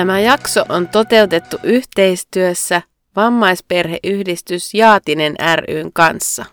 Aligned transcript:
Tämä 0.00 0.20
jakso 0.20 0.64
on 0.68 0.88
toteutettu 0.88 1.56
yhteistyössä 1.62 2.82
vammaisperheyhdistys 3.16 4.74
Jaatinen 4.74 5.36
ryn 5.56 5.92
kanssa. 5.92 6.44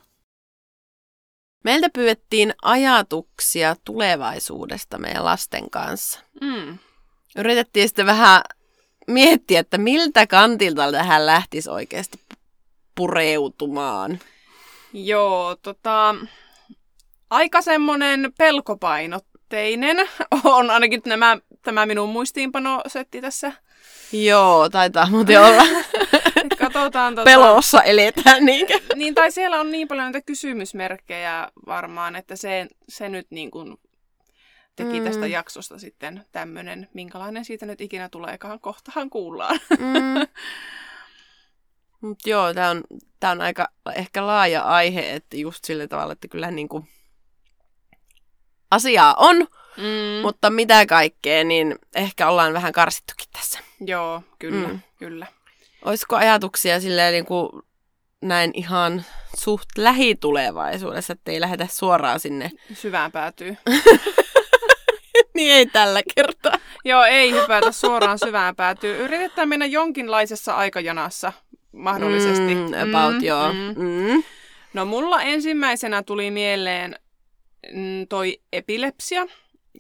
Meiltä 1.64 1.90
pyydettiin 1.90 2.54
ajatuksia 2.62 3.76
tulevaisuudesta 3.86 4.98
meidän 4.98 5.26
lasten 5.26 5.70
kanssa. 5.70 6.20
Mm. 6.42 6.78
Yritettiin 7.38 7.88
sitten 7.88 8.06
vähän 8.06 8.42
miettiä, 9.08 9.60
että 9.60 9.78
miltä 9.78 10.28
kantilta 10.28 10.92
tähän 10.92 11.26
lähtisi 11.26 11.70
oikeasti 11.70 12.20
pureutumaan. 12.96 14.20
Joo, 14.94 15.56
tota, 15.56 16.16
aika 17.30 17.62
semmoinen 17.62 18.34
pelkopainotteinen 18.38 19.98
on 20.44 20.70
ainakin 20.70 21.02
nämä, 21.06 21.38
tämä 21.62 21.86
minun 21.86 22.10
muistiinpanosetti 22.10 23.22
tässä. 23.22 23.52
Joo, 24.12 24.70
taitaa 24.70 25.10
muuten 25.10 25.42
olla. 25.42 25.64
Katsotaan 26.58 27.16
tota... 27.16 27.26
Pelossa 27.26 27.82
eletään 27.82 28.46
niinkö? 28.46 28.80
Niin, 28.96 29.16
tai 29.16 29.32
siellä 29.32 29.60
on 29.60 29.72
niin 29.72 29.88
paljon 29.88 30.06
näitä 30.06 30.22
kysymysmerkkejä 30.22 31.52
varmaan, 31.66 32.16
että 32.16 32.36
se, 32.36 32.68
se 32.90 33.10
nyt 33.10 33.28
niin 33.30 33.52
kuin 33.52 33.78
teki 34.76 35.00
mm. 35.00 35.06
tästä 35.06 35.28
jaksosta 35.28 35.80
sitten 35.80 36.26
tämmöinen, 36.32 36.90
minkälainen 36.94 37.46
siitä 37.46 37.66
nyt 37.66 37.82
ikinä 37.82 38.10
tuleekaan, 38.10 38.60
kohtahan 38.60 39.10
kuullaan. 39.10 39.60
Mm. 39.80 40.28
Mut 42.02 42.20
joo, 42.26 42.54
tämä 42.54 42.70
on, 42.70 42.84
tää 43.20 43.32
on 43.32 43.42
aika 43.42 43.68
ehkä 43.96 44.28
laaja 44.28 44.62
aihe, 44.62 45.14
että 45.16 45.38
just 45.38 45.66
sillä 45.66 45.88
tavalla, 45.88 46.14
että 46.14 46.28
kyllä 46.28 46.52
niin 46.52 46.70
kuin 46.70 46.88
asiaa 48.72 49.16
on, 49.18 49.48
mm. 49.78 50.22
mutta 50.22 50.50
mitä 50.50 50.86
kaikkea, 50.86 51.44
niin 51.44 51.76
ehkä 51.96 52.30
ollaan 52.30 52.54
vähän 52.54 52.72
karsittukin 52.72 53.28
tässä. 53.32 53.60
Joo, 53.86 54.22
kyllä, 54.40 54.68
mm. 54.68 54.80
kyllä. 55.00 55.28
Olisiko 55.86 56.16
ajatuksia 56.16 56.80
silleen 56.80 57.14
niin 57.14 57.26
kuin 57.26 57.50
näin 58.22 58.52
ihan 58.54 59.06
suht 59.38 59.70
lähitulevaisuudessa, 59.78 61.14
että 61.14 61.32
ei 61.32 61.42
lähdetä 61.42 61.68
suoraan 61.72 62.20
sinne? 62.20 62.52
Syvään 62.74 63.12
päätyy. 63.12 63.58
niin 65.36 65.54
ei 65.54 65.66
tällä 65.66 66.02
kertaa. 66.16 66.58
Joo, 66.86 67.04
ei 67.04 67.32
hypätä 67.32 67.72
suoraan 67.72 68.20
syvään 68.20 68.56
päätyy. 68.56 68.98
Yritetään 68.98 69.50
mennä 69.50 69.66
jonkinlaisessa 69.66 70.56
aikajanassa 70.56 71.34
mahdollisesti. 71.72 72.56
Mm, 72.56 72.74
about, 72.74 73.16
mm, 73.16 73.24
joo. 73.24 73.54
Mm. 73.54 73.84
Mm. 73.84 74.24
No 74.74 74.86
mulla 74.86 75.22
ensimmäisenä 75.22 76.04
tuli 76.04 76.32
mieleen 76.32 76.96
mm, 77.74 78.08
toi 78.10 78.40
epilepsia. 78.54 79.26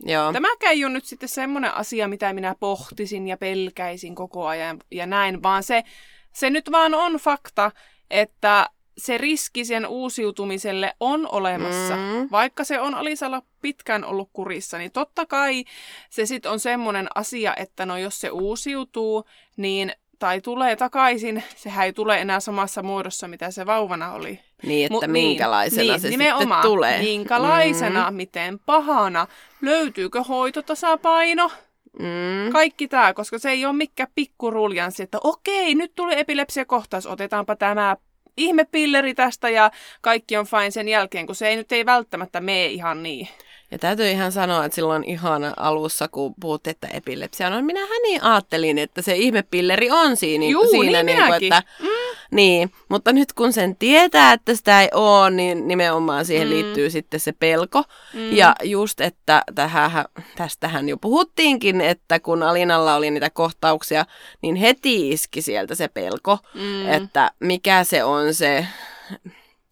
Joo. 0.03 0.34
Tämäkään 0.34 0.73
ei 0.73 0.86
ole 0.86 0.94
nyt 0.94 1.06
sitten 1.06 1.30
semmoinen 1.30 1.73
asia, 1.73 2.08
mitä 2.08 2.34
minä 2.34 2.56
pohtisin 2.59 3.28
ja 3.28 3.38
pelkäisin 3.38 4.16
koko 4.16 4.48
ajan 4.48 4.80
ja 4.92 5.06
näin, 5.06 5.44
vaan 5.44 5.64
se, 5.64 5.84
se 6.33 6.49
nyt 6.49 6.72
vaan 6.72 6.94
on 6.94 7.14
fakta, 7.14 7.72
että 8.10 8.70
se 8.98 9.17
riski 9.17 9.66
sen 9.66 9.88
uusiutumiselle 9.88 10.94
on 10.99 11.27
olemassa. 11.32 11.95
Mm. 11.95 12.27
Vaikka 12.32 12.64
se 12.64 12.80
on 12.80 12.95
Alisalla 12.95 13.42
pitkään 13.61 14.05
ollut 14.05 14.30
kurissa, 14.33 14.77
niin 14.77 14.92
totta 14.92 15.26
kai 15.26 15.64
se 16.10 16.26
sitten 16.26 16.52
on 16.52 16.60
semmoinen 16.60 17.08
asia, 17.16 17.55
että 17.55 17.86
no 17.86 17.98
jos 17.98 18.20
se 18.20 18.30
uusiutuu, 18.30 19.23
niin 19.58 19.93
tai 20.20 20.42
tulee 20.42 20.76
takaisin, 20.76 21.44
sehän 21.55 21.86
ei 21.86 21.94
tule 21.94 22.22
enää 22.22 22.39
samassa 22.39 22.83
muodossa, 22.83 23.28
mitä 23.28 23.52
se 23.52 23.66
vauvana 23.66 24.11
oli. 24.11 24.39
Niin, 24.64 24.86
että 24.86 24.94
Mut, 24.94 25.02
niin, 25.02 25.28
minkälaisena 25.28 25.92
niin, 25.92 26.02
se 26.02 26.10
nimenomaan, 26.10 26.42
sitten 26.44 26.61
tulee. 26.61 27.00
Minkälaisena, 27.00 28.11
mm. 28.11 28.17
miten 28.17 28.60
pahana, 28.60 29.28
löytyykö 29.61 30.23
hoitotasapaino, 30.23 31.52
mm. 32.00 32.52
kaikki 32.52 32.88
tämä, 32.88 33.14
koska 33.14 33.39
se 33.39 33.50
ei 33.50 33.66
ole 33.66 33.73
mikään 33.73 34.10
pikkuruljanssi, 34.16 35.04
että 35.04 35.17
okei, 35.23 35.76
nyt 35.76 35.92
tuli 35.95 36.20
epilepsiakohtaus, 36.20 37.05
otetaanpa 37.05 37.55
tämä 37.55 37.98
ihmepilleri 38.38 39.14
tästä 39.14 39.49
ja 39.49 39.72
kaikki 40.02 40.38
on 40.38 40.45
fine 40.45 40.72
sen 40.72 40.88
jälkeen, 40.88 41.26
kun 41.26 41.36
se 41.36 41.48
ei 41.48 41.55
nyt 41.55 41.72
ei 41.72 41.86
välttämättä 41.86 42.42
mene 42.42 42.66
ihan 42.66 43.04
niin. 43.04 43.28
Ja 43.72 43.80
täytyy 43.80 44.11
ihan 44.11 44.32
sanoa, 44.32 44.66
että 44.66 44.76
silloin 44.76 45.04
ihan 45.04 45.54
alussa, 45.58 46.08
kun 46.08 46.33
puhuttiin, 46.39 46.72
että 46.72 46.88
epilepsia 46.88 47.48
on, 47.48 47.54
no 47.54 47.61
minähän 47.61 48.02
niin 48.04 48.23
ajattelin, 48.23 48.78
että 48.78 49.02
se 49.02 49.16
ihmepilleri 49.16 49.92
on 49.92 50.17
siinä, 50.17 50.45
Juu, 50.45 50.67
siinä 50.67 51.04
niin, 51.04 51.05
niin 51.05 51.28
kuin, 51.28 51.44
että 51.44 51.64
mm. 51.80 51.88
Niin, 52.32 52.72
mutta 52.89 53.14
nyt 53.14 53.33
kun 53.33 53.54
sen 53.54 53.76
tietää, 53.76 54.33
että 54.33 54.55
sitä 54.55 54.82
ei 54.82 54.89
ole, 54.94 55.30
niin 55.30 55.67
nimenomaan 55.67 56.26
siihen 56.26 56.48
mm. 56.48 56.54
liittyy 56.54 56.89
sitten 56.89 57.20
se 57.20 57.32
pelko. 57.32 57.83
Mm. 58.14 58.33
Ja 58.33 58.55
just, 58.64 59.02
että 59.02 59.44
tähän, 59.55 60.05
tästähän 60.36 60.89
jo 60.89 60.98
puhuttiinkin, 60.98 61.82
että 61.82 62.20
kun 62.20 62.44
Alinalla 62.44 62.95
oli 62.95 63.11
niitä 63.11 63.30
kohtauksia, 63.30 64.05
niin 64.42 64.55
heti 64.55 65.10
iski 65.10 65.42
sieltä 65.42 65.76
se 65.76 65.88
pelko, 65.88 66.38
mm. 66.54 66.89
että 66.89 67.32
mikä 67.39 67.84
se 67.84 68.04
on 68.04 68.34
se 68.34 68.67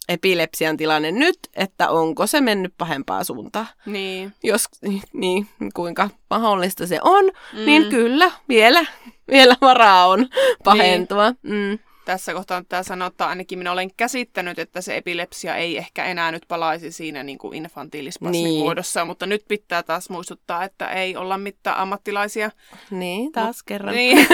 epilepsian 0.09 0.77
tilanne 0.77 1.11
nyt, 1.11 1.39
että 1.55 1.89
onko 1.89 2.27
se 2.27 2.41
mennyt 2.41 2.73
pahempaa 2.77 3.23
suuntaan. 3.23 3.67
Niin. 3.85 4.33
Jos, 4.43 4.65
niin, 5.13 5.47
kuinka 5.73 6.09
mahdollista 6.29 6.87
se 6.87 6.99
on, 7.03 7.25
mm. 7.25 7.65
niin 7.65 7.89
kyllä, 7.89 8.31
vielä, 8.49 8.85
vielä 9.31 9.55
varaa 9.61 10.07
on 10.07 10.27
pahentua. 10.63 11.33
Niin. 11.43 11.71
Mm 11.71 11.79
tässä 12.05 12.33
kohtaa 12.33 12.63
tämä 12.69 12.83
sanoa, 12.83 13.07
että 13.07 13.27
ainakin 13.27 13.59
minä 13.59 13.71
olen 13.71 13.93
käsittänyt, 13.97 14.59
että 14.59 14.81
se 14.81 14.97
epilepsia 14.97 15.55
ei 15.55 15.77
ehkä 15.77 16.05
enää 16.05 16.31
nyt 16.31 16.43
palaisi 16.47 16.91
siinä 16.91 17.23
niin 17.23 17.37
kuin 17.37 17.57
infantiilispasmin 17.57 18.43
niin. 18.43 18.59
muodossa, 18.59 19.05
mutta 19.05 19.25
nyt 19.25 19.45
pitää 19.47 19.83
taas 19.83 20.09
muistuttaa, 20.09 20.63
että 20.63 20.87
ei 20.87 21.15
olla 21.15 21.37
mitään 21.37 21.77
ammattilaisia. 21.77 22.51
Niin, 22.91 23.31
taas 23.31 23.55
Mut, 23.55 23.63
kerran. 23.65 23.95
Niin. 23.95 24.17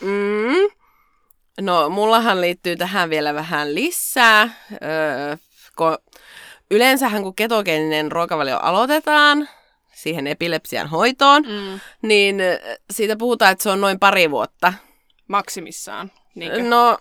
mm. 0.00 0.81
No, 1.60 1.88
mullahan 1.88 2.40
liittyy 2.40 2.76
tähän 2.76 3.10
vielä 3.10 3.34
vähän 3.34 3.74
lisää. 3.74 4.48
Öö, 4.72 5.36
kun 5.76 5.98
yleensähän 6.70 7.22
kun 7.22 7.34
ketogeeninen 7.34 8.12
ruokavalio 8.12 8.58
aloitetaan, 8.58 9.48
siihen 9.94 10.26
epilepsian 10.26 10.88
hoitoon, 10.88 11.42
mm. 11.42 11.80
niin 12.02 12.36
siitä 12.90 13.16
puhutaan, 13.16 13.52
että 13.52 13.62
se 13.62 13.70
on 13.70 13.80
noin 13.80 13.98
pari 13.98 14.30
vuotta 14.30 14.72
maksimissaan. 15.28 16.12
Niinkö? 16.34 16.62
No, 16.62 16.98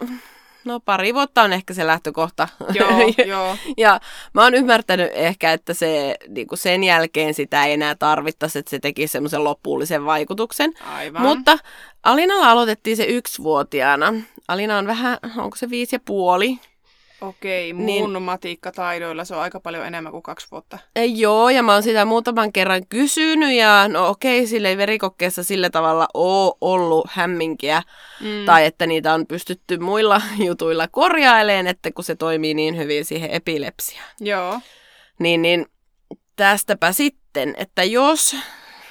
no 0.66 0.80
pari 0.80 1.14
vuotta 1.14 1.42
on 1.42 1.54
ehkä 1.54 1.74
se 1.74 1.88
lähtökohta. 1.88 2.48
Joo, 2.74 2.90
joo. 3.26 3.58
Ja 3.78 4.00
mä 4.34 4.44
oon 4.44 4.54
ymmärtänyt 4.54 5.12
ehkä, 5.14 5.54
että 5.54 5.74
se, 5.74 6.16
niin 6.28 6.48
kuin 6.48 6.60
sen 6.60 6.84
jälkeen 6.84 7.34
sitä 7.34 7.66
ei 7.66 7.74
enää 7.74 7.96
tarvittaisi, 7.96 8.60
että 8.60 8.70
se 8.70 8.80
teki 8.80 9.08
semmoisen 9.08 9.44
lopullisen 9.44 10.06
vaikutuksen. 10.06 10.74
Aivan. 10.86 11.22
Mutta 11.22 11.58
Alinalla 12.04 12.52
aloitettiin 12.52 12.98
se 12.98 13.04
yksivuotiaana. 13.04 14.14
Alina 14.48 14.78
on 14.78 14.88
vähän, 14.88 15.18
onko 15.38 15.56
se 15.56 15.70
viisi 15.70 15.96
ja 15.96 16.00
puoli? 16.06 16.60
Okei, 17.22 17.74
mun 17.74 17.86
niin, 17.86 18.22
matiikkataidoilla 18.22 19.26
se 19.26 19.36
on 19.36 19.42
aika 19.42 19.60
paljon 19.60 19.86
enemmän 19.86 20.12
kuin 20.12 20.24
kaksi 20.24 20.48
vuotta. 20.52 20.78
Ei, 20.96 21.20
joo, 21.20 21.50
ja 21.50 21.64
mä 21.64 21.74
oon 21.74 21.84
sitä 21.84 22.06
muutaman 22.06 22.54
kerran 22.54 22.88
kysynyt, 22.88 23.54
ja 23.54 23.88
no 23.88 24.10
okei, 24.10 24.48
sille 24.48 24.70
ei 24.70 24.78
verikokkeessa 24.78 25.44
sillä 25.44 25.70
tavalla 25.70 26.08
ole 26.14 26.54
ollut 26.62 27.08
hämminkiä, 27.12 27.84
mm. 28.22 28.46
tai 28.46 28.66
että 28.66 28.88
niitä 28.88 29.14
on 29.14 29.28
pystytty 29.28 29.78
muilla 29.78 30.22
jutuilla 30.48 30.88
korjaileen, 30.88 31.68
että 31.68 31.92
kun 31.92 32.04
se 32.04 32.16
toimii 32.16 32.54
niin 32.54 32.78
hyvin 32.78 33.06
siihen 33.06 33.32
epilepsiaan. 33.32 34.10
Joo. 34.20 34.60
Niin, 35.20 35.42
niin 35.42 35.66
tästäpä 36.36 36.92
sitten, 36.92 37.54
että 37.58 37.84
jos, 37.84 38.36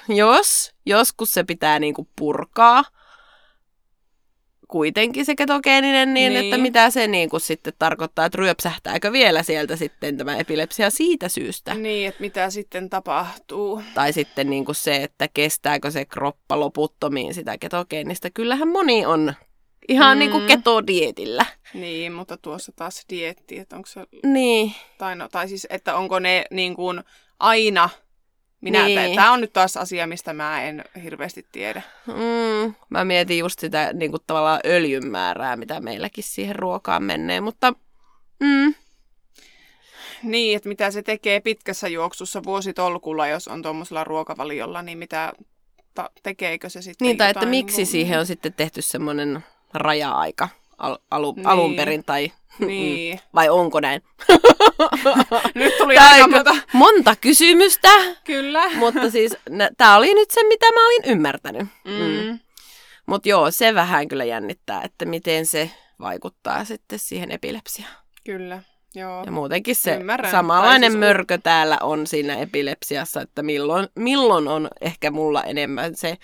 jos 0.08 0.74
joskus 0.86 1.30
se 1.30 1.44
pitää 1.44 1.78
niinku 1.78 2.08
purkaa, 2.16 2.84
kuitenkin 4.70 5.24
se 5.24 5.34
ketogeeninen, 5.34 6.14
niin, 6.14 6.32
niin. 6.32 6.44
että 6.44 6.58
mitä 6.58 6.90
se 6.90 7.06
niin 7.06 7.30
kuin 7.30 7.40
sitten 7.40 7.72
tarkoittaa, 7.78 8.24
että 8.24 8.38
ryöpsähtääkö 8.38 9.12
vielä 9.12 9.42
sieltä 9.42 9.76
sitten 9.76 10.16
tämä 10.16 10.36
epilepsia 10.36 10.90
siitä 10.90 11.28
syystä. 11.28 11.74
Niin, 11.74 12.08
että 12.08 12.20
mitä 12.20 12.50
sitten 12.50 12.90
tapahtuu. 12.90 13.82
Tai 13.94 14.12
sitten 14.12 14.50
niin 14.50 14.64
kuin 14.64 14.76
se, 14.76 14.96
että 14.96 15.28
kestääkö 15.34 15.90
se 15.90 16.04
kroppa 16.04 16.60
loputtomiin 16.60 17.34
sitä 17.34 17.58
ketogeenistä. 17.58 18.30
Kyllähän 18.30 18.68
moni 18.68 19.06
on 19.06 19.34
ihan 19.88 20.16
mm. 20.16 20.18
niin 20.18 20.30
kuin 20.30 20.46
ketodietillä. 20.46 21.46
Niin, 21.74 22.12
mutta 22.12 22.36
tuossa 22.36 22.72
taas 22.76 23.04
dietti, 23.10 23.58
että 23.58 23.76
onko 23.76 23.86
se... 23.86 24.06
Niin. 24.24 24.74
Tai, 24.98 25.16
no, 25.16 25.28
tai 25.28 25.48
siis, 25.48 25.66
että 25.70 25.96
onko 25.96 26.18
ne 26.18 26.44
niin 26.50 26.74
kuin 26.74 27.00
aina 27.38 27.88
Minä, 28.60 28.84
Niin. 28.86 29.16
Tämä 29.16 29.32
on 29.32 29.40
nyt 29.40 29.52
taas 29.52 29.76
asia, 29.76 30.06
mistä 30.06 30.32
mä 30.32 30.62
en 30.62 30.84
hirveästi 31.02 31.46
tiedä. 31.52 31.82
Mm, 32.06 32.74
mä 32.90 33.04
mietin 33.04 33.38
just 33.38 33.58
sitä 33.58 33.90
niin 33.92 34.10
kuin 34.10 34.22
tavallaan 34.26 34.60
öljyn 34.64 35.06
määrää, 35.06 35.56
mitä 35.56 35.80
meilläkin 35.80 36.24
siihen 36.24 36.56
ruokaan 36.56 37.02
menee, 37.02 37.40
mutta 37.40 37.72
mm, 38.40 38.74
Niin, 40.22 40.56
että 40.56 40.68
mitä 40.68 40.90
se 40.90 41.02
tekee 41.02 41.40
pitkässä 41.40 41.88
juoksussa 41.88 42.42
vuositolkulla, 42.42 43.26
jos 43.28 43.48
on 43.48 43.62
tuommoisella 43.62 44.04
ruokavaliolla, 44.04 44.82
niin 44.82 44.98
mitä 44.98 45.32
ta- 45.94 46.10
tekeekö 46.22 46.68
se 46.68 46.82
sitten 46.82 47.06
niin, 47.06 47.16
tai 47.16 47.30
että 47.30 47.46
miksi 47.46 47.76
niinku- 47.76 47.90
siihen 47.90 48.18
on 48.18 48.26
sitten 48.26 48.52
tehty 48.52 48.82
semmoinen 48.82 49.44
raja-aika 49.74 50.48
al- 50.80 50.98
alu- 51.10 51.32
Niin. 51.36 51.46
alun 51.46 51.76
perin, 51.76 52.04
tai 52.04 52.32
Niin. 52.58 53.20
vai 53.34 53.48
onko 53.48 53.80
näin? 53.80 54.02
Nyt 55.54 55.78
tuli 55.78 55.94
Tää 55.94 56.10
aika 56.10 56.24
on 56.24 56.30
monta. 56.30 56.56
monta 56.72 57.16
kysymystä, 57.16 57.88
Kyllä. 58.24 58.70
mutta 58.82 59.10
siis 59.10 59.36
tämä 59.78 59.96
oli 59.96 60.14
nyt 60.14 60.30
se, 60.30 60.42
mitä 60.48 60.66
mä 60.72 60.86
olin 60.86 61.02
ymmärtänyt. 61.04 61.68
Mm. 61.84 61.92
Mm. 61.92 62.38
Mutta 63.06 63.28
joo, 63.28 63.50
se 63.50 63.74
vähän 63.74 64.08
kyllä 64.08 64.24
jännittää, 64.24 64.82
että 64.84 65.04
miten 65.04 65.46
se 65.46 65.70
vaikuttaa 66.00 66.64
sitten 66.64 66.98
siihen 66.98 67.30
epilepsiaan. 67.30 67.92
Kyllä, 68.24 68.62
joo. 68.94 69.24
Ja 69.24 69.32
muutenkin 69.32 69.76
se 69.76 69.94
Ymmärrän. 69.96 70.30
samanlainen 70.32 70.90
siis- 70.92 70.98
mörkö 71.00 71.38
täällä 71.42 71.78
on 71.82 72.06
siinä 72.06 72.34
epilepsiassa, 72.36 73.20
että 73.20 73.42
milloin, 73.42 73.88
milloin 73.94 74.48
on 74.48 74.68
ehkä 74.80 75.10
mulla 75.10 75.44
enemmän 75.44 75.94
se, 75.96 76.16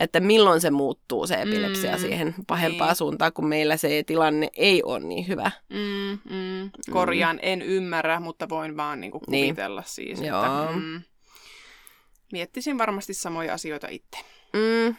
että 0.00 0.20
milloin 0.20 0.60
se 0.60 0.70
muuttuu 0.70 1.26
se 1.26 1.34
epilepsia 1.34 1.92
Mm, 1.92 1.98
siihen 1.98 2.34
pahempaan 2.46 2.88
niin. 2.90 2.96
suuntaan, 2.96 3.32
kun 3.32 3.46
meillä 3.48 3.76
se 3.76 4.02
tilanne 4.06 4.48
ei 4.56 4.82
ole 4.82 5.00
niin 5.00 5.28
hyvä. 5.28 5.50
Mm, 5.68 6.18
mm. 6.34 6.70
Korjaan, 6.90 7.38
en 7.42 7.62
ymmärrä, 7.62 8.20
mutta 8.20 8.48
voin 8.48 8.76
vaan 8.76 9.00
niinku 9.00 9.20
Niin. 9.28 9.54
kuvitella 9.54 9.82
siis. 9.86 10.20
Joo. 10.20 10.42
Että, 10.44 10.76
mm, 10.76 11.02
miettisin 12.32 12.78
varmasti 12.78 13.14
samoja 13.14 13.54
asioita 13.54 13.88
itse. 13.90 14.18
Mm, 14.52 14.94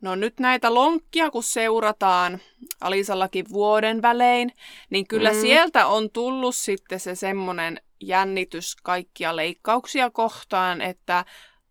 No 0.00 0.14
nyt 0.14 0.40
näitä 0.40 0.74
lonkkia, 0.74 1.30
kun 1.30 1.42
seurataan 1.42 2.38
Alisallakin 2.80 3.44
vuoden 3.52 4.02
välein, 4.02 4.52
niin 4.90 5.06
kyllä 5.08 5.30
Mm. 5.30 5.36
mm. 5.36 5.40
sieltä 5.40 5.86
on 5.86 6.10
tullut 6.10 6.54
sitten 6.56 7.00
se 7.00 7.14
semmoinen 7.14 7.80
jännitys 8.00 8.76
kaikkia 8.82 9.36
leikkauksia 9.36 10.10
kohtaan, 10.10 10.80
että 10.80 11.24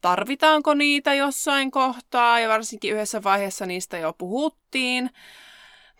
tarvitaanko 0.08 0.74
niitä 0.74 1.14
jossain 1.14 1.72
kohtaa, 1.72 2.40
ja 2.40 2.50
varsinkin 2.50 2.94
yhdessä 2.94 3.24
vaiheessa 3.24 3.66
niistä 3.66 3.98
jo 3.98 4.14
puhuttiin, 4.18 5.10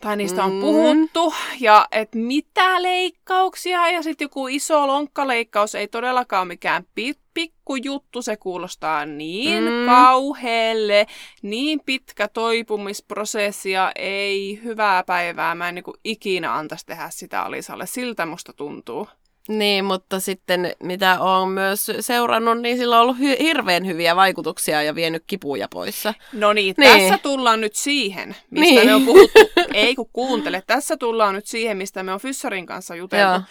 tai 0.02 0.18
niistä 0.18 0.44
on 0.44 0.52
Mm. 0.54 0.60
puhuttu, 0.62 1.34
ja 1.60 1.88
että 1.92 2.18
mitä 2.18 2.82
leikkauksia, 2.82 3.90
ja 3.90 4.02
sitten 4.04 4.26
joku 4.26 4.48
iso 4.48 4.88
lonkkaleikkaus 4.88 5.76
ei 5.76 5.88
todellakaan 5.88 6.42
ole 6.42 6.48
mikään 6.48 6.84
pi- 6.96 7.20
pikkujuttu, 7.34 8.22
se 8.22 8.38
kuulostaa 8.38 9.06
niin 9.06 9.64
mm. 9.64 9.86
kauheelle, 9.86 11.08
niin 11.42 11.80
pitkä 11.86 12.28
toipumisprosessi, 12.28 13.72
ja 13.72 13.92
ei 13.96 14.60
hyvää 14.64 15.04
päivää, 15.04 15.56
mä 15.56 15.70
en 15.70 15.76
niin 15.76 15.84
ikinä 16.04 16.56
antaisi 16.56 16.86
tehdä 16.86 17.10
sitä 17.10 17.42
Alisalle, 17.42 17.86
siltä 17.86 18.26
musta 18.26 18.54
tuntuu. 18.54 19.08
Niin, 19.48 19.86
mutta 19.86 20.20
sitten 20.20 20.72
mitä 20.84 21.20
olen 21.20 21.50
myös 21.50 21.92
seurannut, 22.00 22.62
niin 22.62 22.78
sillä 22.78 22.96
on 22.96 23.02
ollut 23.02 23.18
hy- 23.18 23.42
hirveän 23.44 23.86
hyviä 23.88 24.16
vaikutuksia 24.16 24.84
ja 24.84 24.96
vienyt 24.96 25.24
kipuja 25.28 25.68
poissa. 25.74 26.14
No 26.34 26.54
niin, 26.54 26.76
Niin. 26.78 26.92
tässä 27.02 27.18
tullaan 27.24 27.62
nyt 27.62 27.76
siihen, 27.76 28.30
mistä 28.30 28.62
Niin. 28.62 28.76
niin. 28.76 28.86
me 28.88 28.96
on 28.96 29.06
puhuttu. 29.06 29.40
Ei 29.74 29.96
kun 29.96 30.10
kuuntele, 30.14 30.64
tässä 30.68 30.98
tullaan 30.98 31.36
nyt 31.36 31.46
siihen, 31.48 31.78
mistä 31.78 32.04
me 32.04 32.14
on 32.14 32.20
Fyssarin 32.20 32.66
kanssa 32.66 32.96
juteltu. 32.96 33.32
Joo. 33.34 33.42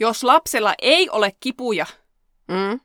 Jos 0.00 0.24
lapsella 0.24 0.74
ei 0.82 1.10
ole 1.10 1.32
kipuja 1.40 1.86
Mm. 2.48 2.80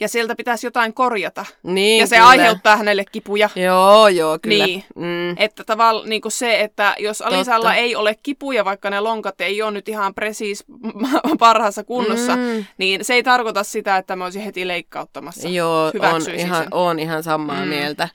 Ja 0.00 0.08
sieltä 0.08 0.34
pitäisi 0.34 0.66
jotain 0.66 0.94
korjata, 0.94 1.44
Niin, 1.62 2.00
ja 2.00 2.06
se 2.06 2.16
kyllä. 2.16 2.28
aiheuttaa 2.28 2.76
hänelle 2.76 3.04
kipuja, 3.12 3.50
Joo, 3.56 4.08
joo, 4.08 4.38
kyllä. 4.42 4.66
Niin. 4.66 4.84
Mm. 4.96 5.30
että 5.36 5.64
tavallaan 5.64 6.08
niin 6.08 6.22
se, 6.28 6.60
että 6.60 6.94
jos 6.98 7.22
Alisalla 7.22 7.64
Totta. 7.68 7.74
ei 7.74 7.96
ole 7.96 8.14
kipuja, 8.22 8.64
vaikka 8.64 8.90
ne 8.90 9.00
lonkat 9.00 9.40
ei 9.40 9.62
ole 9.62 9.70
nyt 9.70 9.88
ihan 9.88 10.14
presiis 10.14 10.64
parhaassa 11.38 11.84
kunnossa, 11.84 12.36
Mm. 12.36 12.64
niin 12.78 13.04
se 13.04 13.14
ei 13.14 13.22
tarkoita 13.22 13.64
sitä, 13.64 13.96
että 13.96 14.16
mä 14.16 14.24
olisin 14.24 14.42
heti 14.42 14.68
leikkauttamassa. 14.68 15.48
Joo, 15.48 15.84
on 15.86 16.34
ihan, 16.36 16.66
on 16.70 16.98
ihan 16.98 17.22
samaa 17.22 17.62
mm. 17.62 17.68
Mieltä. 17.68 18.08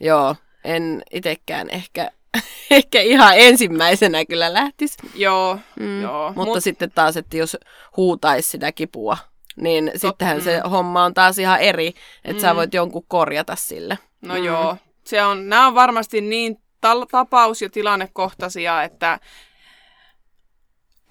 Joo, 0.00 0.36
en 0.64 1.02
itekään 1.12 1.70
ehkä, 1.70 2.10
ehkä 2.70 3.00
ihan 3.00 3.32
ensimmäisenä 3.38 4.24
kyllä 4.24 4.52
lähtisi. 4.54 4.96
Joo, 5.14 5.58
Mm. 5.80 6.02
joo. 6.02 6.32
Mutta 6.36 6.54
Mut- 6.58 6.64
sitten 6.64 6.90
taas, 6.94 7.16
että 7.16 7.36
jos 7.36 7.56
huutaisi 7.96 8.48
sitä 8.48 8.72
kipua, 8.72 9.16
niin 9.56 9.90
Tot, 9.92 10.00
sittenhän 10.00 10.36
mm. 10.36 10.42
se 10.44 10.60
homma 10.70 11.04
on 11.04 11.14
taas 11.14 11.38
ihan 11.38 11.60
eri, 11.60 11.86
että 12.24 12.32
mm. 12.32 12.40
sä 12.40 12.52
Mm. 12.52 12.56
voit 12.56 12.74
jonkun 12.74 13.04
korjata 13.08 13.56
sille. 13.56 13.98
No 14.22 14.34
Mm. 14.34 14.44
joo, 14.44 14.76
se 15.04 15.22
on, 15.24 15.48
nämä 15.48 15.66
on 15.66 15.74
varmasti 15.74 16.20
niin 16.20 16.56
tal- 16.86 17.06
tapaus- 17.10 17.62
ja 17.62 17.70
tilannekohtaisia, 17.70 18.82
että, 18.82 19.20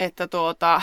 että 0.00 0.28
tuota, 0.28 0.82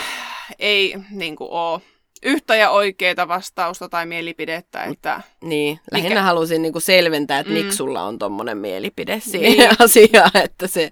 ei 0.59 0.95
niin 1.11 1.35
kuin, 1.35 1.49
ole 1.51 1.81
yhtä 2.23 2.55
ja 2.55 2.69
oikeaa 2.69 3.27
vastausta 3.27 3.89
tai 3.89 4.05
mielipidettä, 4.05 4.83
että 4.83 5.21
Niin, 5.43 5.79
lähinnä 5.91 6.09
Mikä- 6.09 6.21
halusin 6.23 6.61
niinku 6.61 6.79
selventää, 6.79 7.39
että 7.39 7.51
mm. 7.51 7.57
Mm. 7.57 7.63
miksi 7.63 7.77
sulla 7.77 8.03
on 8.03 8.19
tommonen 8.19 8.57
mielipide 8.57 9.19
siihen 9.19 9.51
Niin. 9.57 9.69
asiaan, 9.85 10.31
että 10.33 10.67
se, 10.67 10.89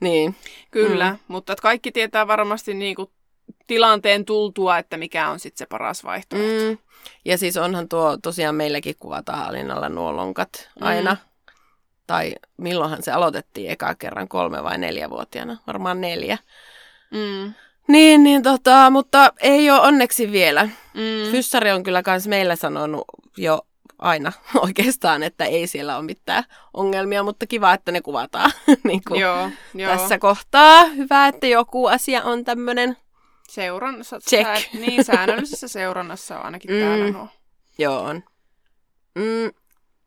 niin. 0.00 0.34
kyllä, 0.70 1.10
Mm. 1.10 1.16
mm. 1.16 1.18
mutta 1.28 1.56
kaikki 1.56 1.92
tietää 1.92 2.26
varmasti 2.26 2.74
niin 2.74 2.94
kuin, 2.96 3.08
tilanteen 3.66 4.24
tultua, 4.24 4.78
että 4.78 4.96
mikä 4.96 5.28
on 5.28 5.40
sitten 5.40 5.58
se 5.58 5.66
paras 5.66 6.04
vaihtoehto. 6.04 6.70
Mm. 6.70 6.78
Ja 7.24 7.38
siis 7.38 7.56
onhan 7.56 7.88
tuo, 7.88 8.16
tosiaan 8.22 8.54
meilläkin 8.54 8.96
kuvataan 9.00 9.48
Alinnalla 9.48 9.88
nuo 9.88 10.16
lonkat 10.16 10.70
aina. 10.80 11.12
Mm. 11.12 11.18
Tai 12.06 12.34
milloinhan 12.56 13.02
se 13.02 13.12
aloitettiin 13.12 13.70
eka 13.70 13.94
kerran, 13.94 14.28
kolme 14.28 14.62
vai 14.62 14.78
neljävuotiaana? 14.78 15.58
Varmaan 15.66 16.00
neljä. 16.00 16.38
Mm. 17.10 17.54
Niin, 17.88 18.22
niin 18.22 18.42
tota, 18.42 18.90
mutta 18.90 19.32
ei 19.40 19.70
ole 19.70 19.80
onneksi 19.80 20.32
vielä. 20.32 20.64
Mm. 20.94 21.30
Fyssari 21.30 21.70
on 21.70 21.82
kyllä 21.82 22.02
kans 22.02 22.28
meillä 22.28 22.56
sanonut 22.56 23.04
jo 23.36 23.66
aina 23.98 24.32
oikeastaan, 24.64 25.22
että 25.22 25.44
ei 25.44 25.66
siellä 25.66 25.96
ole 25.96 26.04
mitään 26.04 26.44
ongelmia, 26.74 27.22
mutta 27.22 27.46
kiva, 27.46 27.72
että 27.72 27.92
ne 27.92 28.00
kuvataan 28.00 28.50
niin 28.84 29.02
kuin 29.08 29.20
Joo, 29.20 29.50
joo. 29.74 29.96
tässä 29.96 30.18
kohtaa. 30.18 30.84
Hyvä, 30.84 31.28
että 31.28 31.46
joku 31.46 31.86
asia 31.86 32.22
on 32.22 32.44
tämmöinen. 32.44 32.96
Seurannassa, 33.52 34.18
Check. 34.20 34.44
Sää, 34.44 34.80
niin, 34.80 35.04
säännöllisessä 35.04 35.68
seurannassa 35.68 36.38
on 36.38 36.44
ainakin 36.44 36.70
Mm. 36.70 36.80
täällä 36.80 37.10
nuo. 37.10 37.28
Joo 37.78 38.00
on. 38.02 38.22
Mm, 39.14 39.50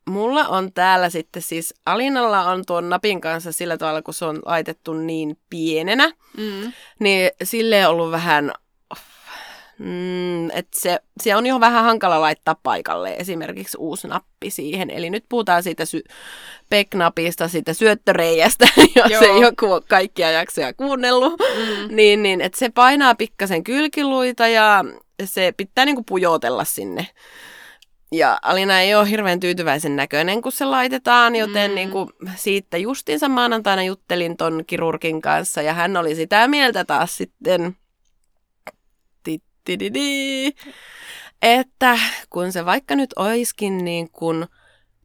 mulla 0.08 0.48
on 0.48 0.72
täällä 0.72 1.10
sitten 1.10 1.42
siis, 1.42 1.74
Alinalla 1.86 2.42
on 2.50 2.62
tuon 2.66 2.88
napin 2.88 3.20
kanssa 3.20 3.52
sillä 3.52 3.76
tavalla, 3.78 4.02
kun 4.02 4.14
se 4.14 4.24
on 4.24 4.38
laitettu 4.46 4.94
niin 4.94 5.38
pienenä, 5.50 6.12
Mm. 6.36 6.72
niin 7.00 7.30
sille 7.44 7.86
on 7.86 7.92
ollut 7.94 8.10
vähän, 8.10 8.52
mm, 9.78 10.50
että 10.50 10.80
se, 10.80 10.98
se 11.22 11.36
on 11.36 11.46
jo 11.46 11.60
vähän 11.60 11.84
hankala 11.84 12.20
laittaa 12.20 12.56
paikalle 12.62 13.14
esimerkiksi 13.18 13.76
uusi 13.80 14.08
nappi 14.08 14.50
siihen. 14.50 14.90
Eli 14.90 15.10
nyt 15.10 15.24
puhutaan 15.28 15.62
siitä 15.62 15.84
sy- 15.84 16.04
peknapista, 16.70 17.48
siitä 17.48 17.72
syöttöreijästä, 17.72 18.68
jos 18.96 19.10
Joo. 19.10 19.22
ei 19.22 19.40
joku 19.40 19.66
kaikkia 19.88 20.30
jaksoja 20.30 20.74
kuunnellut. 20.74 21.32
Mm. 21.40 21.96
Niin, 21.96 22.22
niin 22.22 22.40
että 22.40 22.58
se 22.58 22.68
painaa 22.68 23.14
pikkasen 23.14 23.64
kylkiluita 23.64 24.48
ja 24.48 24.84
se 25.24 25.54
pitää 25.56 25.84
niinku 25.84 26.02
pujotella 26.02 26.64
sinne. 26.64 27.06
Ja 28.12 28.38
Alina 28.42 28.80
ei 28.80 28.94
ole 28.94 29.10
hirveän 29.10 29.40
tyytyväisen 29.40 29.96
näköinen, 29.96 30.42
kun 30.42 30.52
se 30.52 30.64
laitetaan, 30.64 31.36
joten 31.36 31.70
Mm. 31.70 31.72
mm. 31.72 31.74
niin 31.74 31.90
kuin 31.90 32.08
siitä 32.36 32.76
justiinsa 32.76 33.28
maanantaina 33.28 33.82
juttelin 33.82 34.36
ton 34.36 34.64
kirurgin 34.66 35.22
kanssa 35.22 35.62
ja 35.62 35.72
hän 35.74 35.96
oli 35.96 36.14
sitä 36.14 36.48
mieltä 36.48 36.84
taas 36.84 37.16
sitten, 37.16 37.76
tittididi, 39.66 40.52
että 41.42 41.98
kun 42.30 42.52
se 42.52 42.64
vaikka 42.64 42.96
nyt 42.96 43.10
oiskin 43.16 43.84
niin 43.84 44.10
kuin 44.10 44.46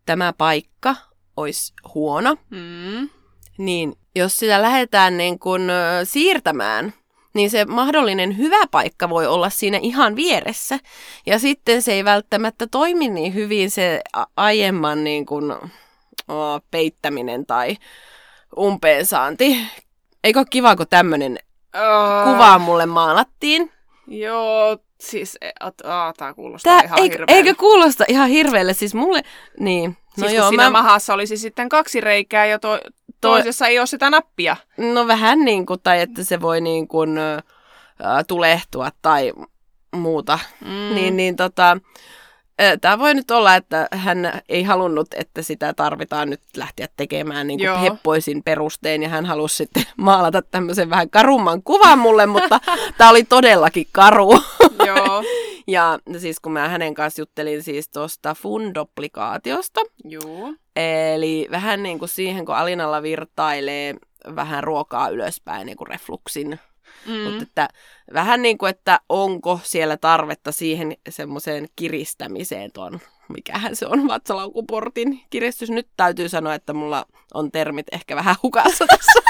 tämä 0.06 0.34
paikka 0.34 0.96
olisi 1.38 1.74
huono, 1.94 2.38
Mm. 2.50 3.10
niin 3.58 3.94
jos 4.16 4.38
sitä 4.38 4.62
lähdetään 4.62 5.18
niin 5.18 5.40
kuin 5.40 5.62
siirtämään, 6.04 6.94
niin 7.34 7.50
se 7.50 7.66
mahdollinen 7.66 8.38
hyvä 8.38 8.68
paikka 8.72 9.10
voi 9.10 9.28
olla 9.28 9.50
siinä 9.50 9.80
ihan 9.82 10.16
vieressä. 10.16 10.80
Ja 11.26 11.40
sitten 11.40 11.82
se 11.82 11.94
ei 11.94 12.06
välttämättä 12.06 12.68
toimi 12.68 13.10
niin 13.10 13.34
hyvin 13.34 13.72
se 13.72 14.02
aiemman 14.38 15.04
niin 15.04 15.26
kuin, 15.26 15.52
o, 15.52 16.60
peittäminen 16.72 17.46
tai 17.46 17.78
umpeensaanti. 18.58 19.58
Eikö 20.24 20.40
ole 20.40 20.48
kiva, 20.50 20.76
kun 20.76 20.88
tämmöinen 20.90 21.40
Uh, 21.76 22.32
kuva 22.34 22.60
mulle 22.60 22.86
maalattiin? 22.86 23.72
Joo, 24.20 24.78
siis 25.00 25.38
et, 25.42 25.82
aa, 25.84 26.14
tää 26.14 26.34
kuulostaa 26.34 26.74
Tää, 26.74 26.86
ihan 26.86 27.00
eikö, 27.00 27.14
hirveältä. 27.14 27.34
eikö 27.34 27.56
kuulosta 27.56 28.06
ihan 28.08 28.30
hirveelle? 28.30 28.74
Siis 28.74 28.94
mulle, 28.94 29.22
niin. 29.60 29.98
No 30.18 30.22
siis 30.28 30.34
joo, 30.34 30.50
siinä 30.50 30.64
mä, 30.64 30.70
mahassa 30.70 31.14
olisi 31.14 31.38
sitten 31.38 31.70
kaksi 31.70 32.02
reikää 32.02 32.46
ja 32.46 32.60
to, 32.60 32.80
toisessa 33.22 33.68
ei 33.68 33.80
ole 33.80 33.88
sitä 33.88 34.10
nappia. 34.10 34.56
No 34.78 35.08
vähän 35.08 35.40
niin 35.40 35.66
kuin, 35.66 35.80
tai 35.84 36.02
että 36.02 36.24
se 36.24 36.42
voi 36.42 36.62
niin 36.62 36.88
kuin, 36.88 37.18
ö, 37.18 37.42
tulehtua 38.28 38.90
tai 39.02 39.34
muuta. 39.96 40.40
Mm. 40.66 40.96
Niin, 40.96 41.18
niin 41.18 41.36
tota, 41.36 41.78
Tämä 42.82 43.00
voi 43.00 43.14
nyt 43.14 43.32
olla, 43.32 43.56
että 43.56 43.88
hän 43.92 44.42
ei 44.50 44.64
halunnut, 44.64 45.08
että 45.14 45.42
sitä 45.42 45.74
tarvitaan 45.74 46.30
nyt 46.30 46.42
lähteä 46.58 46.88
tekemään 46.98 47.48
niin 47.48 47.60
kuin 47.60 47.80
heppoisin 47.80 48.44
perustein, 48.44 49.04
ja 49.04 49.10
hän 49.10 49.26
halusi 49.26 49.56
sitten 49.56 49.84
maalata 49.98 50.42
tämmöisen 50.42 50.90
vähän 50.90 51.10
karumman 51.10 51.64
kuvan 51.64 52.00
mulle, 52.00 52.26
mutta 52.26 52.60
tämä 52.98 53.10
oli 53.10 53.24
todellakin 53.24 53.88
karu. 53.92 54.40
Joo. 54.86 55.24
ja 55.68 56.00
siis 56.18 56.40
kun 56.40 56.52
mä 56.52 56.70
hänen 56.70 56.94
kanssa 56.94 57.22
juttelin 57.22 57.64
siis 57.64 57.90
tuosta 57.90 58.36
fundoplikaatiosta, 58.36 59.82
Joo. 60.04 60.54
eli 60.76 61.48
vähän 61.52 61.84
niin 61.84 62.00
kuin 62.00 62.10
siihen, 62.10 62.46
kun 62.46 62.56
Alinalla 62.56 63.04
virtailee 63.04 63.96
vähän 64.36 64.64
ruokaa 64.64 65.10
ylöspäin 65.10 65.66
niin 65.66 65.78
kuin 65.78 65.88
refluksin 65.88 66.60
Mm. 67.06 67.14
Mutta 67.14 67.44
että 67.44 67.70
vähän 68.14 68.42
niin 68.42 68.58
kuin, 68.58 68.70
että 68.70 69.00
onko 69.10 69.60
siellä 69.64 69.98
tarvetta 69.98 70.52
siihen 70.52 70.98
semmoiseen 71.10 71.68
kiristämiseen 71.76 72.72
tuon, 72.72 73.00
mikähän 73.34 73.76
se 73.76 73.88
on, 73.88 74.08
vatsalaukuportin 74.08 75.22
kiristys. 75.30 75.70
Nyt 75.70 75.88
täytyy 75.98 76.30
sanoa, 76.30 76.54
että 76.54 76.74
mulla 76.74 77.06
on 77.34 77.52
termit 77.52 77.88
ehkä 77.92 78.16
vähän 78.16 78.36
hukassa 78.44 78.86
tässä. 78.88 79.22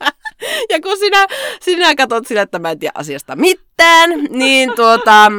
ja 0.70 0.80
kun 0.80 0.98
sinä, 0.98 1.26
sinä 1.62 1.94
katsot 1.94 2.26
sillä, 2.26 2.42
että 2.42 2.58
mä 2.58 2.70
en 2.70 2.78
tiedä 2.78 2.92
asiasta 2.94 3.36
mitään, 3.36 4.10
niin 4.30 4.72
tuota, 4.76 5.32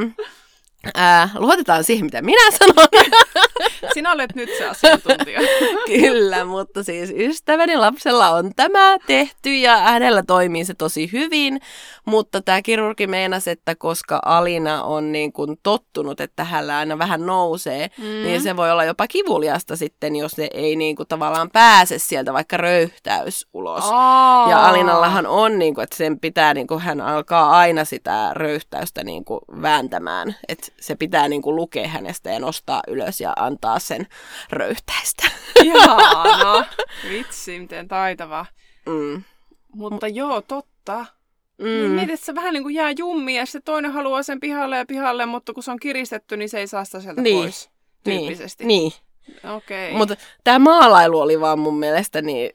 ää, 0.95 1.29
luotetaan 1.35 1.83
siihen, 1.83 2.05
mitä 2.05 2.21
minä 2.21 2.51
sanon. 2.51 2.87
Sinä 3.93 4.11
olet 4.11 4.35
nyt 4.35 4.49
se 4.57 4.67
asiantuntija. 4.67 5.39
Kyllä, 5.99 6.45
mutta 6.45 6.83
siis 6.83 7.13
ystäväni 7.17 7.77
lapsella 7.77 8.29
on 8.29 8.51
tämä 8.55 8.97
tehty 9.07 9.55
ja 9.55 9.77
hänellä 9.77 10.23
toimii 10.27 10.65
se 10.65 10.73
tosi 10.73 11.09
hyvin, 11.11 11.61
mutta 12.05 12.41
tämä 12.41 12.61
kirurgi 12.61 13.07
meinasi, 13.07 13.51
että 13.51 13.75
koska 13.75 14.19
Alina 14.25 14.83
on 14.83 15.11
niin 15.11 15.33
kuin 15.33 15.57
tottunut, 15.63 16.21
että 16.21 16.43
hänellä 16.43 16.77
aina 16.77 16.97
vähän 16.97 17.25
nousee, 17.25 17.89
mm. 17.97 18.03
niin 18.03 18.41
se 18.41 18.57
voi 18.57 18.71
olla 18.71 18.83
jopa 18.83 19.07
kivuliasta 19.07 19.75
sitten, 19.75 20.15
jos 20.15 20.31
se 20.31 20.47
ei 20.53 20.75
niin 20.75 20.95
kuin 20.95 21.07
tavallaan 21.07 21.49
pääse 21.53 21.99
sieltä 21.99 22.33
vaikka 22.33 22.57
röyhtäys 22.57 23.47
ulos. 23.53 23.83
Oh. 23.83 24.49
Ja 24.49 24.67
Alinallahan 24.67 25.27
on, 25.27 25.59
niin 25.59 25.75
kuin, 25.75 25.83
että 25.83 25.97
sen 25.97 26.19
pitää, 26.19 26.53
niin 26.53 26.67
kuin, 26.67 26.79
hän 26.79 27.01
alkaa 27.01 27.49
aina 27.49 27.85
sitä 27.85 28.29
röyhtäystä 28.33 29.03
niin 29.03 29.25
kuin 29.25 29.39
vääntämään, 29.61 30.35
että 30.47 30.72
se 30.83 30.95
pitää 30.95 31.27
niin 31.27 31.41
kuin 31.41 31.55
lukea 31.55 31.87
hänestä 31.87 32.29
ja 32.29 32.39
nostaa 32.39 32.81
ylös 32.87 33.21
ja 33.21 33.33
antaa 33.35 33.79
sen 33.79 34.07
röyhtäistä. 34.49 35.27
Ihanaa. 35.63 36.65
Vitsi, 37.09 37.59
miten 37.59 37.87
taitava. 37.87 38.45
Mm. 38.85 39.23
Mutta 39.75 40.07
joo, 40.07 40.41
totta. 40.41 41.05
Mm. 41.57 41.65
Niin 41.65 41.91
mietit, 41.91 42.13
että 42.13 42.25
se 42.25 42.35
vähän 42.35 42.53
niin 42.53 42.63
kuin 42.63 42.75
jää 42.75 42.91
jummiin 42.97 43.37
ja 43.37 43.45
sitten 43.45 43.63
toinen 43.63 43.91
haluaa 43.91 44.23
sen 44.23 44.39
pihalle 44.39 44.77
ja 44.77 44.85
pihalle, 44.85 45.25
mutta 45.25 45.53
kun 45.53 45.63
se 45.63 45.71
on 45.71 45.79
kiristetty, 45.79 46.37
niin 46.37 46.49
se 46.49 46.59
ei 46.59 46.67
saa 46.67 46.85
sitä 46.85 46.99
sieltä 46.99 47.21
Niin. 47.21 47.43
pois. 47.43 47.69
Tyyppisesti. 48.03 48.65
Niin. 48.65 48.91
Okei. 49.55 49.87
niin. 49.87 49.97
Mutta 49.97 50.15
tämä 50.43 50.59
maalailu 50.59 51.19
oli 51.19 51.39
vaan 51.39 51.59
mun 51.59 51.79
mielestä 51.79 52.21
niin 52.21 52.51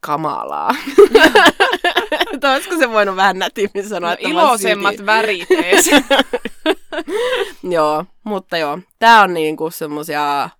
kamalaa. 0.00 0.70
Olisiko 2.54 2.78
se 2.78 2.90
voinut 2.90 3.16
vähän 3.16 3.38
nätimmin 3.38 3.88
sanoa, 3.88 4.10
no, 4.10 4.14
että 4.14 4.28
iloisemmat 4.28 5.06
värit. 5.06 5.48
joo, 7.76 8.04
mutta 8.24 8.56
joo. 8.56 8.78
Tämä 8.98 9.22
on 9.22 9.34
niinku 9.34 9.70
semmosia, 9.70 10.50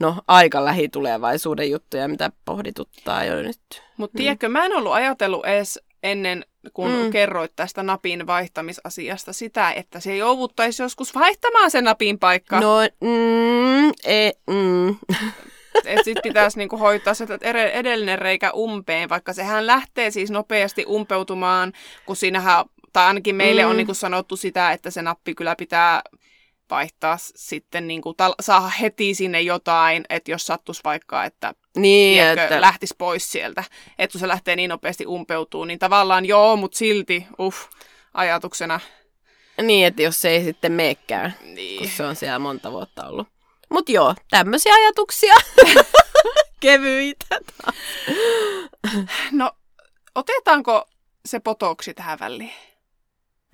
no 0.00 0.16
aika 0.28 0.64
lähitulevaisuuden 0.64 1.70
juttuja, 1.70 2.08
mitä 2.08 2.30
pohdituttaa 2.44 3.24
jo 3.24 3.42
nyt. 3.42 3.82
Mutta 3.96 4.16
tiedätkö, 4.16 4.48
mä 4.48 4.64
en 4.64 4.76
ollut 4.76 4.92
ajatellut 4.92 5.46
edes 5.46 5.80
ennen, 6.02 6.44
kun 6.72 6.90
Mm. 6.90 6.96
mm. 6.96 7.10
kerroit 7.10 7.52
tästä 7.56 7.82
napin 7.82 8.26
vaihtamisasiasta 8.26 9.32
sitä, 9.32 9.72
että 9.72 10.00
se 10.00 10.16
jouduttaisi 10.16 10.82
joskus 10.82 11.14
vaihtamaan 11.14 11.70
se 11.70 11.82
napin 11.82 12.18
paikka. 12.18 12.60
No, 12.60 12.76
mm, 13.00 13.88
e, 14.04 14.30
mm. 14.50 14.96
Että 15.84 16.04
sit 16.04 16.18
pitäisi 16.22 16.58
niinku 16.58 16.76
hoitaa 16.76 17.14
se 17.14 17.26
edellinen 17.72 18.18
reikä 18.18 18.50
umpeen, 18.52 19.08
vaikka 19.08 19.32
sehän 19.32 19.66
lähtee 19.66 20.10
siis 20.10 20.30
nopeasti 20.30 20.84
umpeutumaan, 20.88 21.72
kun 22.06 22.16
siinähän, 22.16 22.64
tai 22.94 23.06
ainakin 23.06 23.34
meille 23.36 23.62
mm. 23.64 23.70
On 23.70 23.76
niinku 23.76 23.94
sanottu 23.94 24.36
sitä, 24.36 24.72
että 24.72 24.90
se 24.90 25.02
nappi 25.02 25.34
kyllä 25.34 25.56
pitää 25.56 26.02
vaihtaa 26.70 27.16
sitten, 27.20 27.88
niinku, 27.88 28.12
tal- 28.12 28.34
saada 28.40 28.68
heti 28.68 29.14
sinne 29.14 29.40
jotain, 29.42 30.04
että 30.08 30.30
jos 30.30 30.46
sattuisi 30.46 30.80
vaikka, 30.84 31.24
että 31.24 31.54
Niin, 31.76 32.14
tiedätkö, 32.14 32.42
että, 32.42 32.60
lähtisi 32.60 32.94
pois 32.98 33.32
sieltä, 33.32 33.64
että 33.98 34.12
kun 34.12 34.20
se 34.20 34.28
lähtee 34.28 34.56
niin 34.56 34.68
nopeasti 34.70 35.06
umpeutuu, 35.06 35.64
niin 35.64 35.78
tavallaan 35.78 36.24
joo, 36.26 36.56
mutta 36.56 36.78
silti, 36.78 37.26
uff, 37.40 37.58
ajatuksena. 38.14 38.80
niin, 39.62 39.86
että 39.86 40.02
jos 40.02 40.20
se 40.20 40.28
ei 40.30 40.44
sitten 40.44 40.72
meekään, 40.72 41.34
kun 41.38 41.54
Niin. 41.54 41.88
se 41.88 42.02
on 42.04 42.16
siellä 42.16 42.38
monta 42.38 42.72
vuotta 42.72 43.06
ollut. 43.08 43.28
Mut 43.70 43.88
joo, 43.88 44.14
tämmöisiä 44.30 44.74
ajatuksia. 44.74 45.34
Kevyitä. 46.60 47.38
No, 49.32 49.52
otetaanko 50.14 50.88
se 51.26 51.40
potoksi 51.40 51.94
tähän 51.94 52.18
väliin? 52.20 52.52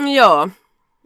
Joo. 0.09 0.49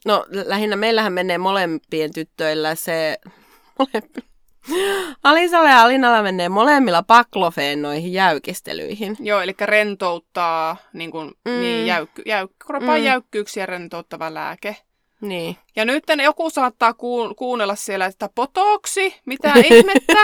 No 0.04 0.26
lähinnä 0.46 0.76
meillähän 0.76 1.12
menee 1.12 1.38
molempien 1.38 2.12
tyttöillä 2.12 2.74
se... 2.74 3.18
Molempi. 3.78 4.20
Alisalla 5.24 5.68
ja 5.68 5.82
Alinalla 5.82 6.22
menee 6.22 6.48
molemmilla 6.48 7.02
paklofeen 7.02 7.82
noihin 7.82 8.12
jäykistelyihin. 8.12 9.16
Joo, 9.20 9.40
eli 9.40 9.54
rentouttaa 9.60 10.76
niin 10.92 11.10
kuin, 11.10 11.28
Mm. 11.44 11.50
niin 11.60 11.86
jäykky, 11.86 12.22
jäyk, 12.26 12.50
kropan 12.66 12.98
Mm. 12.98 13.04
jäykkyyksiä 13.04 13.66
rentouttava 13.66 14.34
lääke. 14.34 14.76
Niin. 15.20 15.56
Ja 15.76 15.84
nyt 15.84 16.04
joku 16.24 16.50
saattaa 16.50 16.92
kuun- 16.92 17.34
kuunnella 17.34 17.74
siellä, 17.74 18.06
että 18.06 18.28
potoksi, 18.34 19.20
mitä 19.26 19.52
ihmettä, 19.70 20.18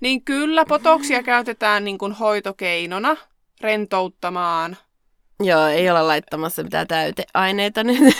niin 0.00 0.24
kyllä 0.24 0.64
potoksia 0.64 1.22
käytetään 1.22 1.84
niin 1.84 1.98
kuin 1.98 2.12
hoitokeinona 2.12 3.16
rentouttamaan. 3.60 4.76
Joo, 5.44 5.66
ei 5.66 5.90
olla 5.90 6.06
laittamassa 6.06 6.62
mitään 6.62 6.86
täyteaineita 6.86 7.84
nyt, 7.84 7.98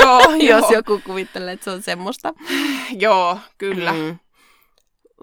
joo, 0.00 0.20
joo, 0.20 0.34
jos 0.34 0.70
joku 0.70 1.00
kuvittelee, 1.04 1.52
että 1.52 1.64
se 1.64 1.70
on 1.70 1.82
semmoista. 1.82 2.34
joo, 3.04 3.38
kyllä. 3.58 3.92
Mm. 3.92 4.18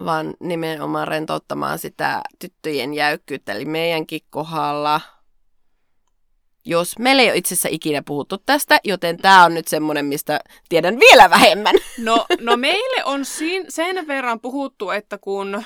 Vaan 0.04 0.34
nimenomaan 0.40 1.08
rentouttamaan 1.08 1.78
sitä 1.78 2.22
tyttöjen 2.38 2.94
jäykkyyttä. 2.94 3.52
Eli 3.52 3.64
meidänkin 3.64 4.20
kohdalla, 4.30 5.00
jos 6.64 6.98
meillä 6.98 7.22
ei 7.22 7.28
ole 7.28 7.36
itse 7.36 7.54
asiassa 7.54 7.68
ikinä 7.72 8.02
puhuttu 8.06 8.38
tästä, 8.38 8.80
joten 8.84 9.16
tämä 9.16 9.44
on 9.44 9.54
nyt 9.54 9.68
semmoinen, 9.68 10.06
mistä 10.06 10.40
tiedän 10.68 10.98
vielä 11.00 11.30
vähemmän. 11.30 11.74
No, 11.98 12.26
no 12.40 12.56
meille 12.56 13.04
on 13.04 13.24
siin, 13.24 13.64
sen 13.68 14.06
verran 14.06 14.40
puhuttu, 14.40 14.90
että 14.90 15.18
kun 15.18 15.54
ö, 15.54 15.62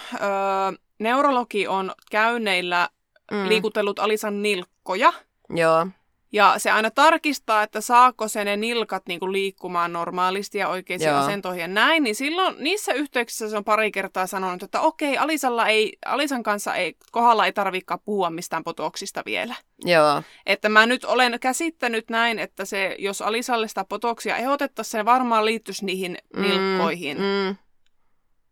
neurologi 0.99 1.66
on 1.66 1.92
käynneillä 2.11 2.88
mm. 3.30 3.49
liikutellut 3.49 3.99
Alisan 3.99 4.42
nilkkoja, 4.42 5.12
Joo, 5.50 5.87
Ja 6.33 6.55
se 6.59 6.71
aina 6.71 6.90
tarkistaa, 6.90 7.62
että 7.62 7.81
saako 7.81 8.28
se 8.28 8.45
ne 8.45 8.57
nilkat 8.57 9.02
niinku 9.07 9.33
liikkumaan 9.33 9.93
normaalisti 9.93 10.59
ja 10.59 10.69
oikeisiin 10.69 11.09
Joo. 11.11 11.19
asentoihin 11.21 11.61
ja 11.61 11.69
näin, 11.69 12.02
niin 12.02 12.14
silloin 12.14 12.57
niissä 12.59 12.93
yhteyksissä 12.93 13.49
se 13.50 13.57
on 13.57 13.64
pari 13.64 13.90
kertaa 13.93 14.26
sanonut, 14.26 14.62
että 14.62 14.81
okei, 14.81 15.19
Alisalla 15.19 15.67
ei, 15.67 15.99
Alisan 16.07 16.43
kanssa 16.43 16.75
ei, 16.75 16.97
kohdalla 17.12 17.47
ei 17.47 17.52
tarvikaan 17.52 18.00
puhua 18.05 18.31
mistään 18.31 18.64
potoksista 18.64 19.23
vielä. 19.26 19.55
joo, 19.85 20.23
Että 20.47 20.69
mä 20.69 20.87
nyt 20.87 21.05
olen 21.05 21.40
käsittänyt 21.40 22.11
näin, 22.11 22.38
että 22.38 22.64
se, 22.64 22.97
jos 22.99 23.23
Alisalle 23.23 23.69
sitä 23.69 23.85
potoksia 23.85 24.37
ehdotettaisiin, 24.37 24.93
se 24.93 25.05
varmaan 25.05 25.45
liittyisi 25.45 25.85
niihin 25.85 26.19
nilkkoihin 26.37 27.17
Mm, 27.19 27.25
mm. 27.49 27.57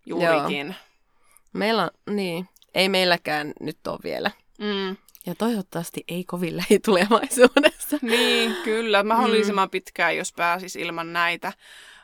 juurikin. 0.07 0.75
Meillä 1.53 1.83
on, 1.83 2.15
niin, 2.15 2.49
ei 2.75 2.89
meilläkään 2.89 3.53
nyt 3.61 3.87
ole 3.87 3.99
vielä. 4.05 4.31
Mm. 4.59 4.97
Ja 5.27 5.35
toivottavasti 5.35 6.05
ei 6.09 6.25
kovin 6.25 6.57
lähitulevaisuudessa. 6.57 7.99
Niin, 8.03 8.57
kyllä. 8.65 9.03
Mahdollisimman 9.03 9.71
pitkään, 9.71 10.17
jos 10.17 10.33
pääsis 10.33 10.77
ilman 10.77 11.13
näitä. 11.13 11.53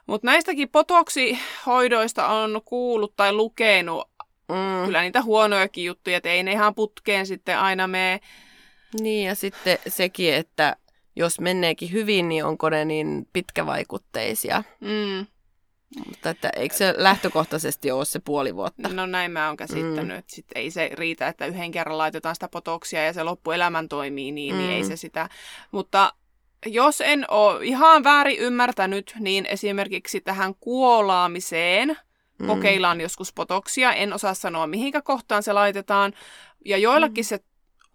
Mutta 0.06 0.26
näistäkin 0.26 0.68
potoksihoidoista 0.68 2.26
on 2.28 2.60
kuullut 2.64 3.16
tai 3.16 3.32
lukenut 3.32 4.12
Mm. 4.48 4.84
kyllä 4.84 5.02
niitä 5.02 5.22
huonojakin 5.22 5.84
juttuja, 5.84 6.16
että 6.16 6.28
ei 6.28 6.42
ne 6.42 6.52
ihan 6.52 6.74
putkeen 6.74 7.26
sitten 7.26 7.58
aina 7.58 7.86
mene. 7.86 8.20
Niin, 9.00 9.26
ja 9.26 9.34
sitten 9.34 9.78
sekin, 9.88 10.34
että 10.34 10.76
jos 11.16 11.40
menneekin 11.40 11.92
hyvin, 11.92 12.28
niin 12.28 12.44
onko 12.44 12.70
ne 12.70 12.84
niin 12.84 13.28
pitkävaikutteisia. 13.32 14.64
Mm. 14.80 15.26
Mutta 16.06 16.30
että 16.30 16.50
eikö 16.56 16.74
se 16.74 16.94
lähtökohtaisesti 16.96 17.90
ole 17.90 18.04
se 18.04 18.20
puoli 18.24 18.56
vuotta? 18.56 18.88
No 18.88 19.06
näin 19.06 19.30
mä 19.30 19.46
oon 19.46 19.56
käsittänyt, 19.56 20.06
mm. 20.06 20.18
että 20.18 20.34
sit 20.34 20.46
ei 20.54 20.70
se 20.70 20.90
riitä, 20.92 21.28
että 21.28 21.46
yhden 21.46 21.70
kerran 21.72 21.98
laitetaan 21.98 22.36
sitä 22.36 22.48
potoksia 22.48 23.04
ja 23.04 23.12
se 23.12 23.22
loppuelämän 23.22 23.88
toimii, 23.88 24.32
niin, 24.32 24.54
mm. 24.54 24.58
niin 24.58 24.70
ei 24.70 24.82
Mm. 24.82 24.88
se 24.88 24.96
sitä. 24.96 25.28
Mutta 25.72 26.12
jos 26.66 27.00
en 27.00 27.24
ole 27.30 27.64
ihan 27.64 28.04
väärin 28.04 28.38
ymmärtänyt, 28.38 29.14
niin 29.20 29.46
esimerkiksi 29.46 30.20
tähän 30.20 30.54
kuolaamiseen 30.54 31.96
Mm. 32.38 32.46
kokeillaan 32.46 33.00
joskus 33.00 33.32
potoksia. 33.32 33.92
En 33.92 34.12
osaa 34.12 34.34
sanoa, 34.34 34.66
mihinkä 34.66 35.02
kohtaan 35.02 35.42
se 35.42 35.52
laitetaan. 35.52 36.12
Ja 36.64 36.78
joillakin 36.78 37.24
se 37.24 37.40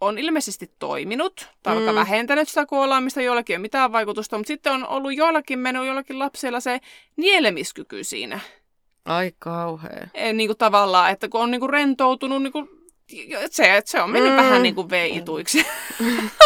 on 0.00 0.18
ilmeisesti 0.18 0.70
toiminut, 0.78 1.48
tai 1.62 1.74
vaikka 1.74 1.92
Mm. 1.92 1.96
vähentänyt 1.98 2.48
sitä 2.48 2.66
kuolaamista, 2.66 3.22
joillakin 3.22 3.54
ei 3.54 3.56
ole 3.56 3.62
mitään 3.62 3.92
vaikutusta, 3.92 4.36
mutta 4.38 4.48
sitten 4.48 4.72
on 4.72 4.88
ollut 4.88 5.14
joillakin 5.14 5.58
mennyt 5.58 5.86
joillakin 5.86 6.18
lapsilla 6.18 6.60
se 6.60 6.80
nielemiskyky 7.16 8.04
siinä. 8.04 8.40
Ai 9.04 9.32
kauhea. 9.38 10.08
Ei, 10.14 10.32
niin 10.32 10.48
kuin 10.48 10.58
tavallaan, 10.58 11.10
että 11.10 11.28
kun 11.28 11.40
on 11.40 11.50
niin 11.50 11.60
kuin 11.60 11.70
rentoutunut, 11.70 12.42
niin 12.42 12.52
kuin, 12.52 12.68
se, 13.50 13.82
se 13.84 14.02
on 14.02 14.10
mennyt 14.10 14.32
mm. 14.32 14.36
vähän 14.36 14.62
niin 14.62 14.74
kuin 14.74 14.90
veituiksi. 14.90 15.66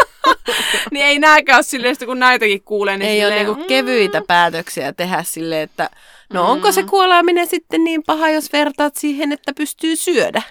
niin 0.90 1.04
ei 1.04 1.18
nääkään 1.18 1.64
silleen, 1.64 1.96
kun 2.06 2.18
näitäkin 2.18 2.62
kuulee. 2.62 2.96
Niin 2.96 3.10
ei 3.10 3.16
silleen, 3.16 3.32
ole 3.32 3.44
niinku 3.44 3.62
mm. 3.62 3.66
kevyitä 3.66 4.22
päätöksiä 4.26 4.92
tehdä 4.92 5.22
sille, 5.22 5.62
että 5.62 5.90
no 6.32 6.42
mm. 6.42 6.48
onko 6.48 6.72
se 6.72 6.82
kuolaaminen 6.82 7.46
sitten 7.46 7.84
niin 7.84 8.02
paha, 8.02 8.30
jos 8.30 8.52
vertaat 8.52 8.96
siihen, 8.96 9.32
että 9.32 9.52
pystyy 9.56 9.96
syödä? 9.96 10.42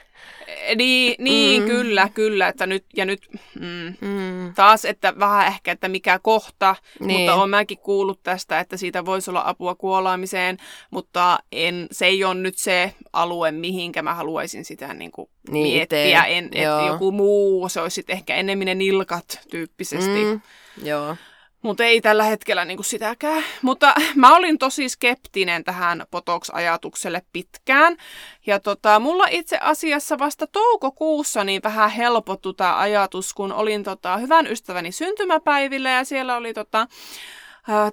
Niin, 0.76 1.16
niin 1.20 1.62
mm. 1.62 1.68
kyllä, 1.68 2.10
kyllä. 2.14 2.48
Että 2.48 2.68
nyt, 2.68 2.86
ja 2.96 3.06
nyt 3.06 3.22
mm, 3.60 3.94
mm. 4.02 4.54
taas, 4.54 4.86
että 4.86 5.20
vähän 5.20 5.48
ehkä, 5.48 5.72
että 5.72 5.90
mikä 5.90 6.20
kohta, 6.20 6.76
niin. 7.00 7.20
mutta 7.20 7.36
olen 7.36 7.50
mäkin 7.50 7.78
kuullut 7.78 8.24
tästä, 8.24 8.60
että 8.60 8.78
siitä 8.78 9.06
voisi 9.06 9.30
olla 9.32 9.44
apua 9.46 9.76
kuolaamiseen, 9.76 10.58
mutta 10.92 11.40
en, 11.52 11.88
se 11.92 12.06
ei 12.06 12.24
ole 12.24 12.34
nyt 12.34 12.58
se 12.58 12.94
alue, 13.14 13.52
mihinkä 13.52 14.02
mä 14.02 14.14
haluaisin 14.14 14.66
sitä 14.66 14.94
niin 14.94 15.12
kuin 15.12 15.30
niin, 15.50 15.76
miettiä. 15.76 16.24
En, 16.24 16.46
että 16.46 16.84
joku 16.88 17.12
muu, 17.12 17.70
se 17.70 17.82
olisi 17.82 18.04
ehkä 18.08 18.36
enemmän 18.36 18.66
ne 18.66 18.76
nilkat 18.76 19.40
tyyppisesti. 19.52 20.24
Mm. 20.24 20.42
Joo. 20.84 21.16
Mutta 21.62 21.84
ei 21.84 22.02
tällä 22.02 22.24
hetkellä 22.24 22.66
niinku 22.66 22.84
sitäkään. 22.84 23.44
Mutta 23.62 23.94
mä 24.16 24.36
olin 24.36 24.58
tosi 24.58 24.90
skeptinen 24.90 25.64
tähän 25.64 26.06
Potox-ajatukselle 26.12 27.22
pitkään. 27.34 27.98
Ja 28.46 28.60
tota, 28.60 29.00
mulla 29.00 29.28
itse 29.30 29.58
asiassa 29.62 30.20
vasta 30.20 30.48
toukokuussa 30.48 31.44
niin 31.44 31.62
vähän 31.64 31.90
helpottu 31.90 32.54
tämä 32.54 32.78
ajatus, 32.78 33.34
kun 33.34 33.54
olin 33.54 33.84
tota, 33.84 34.18
hyvän 34.18 34.48
ystäväni 34.48 34.92
syntymäpäivillä 34.92 35.90
ja 35.90 36.04
siellä 36.04 36.36
oli 36.36 36.54
tota, 36.54 36.88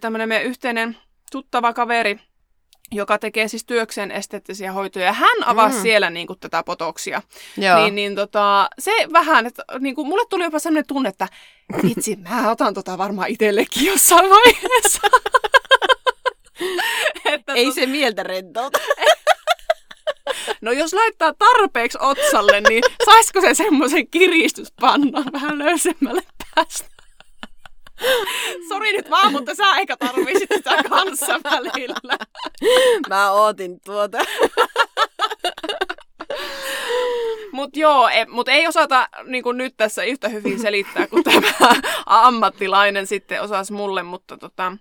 tämmöinen 0.01 0.29
meidän 0.29 0.47
yhteinen 0.47 0.97
tuttava 1.33 1.73
kaveri, 1.73 2.21
joka 2.93 3.19
tekee 3.19 3.49
siis 3.49 3.65
työkseen 3.65 4.11
esteettisiä 4.11 4.73
hoitoja. 4.73 5.13
Hän 5.13 5.45
avasi 5.45 5.77
mm. 5.77 5.83
siellä 5.83 6.11
niin 6.11 6.27
kuin, 6.27 6.39
tätä 6.39 6.63
potoksia. 6.63 7.23
Joo. 7.57 7.83
Niin, 7.83 7.95
niin 7.95 8.15
tota, 8.15 8.69
se 8.79 8.93
vähän, 9.13 9.47
että 9.47 9.65
niin 9.79 9.95
kuin, 9.95 10.09
mulle 10.09 10.27
tuli 10.31 10.45
jopa 10.45 10.59
sellainen 10.59 10.87
tunne, 10.87 11.09
että 11.09 11.29
vitsi, 11.83 12.17
mä 12.17 12.51
otan 12.51 12.75
tota 12.75 12.99
varmaan 12.99 13.29
itsellekin 13.29 13.85
jossain 13.87 14.31
vaiheessa. 14.31 15.01
että 17.35 17.53
Ei 17.53 17.65
tot... 17.65 17.75
se 17.75 17.87
mieltä 17.87 18.23
rentouta. 18.23 18.79
No 20.61 20.73
jos 20.73 20.93
laittaa 20.93 21.35
tarpeeksi 21.39 21.99
otsalle, 22.01 22.61
niin 22.61 22.83
saisiko 23.05 23.41
se 23.41 23.55
semmoisen 23.55 24.09
kiristyspannan 24.09 25.25
vähän 25.33 25.59
löysemmälle 25.59 26.23
päästä? 26.55 26.98
Sori 28.69 28.93
nyt 28.93 29.11
vaan, 29.11 29.33
mutta 29.33 29.55
sä 29.55 29.77
ehkä 29.77 29.97
tarvisit 29.97 30.49
sitä 30.55 30.83
kanssa 30.89 31.41
välillä. 31.45 32.17
Mä 33.09 33.31
ootin 33.31 33.81
tuota. 33.85 34.19
Mut 37.53 37.77
joo, 37.77 38.09
e, 38.09 38.27
mut 38.29 38.49
ei 38.49 38.67
osata 38.67 39.09
niin 39.25 39.45
nyt 39.55 39.75
tässä 39.77 40.05
yhtä 40.05 40.29
hyvin 40.29 40.61
selittää 40.61 41.07
kuin 41.07 41.25
tämä 41.25 41.53
ammattilainen 42.07 43.07
sitten 43.07 43.43
osasi 43.43 43.73
mulle, 43.73 44.03
mutta 44.03 44.37
tota, 44.37 44.73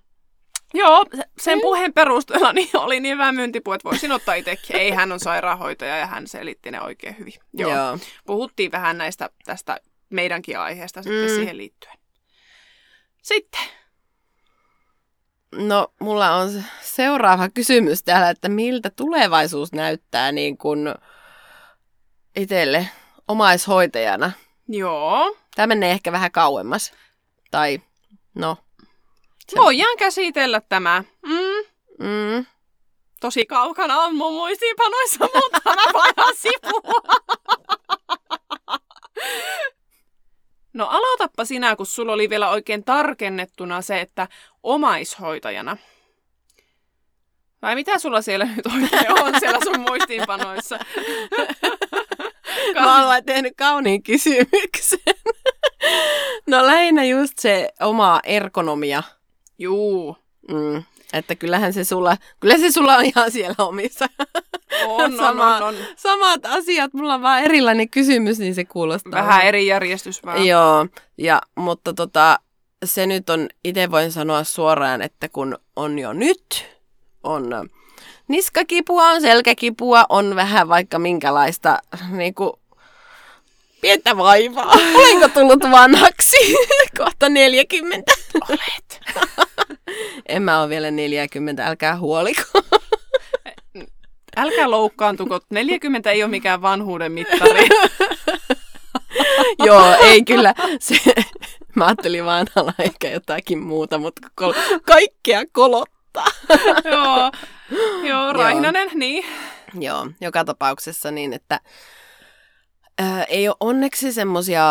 Joo, 0.74 1.06
sen 1.40 1.62
puheen 1.62 1.94
perusteella 1.94 2.54
niin 2.54 2.70
oli 2.74 3.00
niin 3.00 3.14
hyvä 3.14 3.32
myyntipuu, 3.32 3.74
että 3.74 3.90
voisin 3.90 4.12
ottaa 4.12 4.36
itsekin. 4.36 4.76
Ei, 4.76 4.92
hän 4.92 5.12
on 5.12 5.20
sairaanhoitaja 5.20 5.98
ja 5.98 6.08
hän 6.08 6.28
selitti 6.28 6.72
ne 6.72 6.82
oikein 6.82 7.18
hyvin. 7.20 7.34
Joo. 7.54 7.72
Joo. 7.72 7.98
Puhuttiin 8.26 8.72
vähän 8.72 8.98
näistä 8.98 9.30
tästä 9.46 9.80
meidänkin 10.10 10.60
aiheesta 10.60 11.04
sitten 11.04 11.30
mm. 11.30 11.36
siihen 11.36 11.58
liittyen. 11.58 11.98
Sitten. 13.28 13.62
No, 15.56 15.88
mulla 16.00 16.36
on 16.36 16.64
seuraava 16.82 17.50
kysymys 17.50 18.04
täällä, 18.04 18.30
että 18.30 18.50
miltä 18.50 18.90
tulevaisuus 18.90 19.72
näyttää 19.72 20.32
niin 20.32 20.58
kuin 20.58 20.80
itselle 22.36 22.90
omaishoitajana? 23.28 24.32
Joo. 24.68 25.38
Tämä 25.56 25.68
menee 25.68 25.92
ehkä 25.92 26.12
vähän 26.12 26.32
kauemmas. 26.32 26.94
Tai, 27.52 27.82
no. 28.36 28.58
Se... 29.50 29.58
Voidaan 29.58 29.98
käsitellä 29.98 30.62
tämä. 30.62 31.04
Mm. 31.26 32.08
Mm. 32.08 32.46
Tosi 33.22 33.46
kaukana 33.46 33.98
on 33.98 34.16
mun 34.16 34.34
muistiinpanoissa, 34.34 35.20
mutta 35.20 35.62
mä 35.66 35.94
voidaan 35.94 36.36
sipua. 36.36 37.02
No 40.78 40.88
aloitappa 40.88 41.46
sinä, 41.46 41.76
kun 41.76 41.86
sulla 41.86 42.14
oli 42.14 42.30
vielä 42.30 42.50
oikein 42.50 42.84
tarkennettuna 42.84 43.82
se, 43.82 44.02
että 44.02 44.28
omaishoitajana. 44.64 45.78
Vai 47.62 47.76
mitä 47.76 48.00
sulla 48.00 48.22
siellä 48.22 48.46
nyt 48.46 48.66
oikein 48.66 49.24
on 49.24 49.40
siellä 49.40 49.60
sun 49.64 49.80
muistiinpanoissa? 49.80 50.80
Mä 52.76 53.08
oon 53.08 53.24
tehnyt 53.26 53.54
kauniin 53.58 54.04
kysymyksen. 54.04 55.00
No 56.48 56.66
lähinnä 56.66 57.04
just 57.04 57.40
se 57.40 57.74
oma 57.80 58.20
ergonomia. 58.24 59.04
Juu. 59.60 60.18
Mm. 60.52 60.84
Että 61.14 61.36
kyllähän 61.36 61.74
se 61.74 61.84
sulla, 61.84 62.18
kyllä 62.40 62.58
se 62.58 62.72
sulla 62.72 62.96
on 62.96 63.06
ihan 63.06 63.32
siellä 63.32 63.56
omissa. 63.58 64.06
On, 64.86 65.18
Sama, 65.18 65.56
on, 65.56 65.64
on, 65.64 65.70
on. 65.70 65.76
Samat 65.96 66.46
asiat, 66.46 66.94
mulla 66.94 67.14
on 67.14 67.22
vaan 67.22 67.44
erilainen 67.44 67.90
kysymys, 67.90 68.40
niin 68.40 68.56
se 68.56 68.66
kuulostaa. 68.66 69.12
Vähän 69.12 69.46
eri 69.46 69.68
järjestys 69.68 70.26
vaan. 70.26 70.46
Joo, 70.46 70.88
ja, 71.18 71.42
mutta 71.56 71.94
tota, 71.94 72.40
se 72.86 73.06
nyt 73.06 73.30
on, 73.30 73.50
itse 73.64 73.92
voin 73.92 74.12
sanoa 74.12 74.44
suoraan, 74.44 75.02
että 75.02 75.30
kun 75.30 75.58
on 75.76 76.00
jo 76.00 76.14
nyt, 76.14 76.66
on 77.24 77.70
niskakipua, 78.28 79.04
on 79.04 79.22
selkäkipua, 79.22 80.06
on 80.10 80.36
vähän 80.36 80.70
vaikka 80.70 81.00
minkälaista 81.00 81.80
niin 82.12 82.34
kuin, 82.34 82.52
pientä 83.82 84.18
vaivaa. 84.18 84.74
Olenko 84.98 85.28
tullut 85.28 85.64
vanhaksi? 85.72 86.38
Kohta 86.98 87.30
40. 87.30 88.14
Olet. 88.50 89.02
en 90.30 90.42
mä 90.42 90.62
ole 90.62 90.70
vielä 90.70 90.92
40, 90.92 91.68
älkää 91.68 91.98
huoliko. 92.00 92.42
älkää 94.38 94.72
loukkaantuko, 94.72 95.40
40 95.50 96.12
ei 96.12 96.24
ole 96.24 96.32
mikään 96.32 96.62
vanhuuden 96.62 97.12
mittari. 97.12 97.70
Joo, 99.66 99.96
ei 100.02 100.24
kyllä. 100.24 100.54
Se, 100.80 100.96
mä 101.76 101.86
ajattelin 101.86 102.26
vanhalla 102.26 102.74
ehkä 102.80 103.10
jotakin 103.10 103.60
muuta, 103.60 103.98
mutta 103.98 104.28
kol- 104.36 104.54
kaikkea 104.86 105.44
kolottaa. 105.52 106.28
joo, 106.92 107.32
joo, 108.04 108.34
Raihnanen, 108.34 108.90
niin. 108.94 109.26
Joo, 109.80 110.08
joka 110.22 110.46
tapauksessa 110.46 111.12
niin, 111.12 111.34
että 111.34 111.60
ää, 113.00 113.24
ei 113.24 113.48
ole 113.48 113.56
onneksi 113.60 114.14
semmoisia 114.14 114.64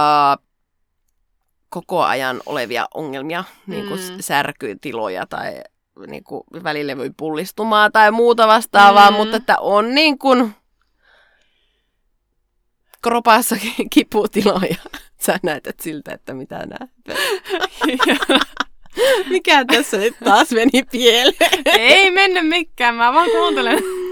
koko 1.76 2.02
ajan 2.02 2.40
olevia 2.46 2.86
ongelmia, 2.94 3.44
mm. 3.66 3.70
niin 3.70 3.88
kuin 3.88 4.00
mm. 4.00 4.16
särkytiloja 4.20 5.26
tai 5.26 5.62
niin 6.06 6.24
kuin 6.24 6.42
välilevy 6.64 7.12
pullistumaa 7.16 7.90
tai 7.90 8.10
muuta 8.10 8.46
vastaavaa, 8.46 9.10
mm. 9.10 9.16
mutta 9.16 9.36
että 9.36 9.58
on 9.60 9.94
niin 9.94 10.18
kuin 10.18 10.54
kropassa 13.02 13.56
kiputiloja. 13.94 14.76
Sä 15.20 15.38
näytät 15.42 15.80
siltä, 15.80 16.12
että 16.12 16.34
mitä 16.34 16.66
näet. 16.66 16.90
Mikä 19.30 19.64
tässä 19.64 19.96
nyt 19.96 20.14
taas 20.24 20.50
meni 20.50 20.82
pieleen? 20.92 21.62
Ei 21.64 22.10
mennyt 22.10 22.48
mikään, 22.48 22.94
mä 22.94 23.12
vaan 23.12 23.30
kuuntelen. 23.30 23.78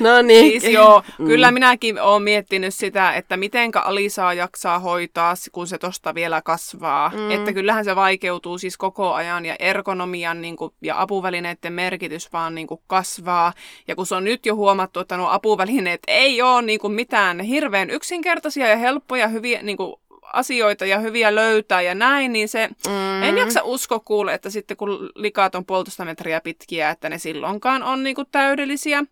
No 0.00 0.22
niin. 0.22 0.60
Siis 0.60 0.74
joo, 0.74 1.02
kyllä 1.16 1.50
minäkin 1.50 2.00
olen 2.00 2.22
miettinyt 2.22 2.74
sitä, 2.74 3.12
että 3.12 3.36
mitenkä 3.36 3.80
Alisaa 3.80 4.34
jaksaa 4.34 4.78
hoitaa, 4.78 5.34
kun 5.52 5.66
se 5.66 5.78
tosta 5.78 6.14
vielä 6.14 6.42
kasvaa. 6.42 7.12
Mm. 7.14 7.30
Että 7.30 7.52
kyllähän 7.52 7.84
se 7.84 7.96
vaikeutuu 7.96 8.58
siis 8.58 8.76
koko 8.76 9.14
ajan 9.14 9.46
ja 9.46 9.56
ergonomian 9.58 10.40
niin 10.42 10.56
kuin, 10.56 10.72
ja 10.82 11.00
apuvälineiden 11.00 11.72
merkitys 11.72 12.32
vaan 12.32 12.54
niin 12.54 12.66
kuin, 12.66 12.80
kasvaa. 12.86 13.52
Ja 13.88 13.96
kun 13.96 14.06
se 14.06 14.14
on 14.14 14.24
nyt 14.24 14.46
jo 14.46 14.54
huomattu, 14.54 15.00
että 15.00 15.16
nuo 15.16 15.28
apuvälineet 15.28 16.00
ei 16.08 16.42
ole 16.42 16.62
niin 16.62 16.80
kuin, 16.80 16.92
mitään 16.92 17.40
hirveän 17.40 17.90
yksinkertaisia 17.90 18.68
ja 18.68 18.76
helppoja, 18.76 19.28
hyviä 19.28 19.62
niin 19.62 19.76
kuin, 19.76 19.94
asioita 20.32 20.86
ja 20.86 20.98
hyviä 20.98 21.34
löytää 21.34 21.82
ja 21.82 21.94
näin, 21.94 22.32
niin 22.32 22.48
se, 22.48 22.68
mm. 22.88 23.22
en 23.22 23.38
jaksa 23.38 23.62
usko 23.62 24.00
kuule, 24.00 24.34
että 24.34 24.50
sitten 24.50 24.76
kun 24.76 25.10
likaat 25.14 25.54
on 25.54 25.66
puolitoista 25.66 26.04
metriä 26.04 26.40
pitkiä, 26.40 26.90
että 26.90 27.08
ne 27.08 27.18
silloinkaan 27.18 27.82
on 27.82 28.02
niinku 28.02 28.24
täydellisiä. 28.24 29.04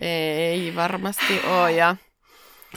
Ei 0.00 0.74
varmasti 0.76 1.40
ole 1.46 1.72
ja 1.72 1.96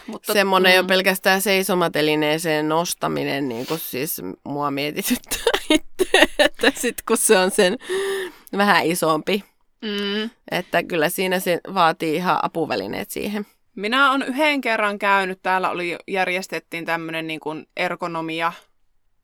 mutta, 0.08 0.34
semmoinen 0.34 0.71
mm. 0.71 0.76
jo 0.76 0.84
pelkästään 0.84 1.41
seisomatelineeseen 1.41 2.69
nostaminen, 2.69 3.50
niin 3.50 3.67
kuin 3.67 3.80
siis 3.80 4.21
mua 4.43 4.71
mietityttää 4.71 5.43
itse, 5.69 6.28
että 6.39 6.71
sitten 6.76 7.04
kun 7.08 7.17
se 7.17 7.38
on 7.38 7.52
sen 7.52 7.78
vähän 8.58 8.86
isompi, 8.86 9.43
mm. 9.82 10.30
että 10.52 10.84
kyllä 10.84 11.10
siinä 11.10 11.39
se 11.39 11.60
vaatii 11.74 12.15
ihan 12.15 12.39
apuvälineet 12.43 13.12
siihen. 13.12 13.45
Minä 13.75 14.12
olen 14.12 14.27
yhden 14.27 14.62
kerran 14.62 14.99
käynyt, 14.99 15.39
täällä 15.41 15.69
oli, 15.69 15.97
järjestettiin 16.07 16.86
tämmöinen 16.86 17.27
niin 17.27 17.39
kuin 17.39 17.67
ergonomia 17.77 18.53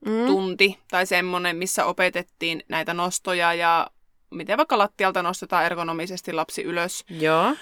mm. 0.06 0.26
tunti 0.26 0.80
tai 0.92 1.06
semmoinen, 1.06 1.56
missä 1.56 1.86
opetettiin 1.86 2.64
näitä 2.70 2.94
nostoja 2.94 3.54
ja 3.54 3.88
miten 4.32 4.58
vaikka 4.58 4.78
lattialta 4.78 5.24
nostetaan 5.24 5.66
ergonomisesti 5.66 6.34
lapsi 6.34 6.64
ylös. 6.64 7.06
Joo. 7.10 7.56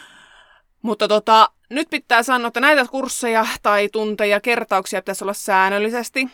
Mutta 0.81 1.07
tota, 1.07 1.49
nyt 1.69 1.89
pitää 1.89 2.23
sanoa, 2.23 2.47
että 2.47 2.59
näitä 2.59 2.85
kursseja 2.91 3.45
tai 3.63 3.89
tunteja, 3.89 4.39
kertauksia 4.41 5.01
pitäisi 5.01 5.23
olla 5.23 5.33
säännöllisesti. 5.33 6.29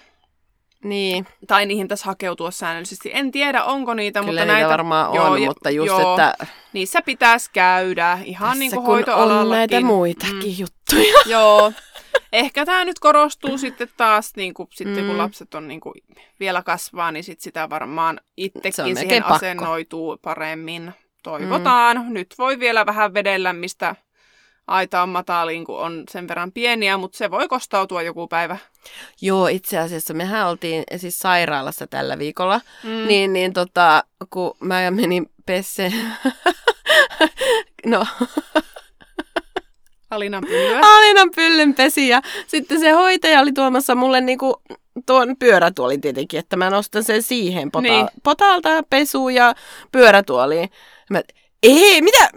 Niin, 0.84 1.28
Tai 1.48 1.66
niihin 1.66 1.86
pitäisi 1.88 2.06
hakeutua 2.06 2.52
säännöllisesti. 2.52 3.10
En 3.14 3.32
tiedä, 3.32 3.64
onko 3.64 3.94
niitä, 3.94 4.20
kyllä 4.20 4.32
mutta 4.32 4.42
niitä 4.42 4.54
näitä... 4.54 4.70
varmaan 4.70 5.14
joo, 5.16 5.26
on, 5.32 5.42
mutta 5.42 5.70
just, 5.70 5.88
joo, 5.88 6.12
että 6.12 6.48
Niissä 6.74 7.02
pitäisi 7.02 7.50
käydä 7.54 8.18
ihan 8.24 8.60
niin 8.60 8.70
tässä 8.72 8.76
kuin 8.76 8.86
kun 8.86 8.94
hoitoalallakin. 8.96 9.42
on 9.42 9.50
näitä 9.50 9.82
muitakin 9.82 10.60
juttuja. 10.60 11.22
Joo. 11.40 11.74
Ehkä 12.34 12.66
tämä 12.66 12.86
nyt 12.86 13.00
korostuu 13.00 13.58
sitten 13.58 13.88
taas, 13.98 14.32
niin 14.36 14.54
kuin, 14.54 14.68
sitten 14.72 14.96
kun 15.06 15.16
Mm. 15.16 15.18
lapset 15.18 15.54
on 15.54 15.68
niin 15.68 15.80
kuin, 15.80 15.94
vielä 16.40 16.62
kasvaa, 16.64 17.12
niin 17.12 17.24
sit 17.24 17.42
sitä 17.42 17.70
varmaan 17.70 18.20
itsekin 18.38 18.96
siihen 18.98 19.24
pakko. 19.24 19.36
asennoituu 19.36 20.18
paremmin. 20.22 20.92
Toivotaan. 21.24 21.98
Mm. 21.98 22.14
Nyt 22.14 22.36
voi 22.38 22.60
vielä 22.60 22.86
vähän 22.86 23.14
vedellä, 23.14 23.54
mistä 23.54 23.96
aita 24.72 25.04
on 25.04 25.10
mataliin, 25.10 25.66
kun 25.66 25.80
on 25.80 26.04
sen 26.12 26.28
verran 26.28 26.52
pieniä, 26.52 26.98
mutta 26.98 27.18
se 27.18 27.32
voi 27.32 27.48
kostautua 27.48 28.02
joku 28.02 28.28
päivä. 28.28 28.58
Joo, 29.22 29.48
itse 29.48 29.78
asiassa 29.78 30.14
mehän 30.14 30.48
oltiin 30.48 30.84
siis 30.98 31.20
sairaalassa 31.20 31.88
tällä 31.88 32.20
viikolla, 32.20 32.62
Mm. 32.84 33.08
niin, 33.08 33.34
niin 33.34 33.54
tota, 33.54 34.04
kun 34.30 34.54
mä 34.60 34.92
menin 34.92 35.30
pesseen, 35.46 35.94
no 37.86 38.06
Alinan 40.12 40.44
pyllyä. 40.48 40.80
Alinan 40.84 41.30
pyllyn 41.36 41.74
pesi 41.74 42.08
ja 42.08 42.22
sitten 42.48 42.80
se 42.80 42.92
hoitaja 42.92 43.40
oli 43.40 43.52
tuomassa 43.54 43.96
mulle 43.96 44.22
niinku 44.22 44.62
tuon 45.06 45.36
pyörätuolin 45.40 46.02
tietenkin, 46.02 46.40
että 46.40 46.56
mä 46.56 46.70
nostan 46.70 47.04
sen 47.04 47.24
siihen 47.24 47.68
pota- 47.78 47.82
Niin. 47.82 48.08
potalta 48.24 48.70
pesuun 48.90 49.34
ja 49.34 49.56
pyörätuoliin. 49.92 50.70
Mä, 51.10 51.22
ei, 51.64 52.02
mitä? 52.02 52.30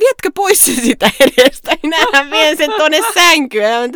Vietkö 0.00 0.30
pois 0.34 0.64
sen 0.64 0.74
sitä 0.84 1.10
edestä? 1.20 1.76
Minähän 1.82 2.30
vien 2.30 2.56
sen 2.56 2.70
tuonne 2.76 3.00
sänkyyn. 3.14 3.92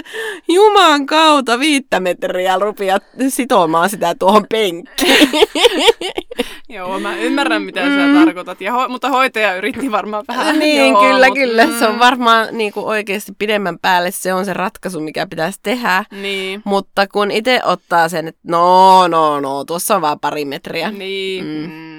Juman 0.49 1.07
kautta 1.07 1.59
viittä 1.59 2.01
metriä 2.01 2.59
rupia 2.59 2.99
sitomaan 3.29 3.91
sitä 3.91 4.15
tuohon 4.19 4.47
penkkiin. 4.49 5.29
Joo, 6.69 7.01
mä 7.01 7.17
ymmärrän, 7.17 7.63
mitä 7.63 7.81
Mm. 7.85 7.97
sä 7.97 8.25
tarkoitat. 8.25 8.61
Ja 8.61 8.73
ho- 8.73 8.89
mutta 8.89 9.09
hoitaja 9.09 9.57
yritti 9.57 9.91
varmaan 9.93 10.25
vähän. 10.29 10.59
niin, 10.59 10.89
Joo, 10.93 11.03
kyllä, 11.03 11.27
mut- 11.29 11.35
kyllä. 11.39 11.67
Se 11.79 11.87
on 11.87 11.95
mm. 11.95 11.99
varmaan 11.99 12.49
niin 12.53 12.73
kuin 12.73 12.87
oikeasti 12.87 13.33
pidemmän 13.39 13.79
päälle 13.79 14.11
se 14.11 14.35
on 14.35 14.45
se 14.45 14.53
ratkaisu, 14.55 15.01
mikä 15.01 15.27
pitäisi 15.27 15.59
tehdä. 15.63 16.05
Niin. 16.23 16.63
Mutta 16.65 17.07
kun 17.07 17.31
itse 17.31 17.61
ottaa 17.65 18.09
sen, 18.09 18.29
että 18.29 18.41
no, 18.47 19.09
no, 19.09 19.41
no, 19.41 19.65
tuossa 19.65 19.97
on 19.97 20.03
vaan 20.03 20.21
pari 20.21 20.45
metriä. 20.45 20.91
Niin. 20.91 21.45
Mm. 21.45 21.98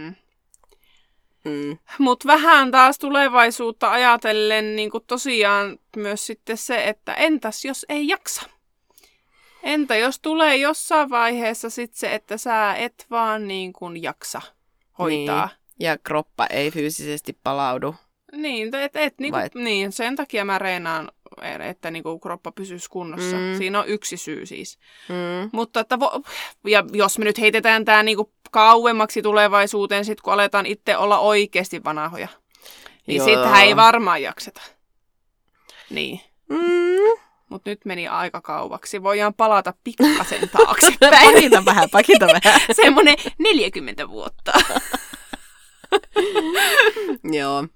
Mm. 1.50 1.78
Mutta 2.00 2.28
vähän 2.28 2.72
taas 2.72 3.00
tulevaisuutta 3.00 3.92
ajatellen 3.92 4.76
niin 4.76 4.92
tosiaan 5.08 5.80
myös 5.96 6.26
sitten 6.26 6.58
se, 6.58 6.84
että 6.84 7.14
entäs 7.14 7.66
jos 7.66 7.86
ei 7.90 8.08
jaksa? 8.08 8.42
Entä 9.64 9.96
jos 9.96 10.20
tulee 10.20 10.56
jossain 10.58 11.10
vaiheessa 11.10 11.70
sitten 11.70 12.00
se, 12.00 12.16
että 12.16 12.38
sä 12.38 12.74
et 12.74 13.06
vaan 13.12 13.48
niin 13.48 13.74
kuin 13.74 14.04
jaksa 14.04 14.42
hoitaa? 15.00 15.46
Niin. 15.48 15.60
Ja 15.80 15.98
kroppa 15.98 16.46
ei 16.46 16.72
fyysisesti 16.72 17.38
palaudu. 17.44 17.96
Niin, 18.32 18.76
et, 18.76 18.96
et, 18.96 19.20
niin, 19.20 19.34
Vai- 19.34 19.50
kuin, 19.50 19.64
niin, 19.64 19.92
sen 19.92 20.16
takia 20.16 20.46
mä 20.46 20.60
reenaan, 20.60 21.12
että 21.42 21.92
niin 21.92 22.04
kuin 22.04 22.20
kroppa 22.20 22.52
pysyisi 22.52 22.90
kunnossa. 22.90 23.36
Mm. 23.36 23.58
Siinä 23.58 23.80
on 23.80 23.88
yksi 23.88 24.18
syy 24.18 24.46
siis. 24.46 24.80
Mm. 25.10 25.50
Mutta 25.54 25.80
että 25.80 26.00
vo, 26.00 26.22
ja 26.68 26.84
jos 26.94 27.18
me 27.18 27.26
nyt 27.26 27.40
heitetään 27.40 27.86
tämä 27.86 28.04
niinku 28.04 28.32
kauemmaksi 28.52 29.22
tulevaisuuteen, 29.22 30.06
sit 30.06 30.22
kun 30.22 30.34
aletaan 30.34 30.66
itse 30.66 30.98
olla 30.98 31.20
oikeasti 31.20 31.84
vanhoja, 31.84 32.28
niin 33.08 33.24
sittenhän 33.24 33.64
ei 33.64 33.76
varmaan 33.76 34.22
jakseta. 34.22 34.62
Niin. 35.90 36.22
Mm. 36.50 37.20
Mutta 37.50 37.70
nyt 37.70 37.86
meni 37.86 38.08
aika 38.08 38.42
kauaksi. 38.42 39.04
Voidaan 39.04 39.34
palata 39.34 39.74
pikkasen 39.84 40.50
taaksepäin. 40.58 41.34
Pakita 41.34 41.66
vähän, 41.66 41.90
pakita 41.90 42.28
vähän. 42.28 42.62
Semmoinen 42.82 43.16
40 43.38 44.10
vuotta. 44.10 44.54
joo. 47.40 47.68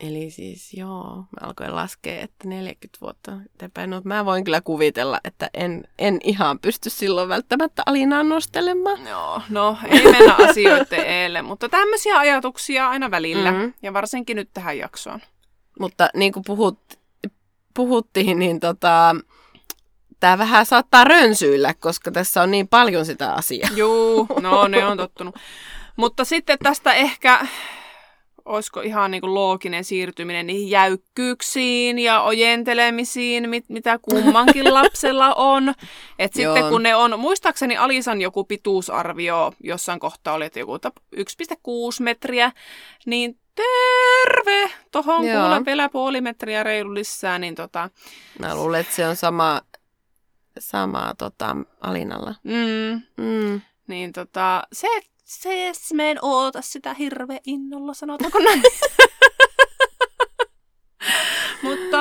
Eli 0.00 0.30
siis 0.30 0.74
joo, 0.74 1.16
mä 1.16 1.46
alkoin 1.46 1.74
laskea, 1.74 2.22
että 2.22 2.48
40 2.48 2.98
vuotta 3.00 3.32
eteenpäin. 3.54 3.90
No, 3.90 4.00
mä 4.04 4.24
voin 4.24 4.44
kyllä 4.44 4.60
kuvitella, 4.60 5.20
että 5.24 5.50
en, 5.54 5.84
en 5.98 6.18
ihan 6.24 6.58
pysty 6.58 6.90
silloin 6.90 7.28
välttämättä 7.28 7.82
Alinaan 7.86 8.28
nostelemaan. 8.28 9.06
Joo, 9.06 9.42
no 9.48 9.76
ei 9.88 10.04
mennä 10.04 10.34
asioiden 10.48 11.06
eelle, 11.06 11.42
mutta 11.42 11.68
tämmöisiä 11.68 12.18
ajatuksia 12.18 12.88
aina 12.88 13.10
välillä. 13.10 13.52
Mhm. 13.52 13.60
Mm. 13.60 13.72
Ja 13.82 13.92
varsinkin 13.92 14.36
nyt 14.36 14.50
tähän 14.54 14.78
jaksoon. 14.78 15.20
Mutta 15.80 16.08
niin 16.14 16.32
kuin 16.32 16.42
puhut, 16.46 16.78
puhuttiin, 17.74 18.38
niin 18.38 18.60
tota, 18.60 19.16
tämä 20.20 20.38
vähän 20.38 20.66
saattaa 20.66 21.04
rönsyillä, 21.04 21.74
koska 21.74 22.10
tässä 22.10 22.42
on 22.42 22.50
niin 22.50 22.68
paljon 22.68 23.06
sitä 23.06 23.32
asiaa. 23.32 23.70
Juu, 23.74 24.26
no 24.40 24.68
ne 24.68 24.86
on 24.86 24.96
tottunut. 24.96 25.34
Mutta 25.96 26.24
sitten 26.24 26.58
tästä 26.62 26.92
ehkä, 26.92 27.46
olisiko 28.46 28.80
ihan 28.80 29.10
niin 29.10 29.20
kuin 29.20 29.34
looginen 29.34 29.84
siirtyminen 29.84 30.46
niihin 30.46 30.70
jäykkyyksiin 30.70 31.98
ja 31.98 32.22
ojentelemisiin, 32.22 33.50
mit, 33.50 33.64
mitä 33.68 33.98
kummankin 34.02 34.74
lapsella 34.74 35.34
on. 35.34 35.74
Et 36.18 36.32
sitten 36.34 36.64
kun 36.68 36.82
ne 36.82 36.94
on, 36.94 37.20
muistaakseni 37.20 37.76
Alisan 37.76 38.20
joku 38.20 38.44
pituusarvio 38.44 39.52
jossain 39.60 40.00
kohtaa 40.00 40.34
oli, 40.34 40.44
että 40.44 40.58
joku 40.58 40.76
tap- 40.76 41.02
1,6 41.16 41.22
metriä, 42.00 42.52
niin 43.06 43.38
terve! 43.54 44.70
Tohon 44.90 45.20
kuule 45.20 45.64
vielä 45.66 45.88
puoli 45.88 46.20
metriä 46.20 46.62
reilu 46.62 46.94
lisää, 46.94 47.38
niin 47.38 47.54
tota, 47.54 47.90
Mä 48.38 48.54
luulen, 48.54 48.80
että 48.80 48.94
se 48.94 49.06
on 49.08 49.16
sama, 49.16 49.60
sama 50.58 51.14
tota, 51.18 51.56
Alinalla. 51.80 52.34
mm, 52.42 53.02
Mm. 53.24 53.60
Niin 53.86 54.12
tota, 54.12 54.62
se, 54.72 54.88
se 55.26 55.72
me 55.94 56.10
en 56.10 56.18
oota 56.22 56.62
sitä 56.62 56.94
hirveän 56.94 57.40
innolla, 57.46 57.94
sanotaanko 57.94 58.38
näin. 58.38 58.62
mutta, 61.62 62.00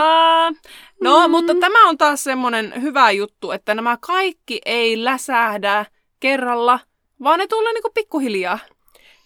no, 1.02 1.28
Mm. 1.28 1.32
mutta 1.32 1.54
tämä 1.60 1.90
on 1.90 1.98
taas 1.98 2.24
semmoinen 2.24 2.82
hyvä 2.82 3.12
juttu, 3.12 3.52
että 3.52 3.76
nämä 3.76 3.98
kaikki 4.02 4.62
ei 4.66 5.04
läsähdä 5.04 5.86
kerralla, 6.20 6.80
vaan 7.24 7.40
ne 7.40 7.48
tulee 7.48 7.74
niinku 7.74 7.92
pikkuhiljaa. 7.94 8.60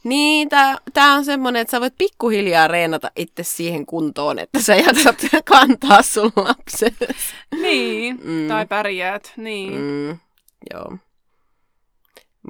Niin, 0.04 0.50
tää, 0.50 0.78
tää 0.94 1.14
on 1.14 1.26
semmonen, 1.26 1.62
että 1.62 1.72
sä 1.72 1.82
voit 1.82 1.94
pikkuhiljaa 1.98 2.68
reenata 2.68 3.12
itse 3.16 3.44
siihen 3.44 3.86
kuntoon, 3.86 4.40
että 4.40 4.62
sä 4.62 4.76
jaksat 4.76 5.18
kantaa 5.46 6.02
sun 6.02 6.32
lapsen. 6.36 6.96
Niin, 7.62 8.20
Mm. 8.24 8.48
tai 8.48 8.66
pärjäät, 8.66 9.34
niin. 9.38 9.74
Mm, 9.74 10.10
joo. 10.74 10.98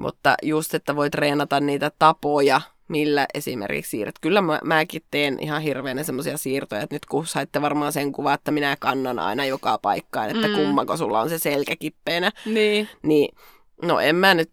Mutta 0.00 0.34
just, 0.42 0.74
että 0.74 0.96
voit 0.96 1.10
treenata 1.10 1.60
niitä 1.60 1.90
tapoja, 1.98 2.60
millä 2.88 3.26
esimerkiksi 3.34 3.90
siirrät. 3.90 4.14
Kyllä 4.20 4.40
mä, 4.40 4.58
mäkin 4.64 5.02
teen 5.10 5.38
ihan 5.40 5.62
hirveänä 5.62 6.02
semmoisia 6.02 6.36
siirtoja, 6.36 6.82
että 6.82 6.94
nyt 6.94 7.06
kun 7.06 7.26
saitte 7.26 7.62
varmaan 7.62 7.92
sen 7.92 8.12
kuvan, 8.12 8.34
että 8.34 8.50
minä 8.50 8.76
kannan 8.80 9.18
aina 9.18 9.44
joka 9.44 9.78
paikkaan, 9.78 10.30
että 10.30 10.46
Mm. 10.48 10.52
mm. 10.54 10.58
kummako 10.58 10.96
sulla 10.96 11.20
on 11.20 11.28
se 11.28 11.38
selkä 11.38 11.76
kippeenä, 11.76 12.32
Niin, 12.46 12.88
niin 13.02 13.36
no 13.82 14.00
en 14.00 14.16
mä 14.16 14.34
nyt 14.34 14.50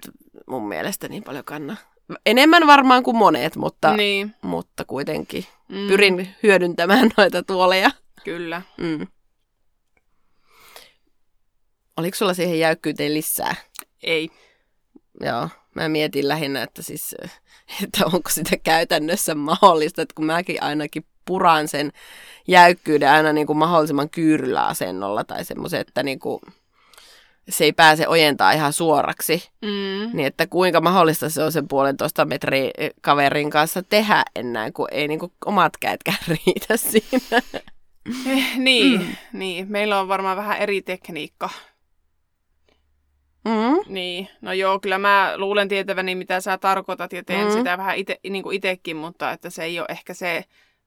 mun 0.48 0.68
mielestä 0.68 1.08
niin 1.08 1.24
paljon 1.24 1.46
kanna. 1.46 1.76
Enemmän 2.26 2.68
varmaan 2.68 3.04
kuin 3.04 3.18
monet, 3.18 3.56
mutta, 3.56 3.94
niin. 3.94 4.36
mutta 4.42 4.86
kuitenkin 4.86 5.46
Mm, 5.70 5.88
pyrin 5.88 6.36
hyödyntämään 6.44 7.10
noita 7.18 7.44
tuoleja. 7.44 7.92
Kyllä. 8.24 8.62
Mm. 8.78 9.08
Oliko 11.98 12.16
sulla 12.18 12.34
siihen 12.34 12.60
jäykkyyteen 12.60 13.14
lisää? 13.14 13.56
Ei. 14.04 14.30
Joo, 15.22 15.50
mä 15.76 15.90
mietin 15.90 16.28
lähinnä, 16.28 16.64
että 16.64 16.82
siis, 16.82 17.16
että 17.84 18.06
onko 18.06 18.30
sitä 18.30 18.58
käytännössä 18.58 19.36
mahdollista, 19.36 20.02
että 20.02 20.16
kun 20.16 20.26
mäkin 20.26 20.64
ainakin 20.64 21.06
puran 21.26 21.68
sen 21.68 21.92
jäykkyyden 22.48 23.12
aina 23.12 23.34
niin 23.34 23.48
kuin 23.48 23.58
mahdollisimman 23.58 24.10
kyyryllä 24.10 24.66
asennolla 24.66 25.24
tai 25.24 25.46
semmoisen, 25.46 25.82
että 25.82 26.04
niin 26.04 26.20
kuin 26.20 26.42
se 27.50 27.64
ei 27.64 27.74
pääse 27.74 28.08
ojentaa 28.08 28.52
ihan 28.52 28.74
suoraksi, 28.74 29.50
Mm. 29.62 30.10
niin 30.14 30.28
että 30.28 30.48
kuinka 30.48 30.82
mahdollista 30.82 31.30
se 31.30 31.44
on 31.44 31.52
sen 31.52 31.68
puolentoista 31.68 32.26
metrin 32.26 32.72
kaverin 33.02 33.50
kanssa 33.50 33.84
tehdä 33.84 34.24
enää, 34.36 34.72
kun 34.72 34.88
ei 34.92 35.08
niin 35.08 35.20
kuin 35.20 35.32
omat 35.46 35.78
käetkään 35.80 36.18
riitä 36.46 36.78
siinä. 36.78 37.42
Eh, 38.28 38.58
niin, 38.58 39.00
mm. 39.02 39.16
niin, 39.34 39.72
meillä 39.72 40.00
on 40.00 40.08
varmaan 40.08 40.38
vähän 40.38 40.58
eri 40.58 40.82
tekniikka. 40.82 41.50
Mm. 43.48 43.94
Niin, 43.94 44.30
no 44.42 44.54
joo, 44.54 44.80
kyllä 44.80 44.98
mä 44.98 45.34
luulen 45.36 45.68
tietäväni, 45.68 46.16
mitä 46.16 46.42
sä 46.42 46.58
tarkoitat 46.58 47.14
ja 47.14 47.24
teen 47.24 47.48
Mm. 47.48 47.54
sitä 47.54 47.78
vähän 47.78 47.98
ite, 47.98 48.20
niin 48.30 48.44
kuin 48.44 48.56
itekin, 48.56 48.98
mutta 48.98 49.32
että 49.32 49.50
se 49.50 49.64
ei 49.64 49.80
ole 49.80 49.88
ehkä 49.90 50.14
se, 50.14 50.46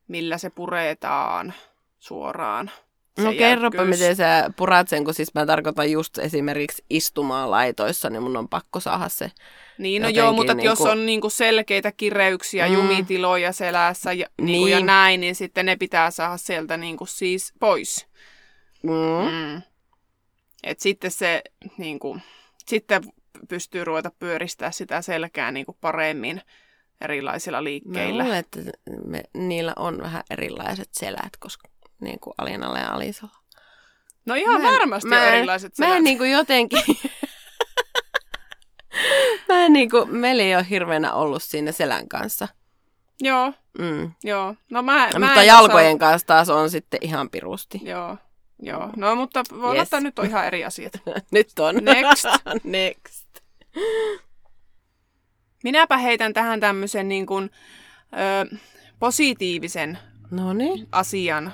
millä 0.08 0.38
se 0.38 0.50
puretaan 0.50 1.54
suoraan. 1.98 2.70
No 3.18 3.32
kerropa, 3.32 3.84
miten 3.84 4.16
sä 4.16 4.50
purat 4.56 4.88
sen, 4.88 5.04
kun 5.04 5.14
siis 5.14 5.34
mä 5.34 5.46
tarkoitan 5.46 5.90
just 5.90 6.18
esimerkiksi 6.18 6.84
istumaan 6.90 7.50
laitoissa, 7.50 8.10
niin 8.10 8.22
mun 8.22 8.36
on 8.36 8.48
pakko 8.48 8.80
saada 8.80 9.08
se 9.08 9.30
Niin, 9.78 10.02
no 10.02 10.08
joo, 10.08 10.32
mutta 10.32 10.54
niin 10.54 10.64
jos 10.64 10.78
kuin... 10.78 10.90
on 10.90 11.06
niinku 11.06 11.30
selkeitä 11.30 11.92
kireyksiä, 11.92 12.68
mm. 12.68 12.74
jumitiloja 12.74 13.52
selässä 13.52 14.12
ja, 14.12 14.26
niin. 14.38 14.46
Niinku 14.46 14.66
ja 14.66 14.80
näin, 14.80 15.20
niin 15.20 15.34
sitten 15.34 15.66
ne 15.66 15.76
pitää 15.76 16.10
saada 16.10 16.36
sieltä 16.36 16.76
niinku 16.76 17.06
siis 17.06 17.54
pois. 17.60 18.06
Mm. 18.82 19.30
Mm. 19.30 19.62
Et 20.62 20.80
sitten 20.80 21.10
se 21.10 21.42
niinku, 21.78 22.18
sitten 22.70 23.02
pystyy 23.48 23.84
ruveta 23.84 24.10
pyöristää 24.18 24.70
sitä 24.70 25.02
selkää 25.02 25.50
niinku 25.50 25.78
paremmin 25.80 26.42
erilaisilla 27.00 27.64
liikkeillä. 27.64 28.22
Mä 28.22 28.28
luulen, 28.28 28.38
että 28.38 28.60
me, 29.06 29.22
niillä 29.34 29.72
on 29.76 29.98
vähän 30.02 30.22
erilaiset 30.30 30.88
selät, 30.92 31.36
koska 31.38 31.68
niin 32.00 32.20
kuin 32.20 32.34
Alinalla 32.38 32.78
ja 32.78 32.92
Alisalla. 32.92 33.36
No 34.26 34.34
ihan 34.34 34.60
mä 34.60 34.68
en, 34.68 34.74
varmasti 34.74 35.08
mä 35.08 35.28
en, 35.28 35.34
erilaiset 35.34 35.74
selät. 35.74 35.90
Mä 35.90 35.96
en 35.96 36.04
niin 36.04 36.18
kuin 36.18 36.32
jotenkin... 36.32 36.82
mä 39.48 39.64
en 39.64 39.72
niin 39.72 39.90
kuin, 39.90 40.16
meillä 40.16 40.42
ei 40.42 40.54
ole 40.54 40.66
hirveänä 40.70 41.12
ollut 41.12 41.42
siinä 41.42 41.72
selän 41.72 42.08
kanssa. 42.08 42.48
Joo. 43.20 43.52
Mm. 43.78 44.12
Joo. 44.24 44.54
No 44.70 44.82
mä, 44.82 45.08
no, 45.14 45.18
mä 45.18 45.26
mutta 45.26 45.42
jalkojen 45.42 45.96
osaa... 45.96 45.98
kanssa 45.98 46.26
taas 46.26 46.48
on 46.48 46.70
sitten 46.70 47.00
ihan 47.02 47.30
pirusti. 47.30 47.80
Joo. 47.82 48.16
Joo. 48.62 48.90
No 48.96 49.14
mutta 49.16 49.44
voi 49.60 49.76
yes. 49.76 49.88
nyt 50.00 50.18
on 50.18 50.26
ihan 50.26 50.46
eri 50.46 50.64
asiat. 50.64 50.92
nyt 51.32 51.58
on. 51.58 51.74
Next. 51.74 52.24
Next. 52.64 53.28
Minäpä 55.64 55.96
heitän 55.96 56.32
tähän 56.32 56.60
tämmöisen 56.60 57.08
niin 57.08 57.26
kuin, 57.26 57.50
ö, 58.52 58.56
positiivisen 58.98 59.98
Noniin. 60.30 60.88
asian 60.92 61.52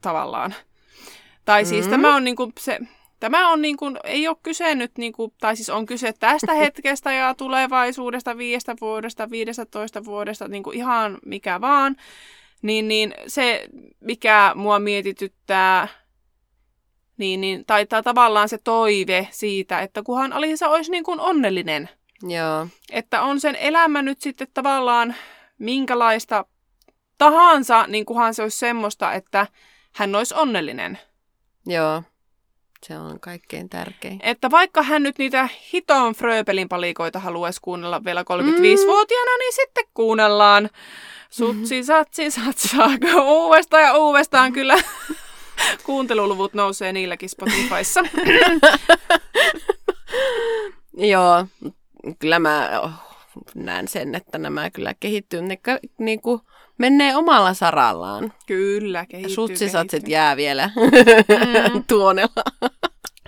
tavallaan. 0.00 0.54
Tai 1.44 1.64
siis 1.64 1.84
mm. 1.84 1.90
tämä 1.90 2.16
on 2.16 2.24
niin 2.24 2.36
kuin 2.36 2.52
se, 2.58 2.78
tämä 3.20 3.50
on 3.50 3.62
niin 3.62 3.76
kuin, 3.76 3.96
ei 4.04 4.28
ole 4.28 4.36
kyse 4.42 4.74
nyt, 4.74 4.98
niin 4.98 5.12
kuin, 5.12 5.32
tai 5.40 5.56
siis 5.56 5.70
on 5.70 5.86
kyse 5.86 6.12
tästä 6.12 6.54
hetkestä 6.64 7.12
ja 7.12 7.34
tulevaisuudesta, 7.34 8.38
viidestä 8.38 8.76
vuodesta, 8.80 9.30
viidestätoista 9.30 10.04
vuodesta, 10.04 10.48
niin 10.48 10.62
kuin 10.62 10.76
ihan 10.76 11.18
mikä 11.26 11.60
vaan. 11.60 11.96
Niin, 12.62 12.88
niin 12.88 13.14
se, 13.26 13.68
mikä 14.00 14.52
mua 14.54 14.78
mietityttää, 14.78 15.88
niin, 17.16 17.40
niin 17.40 17.64
taitaa 17.66 18.02
tavallaan 18.02 18.48
se 18.48 18.58
toive 18.58 19.28
siitä, 19.30 19.80
että 19.80 20.02
kunhan 20.02 20.32
Alisa 20.32 20.68
olisi 20.68 20.90
niin 20.90 21.04
kuin 21.04 21.20
onnellinen. 21.20 21.88
Joo. 22.22 22.66
Että 22.90 23.22
on 23.22 23.40
sen 23.40 23.56
elämä 23.56 24.02
nyt 24.02 24.20
sitten 24.20 24.48
tavallaan 24.54 25.14
minkälaista 25.58 26.44
tahansa, 27.18 27.86
niin 27.86 28.06
kunhan 28.06 28.34
se 28.34 28.42
olisi 28.42 28.58
semmoista, 28.58 29.12
että 29.12 29.46
hän 29.94 30.14
olisi 30.14 30.34
onnellinen. 30.34 30.98
Joo, 31.66 32.02
se 32.86 32.98
on 32.98 33.20
kaikkein 33.20 33.68
tärkein. 33.68 34.20
Että 34.22 34.50
vaikka 34.50 34.82
hän 34.82 35.02
nyt 35.02 35.18
niitä 35.18 35.48
hiton 35.72 36.14
Fröbelin 36.14 36.68
palikoita 36.68 37.18
haluaisi 37.18 37.60
kuunnella 37.62 38.04
vielä 38.04 38.22
35-vuotiaana, 38.22 39.30
mm. 39.30 39.38
niin 39.38 39.52
sitten 39.52 39.84
kuunnellaan. 39.94 40.70
Sutsi, 41.30 41.84
satsi, 41.84 42.30
satsaako 42.30 43.44
uudestaan 43.46 43.82
ja 43.82 43.96
uudestaan 43.96 44.52
kyllä. 44.58 44.74
Kuunteluluvut 45.86 46.54
nousee 46.54 46.92
niilläkin 46.92 47.28
Spotifyssa. 47.28 48.00
Joo, 50.96 51.46
kyllä 52.18 52.38
mä 52.38 52.70
näen 53.54 53.88
sen, 53.88 54.14
että 54.14 54.38
nämä 54.38 54.70
kyllä 54.70 54.94
kehittyy. 55.00 55.42
Ne 55.42 55.58
niin 55.98 56.20
kuin, 56.20 56.40
menee 56.78 57.16
omalla 57.16 57.54
sarallaan. 57.54 58.32
Kyllä, 58.46 59.06
kehittyy. 59.06 59.34
Sutsisatset 59.34 60.08
jää 60.08 60.36
vielä 60.36 60.70
mm. 60.76 61.84
tuonella. 61.88 62.42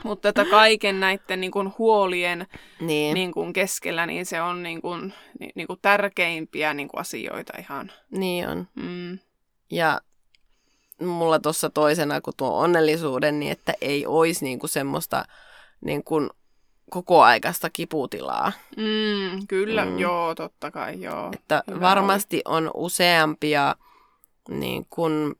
Mutta 0.05 0.29
että 0.29 0.44
kaiken 0.44 1.01
näiden 1.01 1.40
niin 1.40 1.51
kuin, 1.51 1.72
huolien 1.79 2.46
niin. 2.81 3.14
Niin 3.14 3.33
kuin, 3.33 3.53
keskellä, 3.53 4.07
niin 4.07 4.27
se 4.27 4.42
on 4.42 4.62
niin 4.62 4.83
kuin, 4.83 5.14
niin, 5.40 5.53
niin 5.55 5.66
kuin, 5.66 5.79
tärkeimpiä 5.83 6.75
niin 6.75 6.88
kuin, 6.88 7.01
asioita 7.01 7.53
ihan. 7.59 7.92
Niin 8.11 8.49
on. 8.49 8.68
Mm. 8.75 9.18
Ja 9.70 10.01
mulla 11.01 11.39
tuossa 11.39 11.71
toisena, 11.71 12.21
kun 12.21 12.33
tuo 12.37 12.59
onnellisuuden, 12.59 13.41
niin 13.41 13.53
että 13.53 13.75
ei 13.81 14.07
olisi 14.07 14.45
niin 14.45 14.59
kuin, 14.59 14.71
semmoista 14.71 15.25
niin 15.81 16.05
kuin, 16.05 16.31
koko 16.91 17.23
aikaista 17.23 17.71
kiputilaa. 17.71 18.53
Mm, 18.77 19.47
kyllä, 19.47 19.85
mm. 19.85 19.99
joo, 19.99 20.35
totta 20.35 20.71
kai, 20.71 21.01
joo. 21.01 21.31
Että 21.33 21.63
Hyvä 21.71 21.81
varmasti 21.81 22.43
on 22.45 22.71
useampia, 22.75 23.75
niin 24.49 24.87
kun, 24.91 25.37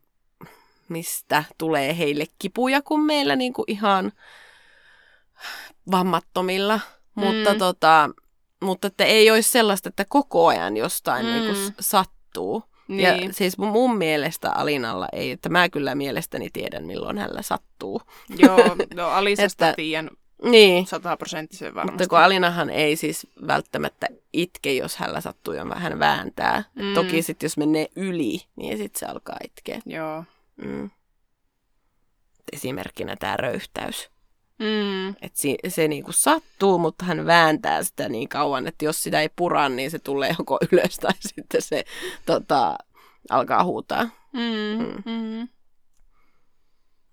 mistä 0.89 1.43
tulee 1.57 1.97
heille 1.97 2.25
kipuja 2.39 2.81
kuin 2.81 3.01
meillä 3.01 3.35
niin 3.35 3.53
kuin 3.53 3.65
ihan 3.67 4.11
vammattomilla. 5.91 6.79
Mm. 7.15 7.23
Mutta, 7.23 7.55
tota, 7.55 8.09
mutta 8.61 8.87
että 8.87 9.05
ei 9.05 9.31
olisi 9.31 9.51
sellaista, 9.51 9.89
että 9.89 10.05
koko 10.09 10.47
ajan 10.47 10.77
jostain 10.77 11.25
mm. 11.25 11.31
niin 11.31 11.45
kuin 11.45 11.73
sattuu. 11.79 12.63
Niin. 12.87 13.01
Ja 13.01 13.33
siis 13.33 13.57
mun 13.57 13.97
mielestä 13.97 14.51
Alinalla 14.51 15.07
ei, 15.11 15.31
että 15.31 15.49
mä 15.49 15.69
kyllä 15.69 15.95
mielestäni 15.95 16.49
tiedän 16.53 16.85
milloin 16.85 17.17
hänellä 17.17 17.41
sattuu. 17.41 18.01
Joo, 18.37 18.75
no 18.95 19.07
Alisasta 19.07 19.73
tiedän 19.73 20.09
niin. 20.43 20.85
Sataprosenttisen 20.85 21.75
varmasti. 21.75 21.91
Mutta 21.91 22.09
kun 22.09 22.19
Alinahan 22.19 22.69
ei 22.69 22.95
siis 22.95 23.27
välttämättä 23.47 24.07
itke, 24.33 24.73
jos 24.73 24.95
hänellä 24.95 25.21
sattuu 25.21 25.53
ja 25.53 25.65
hän 25.75 25.99
vääntää. 25.99 26.63
Mm. 26.75 26.93
Toki 26.93 27.21
sitten 27.21 27.45
jos 27.45 27.57
menee 27.57 27.87
yli, 27.95 28.41
niin 28.55 28.77
sitten 28.77 28.99
se 28.99 29.05
alkaa 29.05 29.37
itkeä. 29.43 29.81
Joo. 29.85 30.23
Mm. 30.57 30.89
Esimerkkinä 32.53 33.15
tämä 33.15 33.37
röyhtäys. 33.37 34.09
Mm. 34.59 35.09
Et 35.09 35.35
se, 35.35 35.55
se 35.67 35.87
niinku 35.87 36.11
sattuu, 36.11 36.77
mutta 36.77 37.05
hän 37.05 37.25
vääntää 37.25 37.83
sitä 37.83 38.09
niin 38.09 38.29
kauan, 38.29 38.67
että 38.67 38.85
jos 38.85 39.03
sitä 39.03 39.21
ei 39.21 39.29
pura, 39.35 39.69
niin 39.69 39.91
se 39.91 39.99
tulee 39.99 40.35
joko 40.39 40.59
ylös 40.71 40.95
tai 40.95 41.13
sitten 41.19 41.61
se 41.61 41.85
tota, 42.25 42.77
alkaa 43.29 43.63
huutaa. 43.63 44.03
Mm. 44.33 44.85
Mm. 44.85 45.03
Mm. 45.05 45.47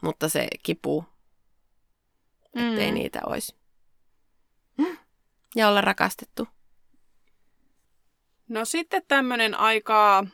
Mutta 0.02 0.28
se 0.28 0.48
kipu 0.62 1.04
ettei 2.54 2.90
mm. 2.90 2.94
niitä 2.94 3.20
olisi. 3.26 3.54
Ja 5.56 5.68
olla 5.68 5.80
rakastettu. 5.80 6.48
No 8.48 8.64
sitten 8.64 9.02
tämmöinen 9.08 9.54
aika 9.54 10.26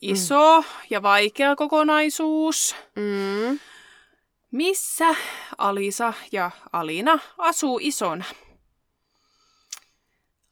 iso 0.00 0.60
mm. 0.60 0.66
ja 0.90 1.02
vaikea 1.02 1.56
kokonaisuus. 1.56 2.76
Mm. 2.96 3.58
Missä 4.50 5.14
Alisa 5.58 6.12
ja 6.32 6.50
Alina 6.72 7.18
asuu 7.38 7.78
isona? 7.82 8.24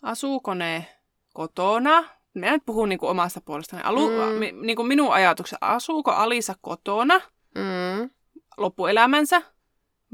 Asuuko 0.03 0.55
ne 0.55 0.87
kotona? 1.35 2.05
Minä 2.35 2.51
nyt 2.53 2.63
puhun 2.67 2.89
niin 2.89 2.99
kuin 2.99 3.11
omasta 3.11 3.41
puolestani. 3.41 3.83
Alu, 3.83 4.09
mm. 4.11 4.67
niin 4.67 4.77
kuin 4.77 4.89
minun 4.89 5.13
ajatukseni, 5.13 5.59
asuuko 5.61 6.11
Alisa 6.11 6.55
kotona 6.61 7.21
mm. 7.55 8.11
loppuelämänsä? 8.57 9.43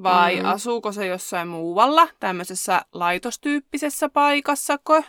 Vai 0.02 0.40
mm. 0.40 0.44
asuuko 0.44 0.92
se 0.92 1.06
jossain 1.06 1.48
muualla, 1.48 2.08
tämmöisessä 2.20 2.84
laitostyyppisessä 2.92 4.08
paikassako? 4.08 5.02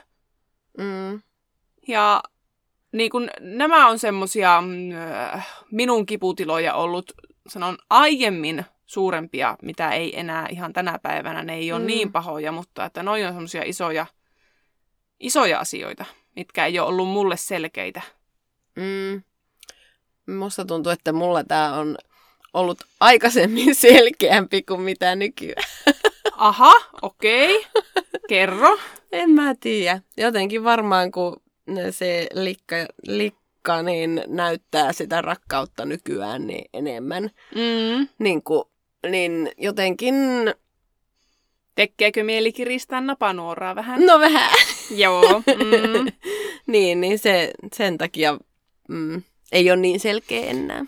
Mm. 0.78 1.22
Ja 1.88 2.24
niin 2.92 3.12
kun, 3.12 3.30
nämä 3.40 3.88
on 3.88 4.00
semmosia 4.00 4.62
mm, 4.62 4.68
minun 5.72 6.06
kiputiloja 6.06 6.74
ollut, 6.74 7.12
sanon 7.48 7.78
aiemmin 7.90 8.66
suurempia, 8.86 9.58
mitä 9.62 9.92
ei 9.92 10.20
enää 10.20 10.48
ihan 10.50 10.74
tänä 10.74 11.00
päivänä. 11.04 11.44
Ne 11.44 11.56
ei 11.56 11.72
ole 11.72 11.80
mm. 11.80 11.88
niin 11.88 12.12
pahoja, 12.12 12.52
mutta 12.52 12.86
että 12.86 13.04
noin 13.04 13.28
on 13.28 13.34
semmosia 13.34 13.64
isoja, 13.66 14.06
isoja 15.20 15.60
asioita, 15.60 16.06
mitkä 16.36 16.66
ei 16.66 16.80
ole 16.80 16.88
ollut 16.88 17.10
mulle 17.10 17.38
selkeitä. 17.38 18.02
Mm. 18.76 19.24
Musta 20.36 20.66
tuntuu, 20.66 20.92
että 20.92 21.14
mulla 21.14 21.44
tämä 21.44 21.74
on 21.74 21.98
ollut 22.54 22.78
aikaisemmin 23.00 23.76
selkeämpi 23.86 24.62
kuin 24.62 24.82
mitä 24.82 25.16
nykyään. 25.16 25.70
Aha, 26.38 26.74
okei. 27.02 27.58
Okay. 27.58 27.72
Kerro. 28.30 28.78
En 29.12 29.30
mä 29.30 29.56
tiedä. 29.60 30.02
Jotenkin 30.18 30.64
varmaan 30.64 31.12
kun 31.12 31.42
se 31.92 32.28
likka, 32.34 32.76
likka 33.66 33.82
niin 33.82 34.24
näyttää 34.28 34.94
sitä 34.94 35.22
rakkautta 35.22 35.86
nykyään 35.86 36.48
niin 36.48 36.66
enemmän. 36.74 37.24
Mm. 37.56 38.08
Niin, 38.20 38.44
kuin, 38.44 38.64
niin 39.12 39.52
jotenkin... 39.58 40.16
Tekeekö 41.76 42.24
mieli 42.24 42.54
kiristää 42.54 43.02
napanuoraa 43.02 43.76
vähän? 43.76 44.06
No 44.06 44.20
vähän. 44.20 44.52
Joo. 44.96 45.24
Mm. 45.48 46.12
niin, 46.68 47.02
niin 47.02 47.20
se, 47.20 47.52
sen 47.74 47.98
takia 47.98 48.38
mm, 48.90 49.24
ei 49.52 49.72
ole 49.72 49.80
niin 49.80 50.00
selkeä 50.00 50.46
enää. 50.46 50.86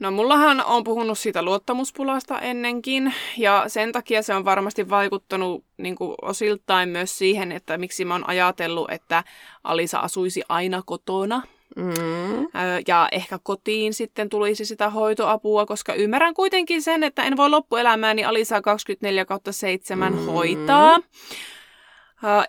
No 0.00 0.10
mullahan 0.10 0.64
on 0.64 0.84
puhunut 0.84 1.18
siitä 1.18 1.42
luottamuspulasta 1.42 2.40
ennenkin 2.40 3.14
ja 3.36 3.64
sen 3.66 3.92
takia 3.92 4.22
se 4.22 4.34
on 4.34 4.44
varmasti 4.44 4.90
vaikuttanut 4.90 5.64
niin 5.76 5.96
kuin 5.96 6.14
osiltain 6.22 6.88
myös 6.88 7.18
siihen, 7.18 7.52
että 7.52 7.78
miksi 7.78 8.04
mä 8.04 8.14
oon 8.14 8.28
ajatellut, 8.28 8.90
että 8.90 9.24
Alisa 9.64 9.98
asuisi 9.98 10.42
aina 10.48 10.82
kotona. 10.86 11.42
Mm. 11.76 12.46
Ja 12.88 13.08
ehkä 13.12 13.38
kotiin 13.42 13.94
sitten 13.94 14.28
tulisi 14.28 14.64
sitä 14.64 14.90
hoitoapua, 14.90 15.66
koska 15.66 15.94
ymmärrän 15.94 16.34
kuitenkin 16.34 16.82
sen, 16.82 17.02
että 17.02 17.22
en 17.22 17.36
voi 17.36 17.50
loppuelämääni 17.50 18.24
Alisaa 18.24 18.62
24 18.62 19.24
kautta 19.24 19.52
7 19.52 20.12
mm. 20.12 20.26
hoitaa. 20.26 20.98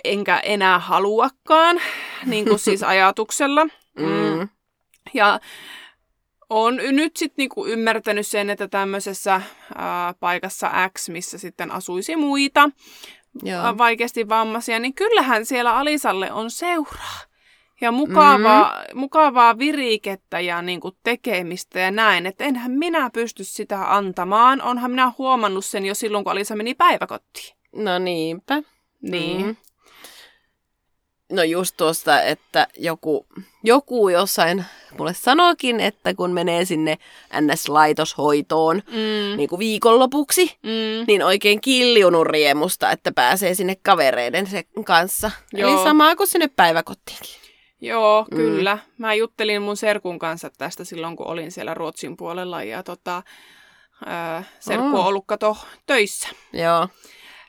Enkä 0.04 0.40
enää 0.40 0.80
haluakaan, 0.80 1.82
niin 2.26 2.46
kuin 2.46 2.60
siis 2.60 2.84
ajatuksella. 2.94 3.66
Mm. 4.00 4.50
Ja 5.14 5.40
on 6.50 6.76
nyt 6.76 7.18
sitten 7.18 7.36
niinku 7.38 7.66
ymmärtänyt 7.66 8.28
sen, 8.28 8.50
että 8.50 8.68
tämmöisessä 8.68 9.42
ää, 9.76 10.14
paikassa 10.20 10.72
X, 10.98 11.10
missä 11.10 11.38
sitten 11.38 11.72
asuisi 11.72 12.16
muita 12.16 12.70
Joo. 13.44 13.78
vaikeasti 13.78 14.30
vammaisia, 14.30 14.80
niin 14.80 14.94
kyllähän 14.94 15.46
siellä 15.46 15.78
Alisalle 15.78 16.32
on 16.32 16.52
seuraa. 16.52 17.29
Ja 17.82 17.92
mukavaa, 17.92 18.64
mm-hmm. 18.64 19.00
mukavaa 19.00 19.58
virikettä 19.58 20.40
ja 20.40 20.62
niin 20.62 20.80
kuin 20.80 20.96
tekemistä 21.04 21.80
ja 21.80 21.92
näin, 21.92 22.26
että 22.26 22.44
enhän 22.44 22.72
minä 22.72 23.10
pysty 23.10 23.44
sitä 23.44 23.96
antamaan. 23.96 24.62
Onhan 24.62 24.92
minä 24.92 25.12
huomannut 25.18 25.66
sen 25.66 25.86
jo 25.86 25.96
silloin, 25.96 26.24
kun 26.24 26.32
Alisa 26.32 26.56
meni 26.56 26.76
päiväkotiin. 26.76 27.58
No 27.76 28.00
niinpä. 28.00 28.64
Niin. 29.02 29.38
Mm-hmm. 29.38 29.56
No 31.32 31.44
just 31.44 31.78
tuosta, 31.78 32.22
että 32.22 32.68
joku, 32.78 33.26
joku 33.64 34.10
jossain 34.10 34.66
mulle 34.98 35.14
sanoikin, 35.14 35.80
että 35.80 36.14
kun 36.14 36.32
menee 36.32 36.66
sinne 36.66 36.98
NS-laitoshoitoon 37.34 38.82
mm. 38.88 39.38
niin 39.38 39.50
kuin 39.50 39.60
viikonlopuksi, 39.60 40.58
mm. 40.64 41.06
niin 41.08 41.24
oikein 41.24 41.62
kiljunut 41.62 42.28
riemusta, 42.28 42.92
että 42.92 43.12
pääsee 43.12 43.54
sinne 43.54 43.76
kavereiden 43.76 44.48
kanssa. 44.86 45.32
Joo. 45.54 45.72
Eli 45.74 45.84
samaa 45.84 46.16
kuin 46.16 46.28
sinne 46.28 46.50
päiväkotiinkin. 46.56 47.49
Joo, 47.82 48.26
mm. 48.32 48.38
kyllä. 48.38 48.78
Mä 48.98 49.14
juttelin 49.14 49.62
mun 49.62 49.78
serkun 49.78 50.20
kanssa 50.20 50.50
tästä 50.58 50.84
silloin, 50.84 51.16
kun 51.16 51.28
olin 51.28 51.52
siellä 51.52 51.74
Ruotsin 51.74 52.18
puolella 52.18 52.64
ja 52.64 52.84
tota, 52.84 53.24
ää, 54.06 54.44
serkku 54.60 54.88
oh. 54.88 55.00
on 55.00 55.06
ollut 55.06 55.24
kato 55.28 55.58
töissä. 55.86 56.30
Joo. 56.54 56.88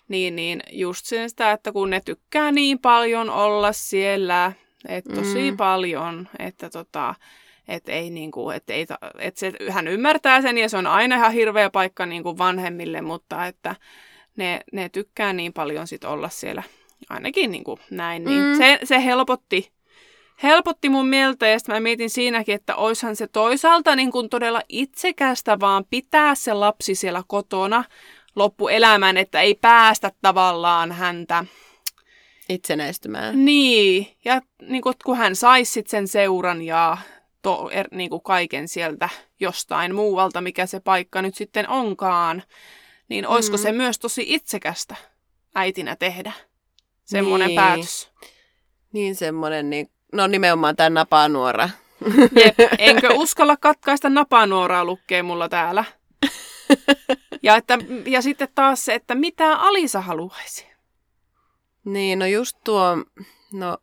Niin, 0.09 0.37
niin 0.37 0.63
just 0.71 1.07
sen 1.07 1.31
sitä, 1.31 1.53
että 1.53 1.73
kun 1.73 1.91
ne 1.91 2.01
tykkää 2.05 2.53
niin 2.53 2.79
paljon 2.79 3.31
olla 3.31 3.73
siellä, 3.73 4.53
että 4.89 5.15
tosi 5.15 5.51
mm. 5.51 5.57
paljon, 5.57 6.29
että 6.39 6.71
tota, 6.71 7.15
et 7.69 7.89
ei 7.89 8.11
niinku, 8.11 8.51
et 8.51 8.71
ei, 8.71 8.87
et 9.19 9.37
se, 9.37 9.53
hän 9.69 9.89
ymmärtää 9.89 10.43
sen 10.43 10.59
ja 10.59 10.69
se 10.69 10.77
on 10.77 10.87
aina 10.87 11.17
ihan 11.17 11.33
hirveä 11.33 11.71
paikka 11.71 12.07
niinku 12.07 12.39
vanhemmille, 12.39 13.01
mutta 13.01 13.47
että 13.47 13.77
ne, 14.37 14.61
ne 14.73 14.89
tykkää 14.89 15.33
niin 15.33 15.53
paljon 15.53 15.87
sit 15.87 16.05
olla 16.05 16.29
siellä 16.29 16.63
ainakin 17.11 17.51
niinku 17.51 17.79
näin, 17.91 18.25
niin 18.25 18.43
mm. 18.43 18.59
se, 18.59 18.79
se 18.85 19.05
helpotti 19.05 19.73
helpotti 20.43 20.89
mun 20.89 21.09
mieltä 21.09 21.47
ja 21.47 21.59
sitten 21.59 21.75
mä 21.75 21.81
mietin 21.81 22.11
siinäkin, 22.11 22.55
että 22.55 22.77
oishan 22.77 23.17
se 23.17 23.27
toisaalta 23.27 23.97
niin 23.97 24.13
kuin 24.13 24.29
todella 24.29 24.63
itsekästä 24.69 25.61
vaan 25.61 25.85
pitää 25.91 26.35
se 26.35 26.53
lapsi 26.53 26.95
siellä 26.95 27.23
kotona 27.27 27.85
loppuelämän, 28.37 29.17
että 29.17 29.41
ei 29.41 29.55
päästä 29.55 30.13
tavallaan 30.23 30.93
häntä 30.93 31.45
itsenäistymään. 32.49 33.45
Niin, 33.45 34.17
ja 34.25 34.41
niin 34.63 34.83
kuin, 34.83 34.95
kun 35.05 35.17
hän 35.17 35.37
saisi 35.37 35.85
sen 35.87 36.09
seuran 36.09 36.63
ja 36.63 36.99
to, 37.43 37.71
er, 37.73 37.89
niin 37.91 38.11
kuin 38.11 38.23
kaiken 38.23 38.69
sieltä 38.69 39.09
jostain 39.41 39.95
muualta, 39.95 40.41
mikä 40.41 40.67
se 40.67 40.81
paikka 40.81 41.23
nyt 41.23 41.35
sitten 41.35 41.69
onkaan, 41.69 42.43
niin 43.09 43.27
olisiko 43.27 43.57
mm. 43.57 43.63
se 43.63 43.73
myös 43.73 43.99
tosi 43.99 44.25
itsekästä 44.27 44.97
äitinä 45.55 45.97
tehdä? 45.97 46.33
Semmoinen 47.05 47.49
niin. 47.49 47.57
päätös. 47.57 48.11
Niin 48.93 49.15
semmoinen 49.15 49.71
niin 49.71 49.91
No 50.13 50.27
nimenomaan 50.27 50.77
tämä 50.77 50.91
napanuora. 50.91 51.69
Jep, 52.45 52.55
enkö 52.79 53.15
uskalla 53.15 53.57
katkaista 53.57 54.11
napanuoraa 54.11 54.85
lukkee 54.85 55.23
mulla 55.23 55.49
täällä. 55.49 55.85
Ja, 57.43 57.57
että, 57.57 57.79
ja 58.07 58.23
sitten 58.23 58.49
taas 58.55 58.85
se, 58.85 58.95
että 58.95 59.15
mitä 59.15 59.57
Alisa 59.57 60.01
haluaisi. 60.01 60.67
Niin, 61.85 62.19
no 62.19 62.27
just 62.27 62.57
tuo, 62.65 62.97
no 63.53 63.79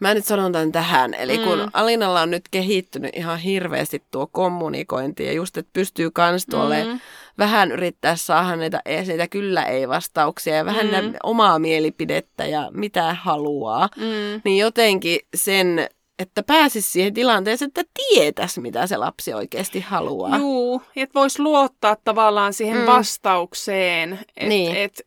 Mä 0.00 0.14
nyt 0.14 0.24
sanon 0.24 0.52
tämän 0.52 0.72
tähän. 0.72 1.14
Eli 1.14 1.38
mm. 1.38 1.44
kun 1.44 1.70
Alinalla 1.72 2.20
on 2.20 2.30
nyt 2.30 2.48
kehittynyt 2.50 3.16
ihan 3.16 3.38
hirveästi 3.38 4.02
tuo 4.10 4.26
kommunikointi 4.26 5.24
ja 5.24 5.32
just, 5.32 5.56
että 5.56 5.70
pystyy 5.72 6.10
kans 6.10 6.46
tuolle 6.46 6.84
mm. 6.84 7.00
Vähän 7.38 7.72
yrittää 7.72 8.16
saada 8.16 8.56
niitä, 8.56 8.82
niitä 9.06 9.28
kyllä 9.28 9.64
ei 9.64 9.88
vastauksia 9.88 10.56
ja 10.56 10.64
vähän 10.64 10.86
mm. 10.86 11.14
omaa 11.22 11.58
mielipidettä 11.58 12.46
ja 12.46 12.70
mitä 12.74 13.14
haluaa, 13.14 13.88
mm. 13.96 14.40
niin 14.44 14.58
jotenkin 14.58 15.20
sen 15.34 15.88
että 16.18 16.42
pääsisi 16.42 16.90
siihen 16.92 17.14
tilanteeseen, 17.14 17.68
että 17.68 17.82
tietäisi, 17.94 18.60
mitä 18.60 18.86
se 18.86 18.96
lapsi 18.96 19.34
oikeasti 19.34 19.80
haluaa. 19.80 20.38
Joo, 20.38 20.82
että 20.96 21.20
voisi 21.20 21.42
luottaa 21.42 21.96
tavallaan 22.04 22.52
siihen 22.52 22.78
mm. 22.78 22.86
vastaukseen, 22.86 24.12
että 24.12 24.48
niin. 24.48 24.76
et, 24.76 25.06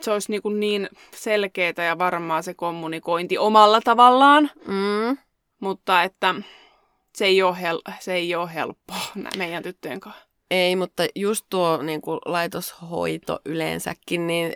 se 0.00 0.10
olisi 0.10 0.30
niin, 0.30 0.42
kuin 0.42 0.60
niin 0.60 0.88
selkeää 1.14 1.84
ja 1.86 1.98
varmaa 1.98 2.42
se 2.42 2.54
kommunikointi 2.54 3.38
omalla 3.38 3.80
tavallaan, 3.80 4.50
mm. 4.66 5.18
mutta 5.60 6.02
että 6.02 6.34
se 7.14 7.24
ei 7.24 7.42
ole, 7.42 7.56
hel- 7.56 7.92
se 8.00 8.14
ei 8.14 8.34
ole 8.34 8.54
helppoa 8.54 9.06
meidän 9.36 9.62
tyttöjen 9.62 10.00
kanssa. 10.00 10.31
Ei, 10.52 10.76
mutta 10.76 11.02
just 11.14 11.46
tuo 11.50 11.82
niin 11.82 12.00
kuin 12.00 12.20
laitoshoito 12.24 13.40
yleensäkin, 13.44 14.26
niin 14.26 14.52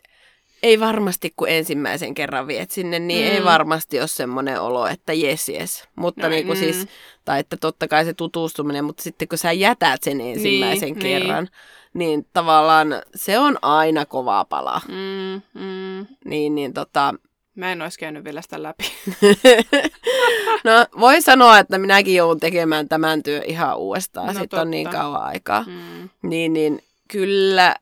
ei 0.63 0.81
varmasti, 0.81 1.33
kun 1.37 1.49
ensimmäisen 1.49 2.15
kerran 2.15 2.47
viet 2.47 2.71
sinne, 2.71 2.99
niin 2.99 3.29
mm. 3.29 3.35
ei 3.35 3.45
varmasti 3.45 4.01
ole 4.01 4.09
semmoinen 4.09 4.61
olo, 4.61 4.87
että 4.87 5.13
jes, 5.13 5.49
jes. 5.49 5.89
Mutta 5.97 6.23
no, 6.23 6.29
niin 6.29 6.47
kuin 6.47 6.59
mm. 6.59 6.65
siis, 6.65 6.87
tai 7.25 7.41
että 7.41 7.57
totta 7.57 7.89
kai 7.89 8.05
se 8.05 8.15
tutustuminen, 8.15 8.85
mutta 8.85 9.03
sitten 9.03 9.29
kun 9.29 9.39
sä 9.39 9.53
jätät 9.53 10.03
sen 10.03 10.21
ensimmäisen 10.21 10.89
niin, 10.89 10.99
kerran, 10.99 11.45
niin. 11.45 12.09
niin 12.09 12.27
tavallaan 12.33 13.03
se 13.15 13.39
on 13.39 13.59
aina 13.63 14.07
kova 14.07 14.45
pala. 14.45 14.81
Mm, 14.89 15.43
mm. 15.63 16.07
Niin, 16.25 16.55
niin 16.55 16.73
tota... 16.73 17.15
Mä 17.57 17.73
en 17.73 17.83
olisi 17.83 17.99
käynyt 17.99 18.25
vielä 18.25 18.43
sitä 18.43 18.63
läpi. 18.63 18.85
no 20.65 20.87
voi 21.01 21.23
sanoa, 21.23 21.59
että 21.59 21.79
minäkin 21.79 22.15
joudun 22.15 22.41
tekemään 22.41 22.89
tämän 22.89 23.23
työn 23.23 23.43
ihan 23.47 23.79
uudestaan. 23.79 24.27
No, 24.27 24.33
Sitten 24.33 24.49
totta. 24.49 24.63
on 24.63 24.71
niin 24.71 24.91
kauan 24.91 25.23
aikaa. 25.23 25.65
Mm. 25.67 26.09
Niin, 26.23 26.53
niin 26.53 26.83
kyllä 27.09 27.77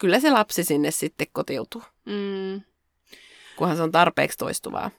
kyllä 0.00 0.20
se 0.20 0.30
lapsi 0.30 0.64
sinne 0.64 0.90
sitten 0.90 1.26
kotiutuu. 1.32 1.82
Mm. 2.04 2.62
Kunhan 3.56 3.76
se 3.76 3.82
on 3.82 3.92
tarpeeksi 3.92 4.38
toistuvaa. 4.38 4.90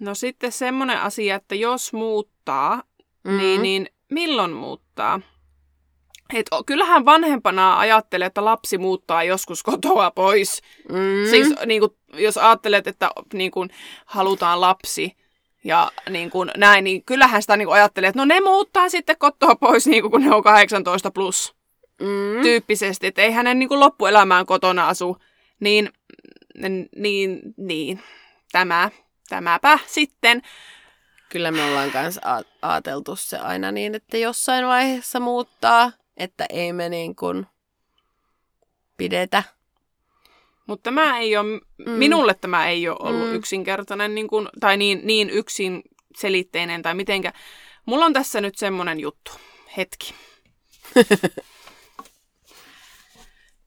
No 0.00 0.14
sitten 0.14 0.52
semmoinen 0.52 1.00
asia, 1.00 1.34
että 1.34 1.54
jos 1.54 1.92
muuttaa, 1.92 2.82
mm. 3.24 3.36
niin, 3.36 3.62
niin 3.62 3.88
milloin 4.10 4.52
muuttaa? 4.52 5.20
Et 6.32 6.46
kyllähän 6.66 7.04
vanhempana 7.04 7.78
ajattelee, 7.78 8.26
että 8.26 8.44
lapsi 8.44 8.78
muuttaa 8.78 9.24
joskus 9.24 9.62
kotoa 9.62 10.10
pois. 10.10 10.62
Mm. 10.88 11.30
Siis 11.30 11.54
niin 11.66 11.80
kuin, 11.80 11.92
jos 12.14 12.38
ajattelet, 12.38 12.86
että 12.86 13.10
niin 13.32 13.50
kuin, 13.50 13.70
halutaan 14.06 14.60
lapsi 14.60 15.16
ja 15.64 15.90
niin 16.10 16.30
kuin, 16.30 16.50
näin, 16.56 16.84
niin 16.84 17.04
kyllähän 17.04 17.42
sitä 17.42 17.56
niin 17.56 17.66
kuin, 17.66 17.74
ajattelee, 17.74 18.08
että 18.08 18.20
no 18.20 18.24
ne 18.24 18.40
muuttaa 18.40 18.88
sitten 18.88 19.18
kotoa 19.18 19.54
pois, 19.54 19.86
niin 19.86 20.02
kuin, 20.02 20.10
kun 20.10 20.22
ne 20.22 20.34
on 20.34 20.42
18 20.42 21.10
plus 21.10 21.54
mm. 22.00 22.42
tyyppisesti, 22.42 23.06
että 23.06 23.22
ei 23.22 23.30
hänen 23.30 23.58
niin 23.58 23.68
kuin 23.68 23.80
loppuelämään 23.80 24.46
kotona 24.46 24.88
asu, 24.88 25.16
niin, 25.60 25.90
niin, 26.96 27.40
niin 27.56 28.02
tämä, 28.52 28.90
tämäpä 29.28 29.78
sitten. 29.86 30.42
Kyllä 31.28 31.50
me 31.50 31.64
ollaan 31.64 31.90
myös 31.94 32.20
ajateltu 32.62 33.16
se 33.16 33.38
aina 33.38 33.72
niin, 33.72 33.94
että 33.94 34.16
jossain 34.16 34.66
vaiheessa 34.66 35.20
muuttaa, 35.20 35.92
että 36.20 36.46
ei 36.50 36.72
me 36.72 36.88
niin 36.88 37.16
kuin 37.16 37.46
pidetä. 38.96 39.42
Mutta 40.66 40.82
tämä 40.82 41.18
ei 41.18 41.36
ole, 41.36 41.60
mm. 41.86 41.90
minulle 41.90 42.34
tämä 42.34 42.68
ei 42.68 42.88
ole 42.88 42.96
ollut 43.00 43.28
mm. 43.28 43.34
yksinkertainen 43.34 44.14
niin 44.14 44.28
kuin, 44.28 44.48
tai 44.60 44.76
niin, 44.76 45.00
niin 45.04 45.30
yksin 45.30 45.82
selitteinen 46.16 46.82
tai 46.82 46.94
mitenkä. 46.94 47.32
Mulla 47.86 48.04
on 48.04 48.12
tässä 48.12 48.40
nyt 48.40 48.58
semmoinen 48.58 49.00
juttu. 49.00 49.32
Hetki. 49.76 50.14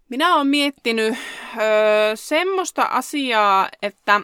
Minä 0.09 0.35
olen 0.35 0.47
miettinyt 0.47 1.15
öö, 1.57 2.15
semmoista 2.15 2.83
asiaa, 2.83 3.69
että 3.81 4.21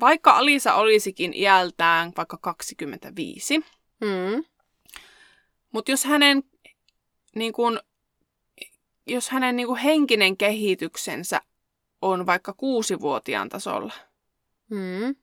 vaikka 0.00 0.30
Alisa 0.30 0.74
olisikin 0.74 1.34
iältään 1.34 2.12
vaikka 2.16 2.36
25, 2.36 3.58
mm. 4.00 4.44
mutta 5.72 5.90
jos 5.90 6.04
hänen, 6.04 6.42
niin 7.34 7.52
kun, 7.52 7.80
jos 9.06 9.30
hänen 9.30 9.56
niin 9.56 9.66
kun 9.66 9.76
henkinen 9.76 10.36
kehityksensä 10.36 11.40
on 12.02 12.26
vaikka 12.26 12.52
kuusivuotiaan 12.52 13.48
tasolla, 13.48 13.92
mm. 14.70 15.16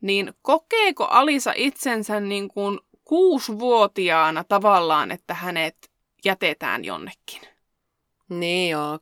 niin 0.00 0.32
kokeeko 0.42 1.04
Alisa 1.04 1.52
itsensä 1.56 2.20
niin 2.20 2.48
kuin 2.48 2.80
kuusivuotiaana 3.04 4.44
tavallaan, 4.44 5.10
että 5.10 5.34
hänet 5.34 5.90
jätetään 6.24 6.84
jonnekin? 6.84 7.40
Niin 8.28 8.70
joo. 8.70 8.98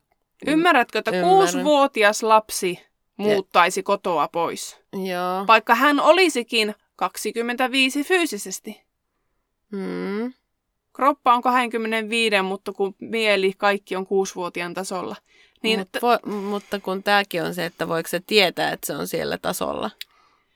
Ymmärrätkö, 0.46 0.98
että 0.98 1.10
Ymmärrän. 1.10 1.30
kuusivuotias 1.30 2.22
lapsi 2.22 2.80
muuttaisi 3.16 3.82
kotoa 3.82 4.28
pois? 4.28 4.80
Joo. 4.92 5.46
Vaikka 5.46 5.74
hän 5.74 6.00
olisikin 6.00 6.74
25 6.96 8.04
fyysisesti. 8.04 8.82
Mm. 9.70 10.32
Kroppa 10.94 11.34
on 11.34 11.42
25, 11.42 12.42
mutta 12.42 12.72
kun 12.72 12.94
mieli 12.98 13.52
kaikki 13.56 13.96
on 13.96 14.06
kuusivuotiaan 14.06 14.74
tasolla. 14.74 15.16
Niin, 15.62 15.78
Mut 15.78 15.88
että, 15.88 15.98
vo, 16.02 16.32
mutta 16.32 16.80
kun 16.80 17.02
tämäkin 17.02 17.42
on 17.42 17.54
se, 17.54 17.64
että 17.64 17.88
voiko 17.88 18.08
se 18.08 18.20
tietää, 18.26 18.72
että 18.72 18.86
se 18.86 18.96
on 18.96 19.08
siellä 19.08 19.38
tasolla. 19.38 19.90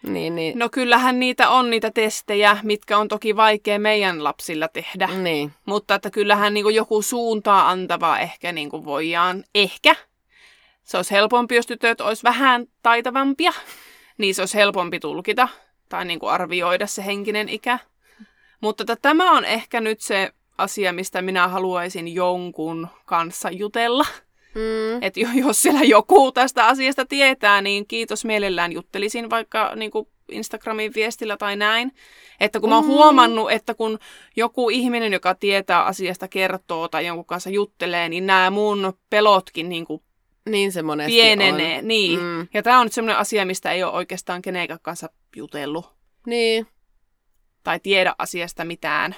Niin, 0.03 0.35
niin. 0.35 0.59
no 0.59 0.69
kyllähän 0.69 1.21
niitä 1.21 1.51
on 1.51 1.71
niitä 1.71 1.91
testejä, 1.91 2.59
mitkä 2.63 2.99
on 2.99 3.09
toki 3.09 3.37
vaikea 3.37 3.79
meidän 3.79 4.25
lapsilla 4.25 4.69
tehdä. 4.69 5.07
niin. 5.07 5.53
Mutta 5.67 5.95
että 5.95 6.11
kyllähän 6.11 6.55
niin 6.55 6.75
joku 6.75 7.03
suuntaa 7.03 7.71
antava 7.71 8.19
ehkä 8.19 8.53
niin 8.53 8.71
voidaan, 8.85 9.45
ehkä. 9.55 9.97
Se 10.85 10.97
olisi 10.97 11.11
helpompi, 11.11 11.55
jos 11.57 11.67
tytöt 11.67 12.01
olisi 12.01 12.23
vähän 12.23 12.67
taitavampia. 12.83 13.53
Niin 14.19 14.35
se 14.35 14.43
olisi 14.43 14.59
helpompi 14.59 15.01
tulkita 15.01 15.49
tai 15.89 16.05
niin 16.05 16.19
arvioida 16.23 16.87
se 16.87 17.05
henkinen 17.05 17.49
ikä. 17.49 17.79
Mutta 18.61 18.83
että 18.83 18.97
tämä 19.03 19.31
on 19.33 19.45
ehkä 19.45 19.81
nyt 19.81 20.01
se 20.01 20.31
asia, 20.59 20.93
mistä 20.93 21.23
minä 21.23 21.49
haluaisin 21.49 22.15
jonkun 22.15 22.89
kanssa 23.05 23.51
jutella. 23.51 24.07
Mm. 24.55 25.03
Että 25.03 25.21
jos 25.35 25.63
siellä 25.63 25.83
joku 25.83 26.33
tästä 26.33 26.67
asiasta 26.67 27.05
tietää, 27.07 27.61
niin 27.63 27.87
kiitos 27.87 28.25
mielellään 28.25 28.73
juttelisin 28.73 29.31
vaikka 29.31 29.73
niin 29.77 29.91
kuin 29.91 30.09
Instagramin 30.33 30.93
viestillä 30.95 31.37
tai 31.37 31.57
näin. 31.57 31.93
Että 32.41 32.61
kun 32.61 32.69
mä 32.69 32.75
oon 32.77 32.85
Mm. 32.85 32.89
huomannut, 32.89 33.51
että 33.51 33.75
kun 33.75 33.99
joku 34.37 34.71
ihminen, 34.71 35.13
joka 35.13 35.35
tietää 35.35 35.85
asiasta, 35.85 36.29
kertoo 36.29 36.89
tai 36.89 37.07
jonkun 37.07 37.25
kanssa 37.25 37.51
juttelee, 37.51 38.09
niin 38.09 38.27
nämä 38.27 38.51
mun 38.51 38.93
pelotkin 39.11 39.69
niin 39.69 39.85
kuin 39.85 40.03
Niin 40.49 40.73
se 40.73 40.83
monesti 40.83 41.13
pienenee. 41.13 41.79
on. 41.79 41.89
Niin. 41.89 42.21
Mm. 42.21 42.49
Ja 42.55 42.63
tämä 42.63 42.79
on 42.81 42.87
nyt 42.87 42.93
semmoinen 42.93 43.19
asia, 43.19 43.47
mistä 43.47 43.73
ei 43.73 43.83
ole 43.83 43.93
oikeastaan 43.93 44.43
kenenkään 44.43 44.81
kanssa 44.83 45.11
jutellut 45.37 45.91
Niin. 46.27 46.67
Tai 47.69 47.81
tiedä 47.81 48.15
asiasta 48.19 48.65
mitään. 48.65 49.15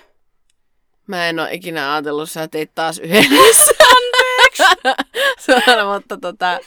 Mä 1.07 1.28
en 1.28 1.40
ole 1.40 1.55
ikinä 1.55 1.92
ajatellut, 1.92 2.30
sä 2.30 2.48
teit 2.48 2.74
taas 2.74 2.98
yhdessä. 2.98 3.72
Anteeksi. 3.96 4.62
mutta 5.92 6.16
tota, 6.16 6.59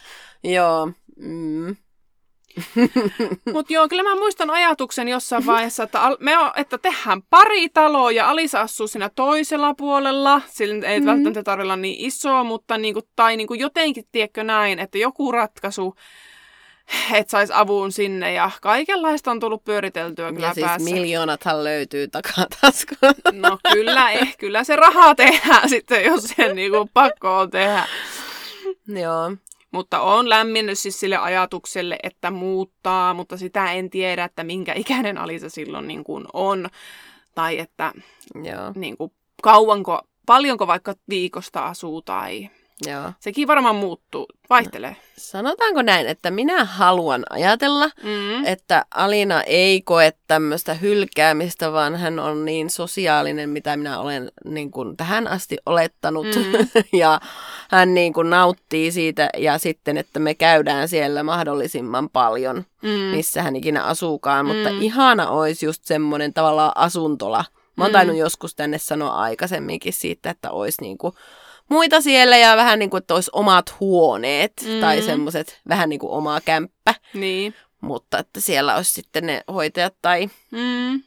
joo. 0.43 0.91
Mm. 1.17 1.75
Mutta 3.53 3.73
joo, 3.73 3.87
kyllä 3.87 4.03
mä 4.03 4.15
muistan 4.15 4.49
ajatuksen 4.49 5.07
jossain 5.07 5.45
vaiheessa, 5.45 5.83
että, 5.83 6.01
al- 6.01 6.17
me 6.19 6.37
on, 6.37 6.51
että 6.55 6.77
tehdään 6.77 7.21
pari 7.29 7.69
taloa 7.69 8.11
ja 8.11 8.29
Alisa 8.29 8.61
asuu 8.61 8.87
siinä 8.87 9.09
toisella 9.09 9.73
puolella. 9.73 10.41
Sillä 10.47 10.87
ei 10.87 10.99
mm-hmm. 10.99 11.11
välttämättä 11.11 11.43
tarvitse 11.43 11.65
olla 11.65 11.75
niin 11.75 12.05
iso, 12.05 12.43
mutta 12.43 12.77
niinku, 12.77 13.01
tai 13.15 13.37
niinku 13.37 13.53
jotenkin, 13.53 14.03
tiedätkö 14.11 14.43
näin, 14.43 14.79
että 14.79 14.97
joku 14.97 15.31
ratkaisu, 15.31 15.95
että 17.13 17.31
saisi 17.31 17.53
avun 17.55 17.91
sinne 17.91 18.33
ja 18.33 18.51
kaikenlaista 18.61 19.31
on 19.31 19.39
tullut 19.39 19.63
pyöriteltyä 19.63 20.31
kyllä 20.33 20.47
Ja 20.47 20.53
siis 20.53 20.65
päässä. 20.65 20.89
miljoonathan 20.91 21.63
löytyy 21.63 22.07
takataskuun. 22.07 23.13
No 23.33 23.57
kyllä, 23.73 24.11
eh, 24.11 24.37
kyllä 24.37 24.63
se 24.63 24.75
rahaa 24.75 25.15
tehdään 25.15 25.69
sitten, 25.69 26.03
jos 26.03 26.23
se 26.23 26.53
niinku 26.53 26.89
pakko 26.93 27.37
on 27.37 27.49
tehdä. 27.49 27.87
joo. 28.87 29.31
Mutta 29.71 29.99
on 30.01 30.29
lämmennyt 30.29 30.79
siis 30.79 30.99
sille 30.99 31.17
ajatukselle, 31.17 31.97
että 32.03 32.31
muuttaa, 32.31 33.13
mutta 33.13 33.37
sitä 33.37 33.71
en 33.71 33.89
tiedä, 33.89 34.23
että 34.23 34.43
minkä 34.43 34.73
ikäinen 34.73 35.17
Alisa 35.17 35.49
silloin 35.49 35.87
niin 35.87 36.03
kuin 36.03 36.25
on. 36.33 36.69
Tai 37.35 37.59
että 37.59 37.93
Joo. 38.35 38.71
niin 38.75 38.97
kuin, 38.97 39.11
kauanko, 39.43 40.01
paljonko 40.25 40.67
vaikka 40.67 40.93
viikosta 41.09 41.65
asuu 41.65 42.01
tai 42.01 42.49
Joo. 42.87 43.11
sekin 43.19 43.47
varmaan 43.47 43.75
muuttuu, 43.75 44.25
vaihtelee. 44.49 44.95
Sanotaanko 45.17 45.81
näin, 45.81 46.07
että 46.07 46.31
minä 46.31 46.65
haluan 46.65 47.23
ajatella, 47.29 47.85
Mm. 48.03 48.45
että 48.45 48.85
Alina 48.95 49.41
ei 49.41 49.81
koe 49.81 50.13
tämmöistä 50.27 50.73
hylkäämistä, 50.73 51.71
vaan 51.71 51.95
hän 51.95 52.19
on 52.19 52.45
niin 52.45 52.69
sosiaalinen, 52.69 53.49
mitä 53.49 53.77
minä 53.77 53.99
olen 53.99 54.31
niin 54.45 54.71
kuin 54.71 54.97
tähän 54.97 55.27
asti 55.27 55.57
olettanut. 55.65 56.25
Mm. 56.35 56.67
ja 56.99 57.19
hän 57.71 57.93
niin 57.93 58.13
kuin 58.13 58.29
nauttii 58.29 58.91
siitä 58.91 59.29
ja 59.37 59.57
sitten, 59.57 59.97
että 59.97 60.19
me 60.19 60.33
käydään 60.33 60.87
siellä 60.87 61.23
mahdollisimman 61.23 62.09
paljon, 62.09 62.65
Mm. 62.81 62.89
missä 62.89 63.41
hän 63.43 63.55
ikinä 63.55 63.83
asuukaan. 63.83 64.45
Mutta 64.45 64.69
Mm. 64.71 64.81
ihana 64.81 65.29
olisi 65.29 65.65
just 65.65 65.83
semmoinen 65.85 66.33
tavallaan 66.33 66.71
asuntola. 66.75 67.45
Mä 67.75 67.83
oon 67.83 67.91
Mm. 67.91 67.93
tainnut 67.93 68.17
joskus 68.17 68.55
tänne 68.55 68.77
sanoa 68.77 69.11
aikaisemminkin 69.13 69.93
siitä, 69.93 70.29
että 70.29 70.51
olisi 70.51 70.81
niin 70.81 70.97
kuin 70.97 71.13
muita 71.69 72.01
siellä 72.01 72.37
ja 72.37 72.55
vähän 72.57 72.79
niin 72.79 72.89
kuin, 72.89 72.99
että 73.01 73.13
olisi 73.13 73.29
omat 73.33 73.75
huoneet 73.79 74.53
Mm. 74.65 74.81
tai 74.81 75.01
semmoiset 75.01 75.59
vähän 75.69 75.89
niin 75.89 75.99
kuin 75.99 76.11
oma 76.11 76.41
kämppä. 76.41 76.95
Niin. 77.13 77.53
Mutta 77.81 78.19
että 78.19 78.39
siellä 78.39 78.75
olisi 78.75 78.93
sitten 78.93 79.25
ne 79.25 79.43
hoitajat 79.53 79.93
tai 80.01 80.29
Mm. 80.51 81.01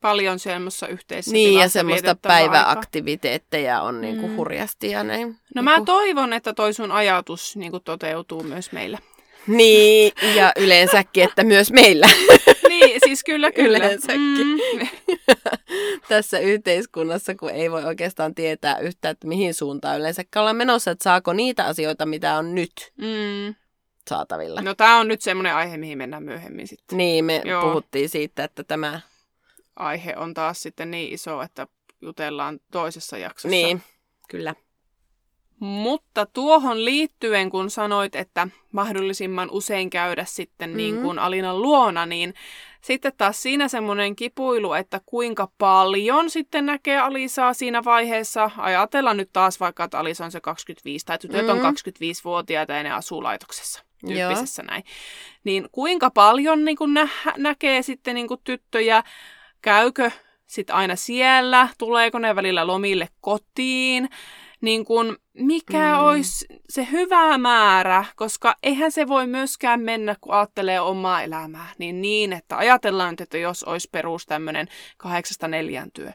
Paljon 0.00 0.38
semmoisessa 0.38 0.86
yhteisessä 0.88 1.32
niin 1.32 1.54
ja 1.60 1.68
semmoista 1.68 2.14
päiväaktiviteetteja 2.22 3.82
on 3.82 4.00
niin 4.00 4.16
kuin 4.20 4.30
Mm. 4.30 4.36
hurjasti 4.36 4.90
ja 4.90 5.04
näin. 5.04 5.28
No 5.28 5.34
niin 5.54 5.64
mä 5.64 5.74
kuin- 5.76 5.84
toivon, 5.86 6.32
että 6.32 6.52
toi 6.52 6.72
sun 6.72 6.92
ajatus 6.92 7.56
niin 7.56 7.70
kuin 7.70 7.82
toteutuu 7.82 8.42
myös 8.42 8.72
meillä. 8.72 8.98
Niin, 9.46 10.12
ja 10.34 10.52
yleensäkin, 10.56 11.24
että 11.24 11.44
myös 11.44 11.72
meillä 11.72 12.08
niin, 12.80 13.00
siis 13.04 13.24
kyllä, 13.24 13.52
kyllä. 13.52 13.78
Yleensäkin. 13.78 14.20
Mm. 14.20 14.58
tässä 16.08 16.38
yhteiskunnassa, 16.38 17.34
kun 17.34 17.50
ei 17.50 17.70
voi 17.70 17.84
oikeastaan 17.84 18.34
tietää 18.34 18.78
yhtään, 18.78 19.12
että 19.12 19.26
mihin 19.26 19.54
suuntaan 19.54 19.98
yleensä 19.98 20.22
ollaan 20.36 20.56
menossa, 20.56 20.90
että 20.90 21.02
saako 21.04 21.32
niitä 21.32 21.64
asioita, 21.64 22.06
mitä 22.06 22.34
on 22.34 22.54
nyt 22.54 22.72
Mm. 22.96 23.54
saatavilla. 24.08 24.60
No 24.62 24.74
tää 24.74 24.96
on 24.96 25.08
nyt 25.08 25.22
semmoinen 25.22 25.54
aihe, 25.54 25.76
mihin 25.76 25.98
mennään 25.98 26.22
myöhemmin 26.22 26.68
sitten. 26.68 26.98
Niin, 26.98 27.24
me 27.24 27.42
Joo. 27.44 27.62
puhuttiin 27.62 28.08
siitä, 28.08 28.44
että 28.44 28.64
tämä... 28.64 29.00
Aihe 29.76 30.14
on 30.16 30.34
taas 30.34 30.62
sitten 30.62 30.90
niin 30.90 31.14
iso, 31.14 31.42
että 31.42 31.66
jutellaan 32.00 32.60
toisessa 32.72 33.18
jaksossa. 33.18 33.48
Niin, 33.48 33.82
kyllä. 34.28 34.54
Mutta 35.64 36.26
tuohon 36.26 36.84
liittyen, 36.84 37.50
kun 37.50 37.70
sanoit, 37.70 38.14
että 38.16 38.48
mahdollisimman 38.72 39.48
usein 39.50 39.90
käydä 39.90 40.24
sitten 40.24 40.76
niin 40.76 40.94
Mhm. 40.94 41.02
kuin 41.04 41.18
Alinan 41.18 41.62
luona, 41.62 42.06
niin 42.06 42.34
sitten 42.80 43.12
taas 43.16 43.42
siinä 43.42 43.68
semmoinen 43.68 44.16
kipuilu, 44.16 44.72
että 44.72 45.00
kuinka 45.06 45.48
paljon 45.58 46.30
sitten 46.30 46.66
näkee 46.66 46.98
Alisaa 46.98 47.54
siinä 47.54 47.84
vaiheessa. 47.84 48.50
Ajatellaan 48.58 49.16
nyt 49.16 49.30
taas 49.32 49.60
vaikka, 49.60 49.84
että 49.84 49.98
Alisa 49.98 50.24
on 50.24 50.30
se 50.32 50.40
25 50.40 51.06
tai 51.06 51.18
tytöt 51.18 51.42
mm. 51.46 51.50
on 51.50 51.56
Mhm. 51.56 51.66
25-vuotiaita 51.66 52.72
ja 52.72 52.82
ne 52.82 52.92
asuu 52.92 53.22
laitoksessa 53.22 53.82
Joo. 54.02 54.12
tyyppisessä 54.28 54.62
näin. 54.62 54.84
Niin 55.44 55.68
kuinka 55.72 56.10
paljon 56.10 56.64
niin 56.64 56.76
kuin 56.76 56.94
nä- 56.94 57.08
näkee 57.36 57.82
sitten 57.82 58.14
niin 58.14 58.28
kuin 58.28 58.40
tyttöjä, 58.44 59.02
käykö 59.62 60.10
sitten 60.46 60.76
aina 60.76 60.96
siellä, 60.96 61.68
tuleeko 61.78 62.18
ne 62.18 62.36
välillä 62.36 62.66
lomille 62.66 63.08
kotiin, 63.20 64.08
niin 64.64 64.84
kun, 64.84 65.16
mikä 65.34 65.94
mm. 65.94 66.04
olisi 66.04 66.46
se 66.68 66.88
hyvä 66.92 67.38
määrä, 67.38 68.04
koska 68.16 68.56
eihän 68.62 68.92
se 68.92 69.08
voi 69.08 69.26
myöskään 69.26 69.80
mennä, 69.80 70.16
kun 70.20 70.34
ajattelee 70.34 70.80
omaa 70.80 71.22
elämää, 71.22 71.68
niin 71.78 72.00
niin, 72.00 72.32
että 72.32 72.56
ajatellaan 72.56 73.10
nyt, 73.10 73.20
että 73.20 73.38
jos 73.38 73.64
olisi 73.64 73.88
perus 73.92 74.26
tämmöinen 74.26 74.68
kahdeksasta 74.96 75.48
neljän 75.48 75.90
työ, 75.92 76.12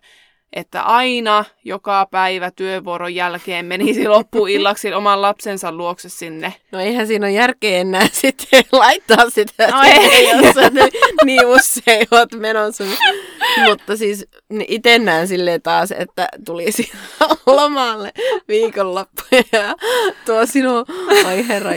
että 0.53 0.81
aina 0.81 1.45
joka 1.63 2.07
päivä 2.11 2.51
työvuoron 2.51 3.15
jälkeen 3.15 3.65
menisi 3.65 4.07
loppuillaksi 4.07 4.93
oman 4.99 5.21
lapsensa 5.21 5.71
luokse 5.71 6.09
sinne. 6.09 6.53
No 6.71 6.79
eihän 6.79 7.07
siinä 7.07 7.25
ole 7.25 7.31
järkeä 7.31 7.77
enää 7.77 8.07
sitten 8.21 8.63
laittaa 8.71 9.29
sitä, 9.29 9.67
No 9.67 9.81
ei. 9.83 10.29
jos 10.29 10.55
sä 10.55 10.71
niin 11.25 11.45
usein 11.45 12.07
oot 12.11 12.31
menossa. 12.31 12.83
Mutta 13.65 13.97
siis 13.97 14.27
itse 14.67 14.99
näen 14.99 15.27
silleen 15.27 15.61
taas, 15.61 15.91
että 15.91 16.29
tulisi 16.45 16.91
lomalle 17.45 18.11
viikonloppuja 18.47 19.43
ja 19.51 19.75
tuo 20.25 20.45
sinun, 20.45 20.85
oi 21.27 21.47
herra. 21.47 21.71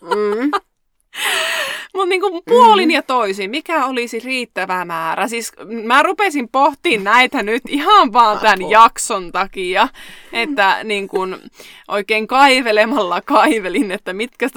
Mm. 0.00 0.50
Mutta 1.94 2.08
niinku 2.08 2.42
puolin 2.42 2.90
ja 2.90 3.02
toisin, 3.02 3.50
mikä 3.50 3.86
olisi 3.86 4.20
riittävä 4.20 4.84
määrä? 4.84 5.28
Siis 5.28 5.52
mä 5.84 6.02
rupesin 6.02 6.48
pohtimaan 6.48 7.04
näitä 7.04 7.42
nyt 7.42 7.62
ihan 7.68 8.12
vaan 8.12 8.38
tämän 8.38 8.58
Apua. 8.58 8.70
jakson 8.70 9.32
takia, 9.32 9.88
että 10.32 10.84
niin 10.84 11.08
kun 11.08 11.38
oikein 11.88 12.26
kaivelemalla 12.26 13.20
kaivelin, 13.20 13.90
että 13.90 14.12
mitkä 14.12 14.48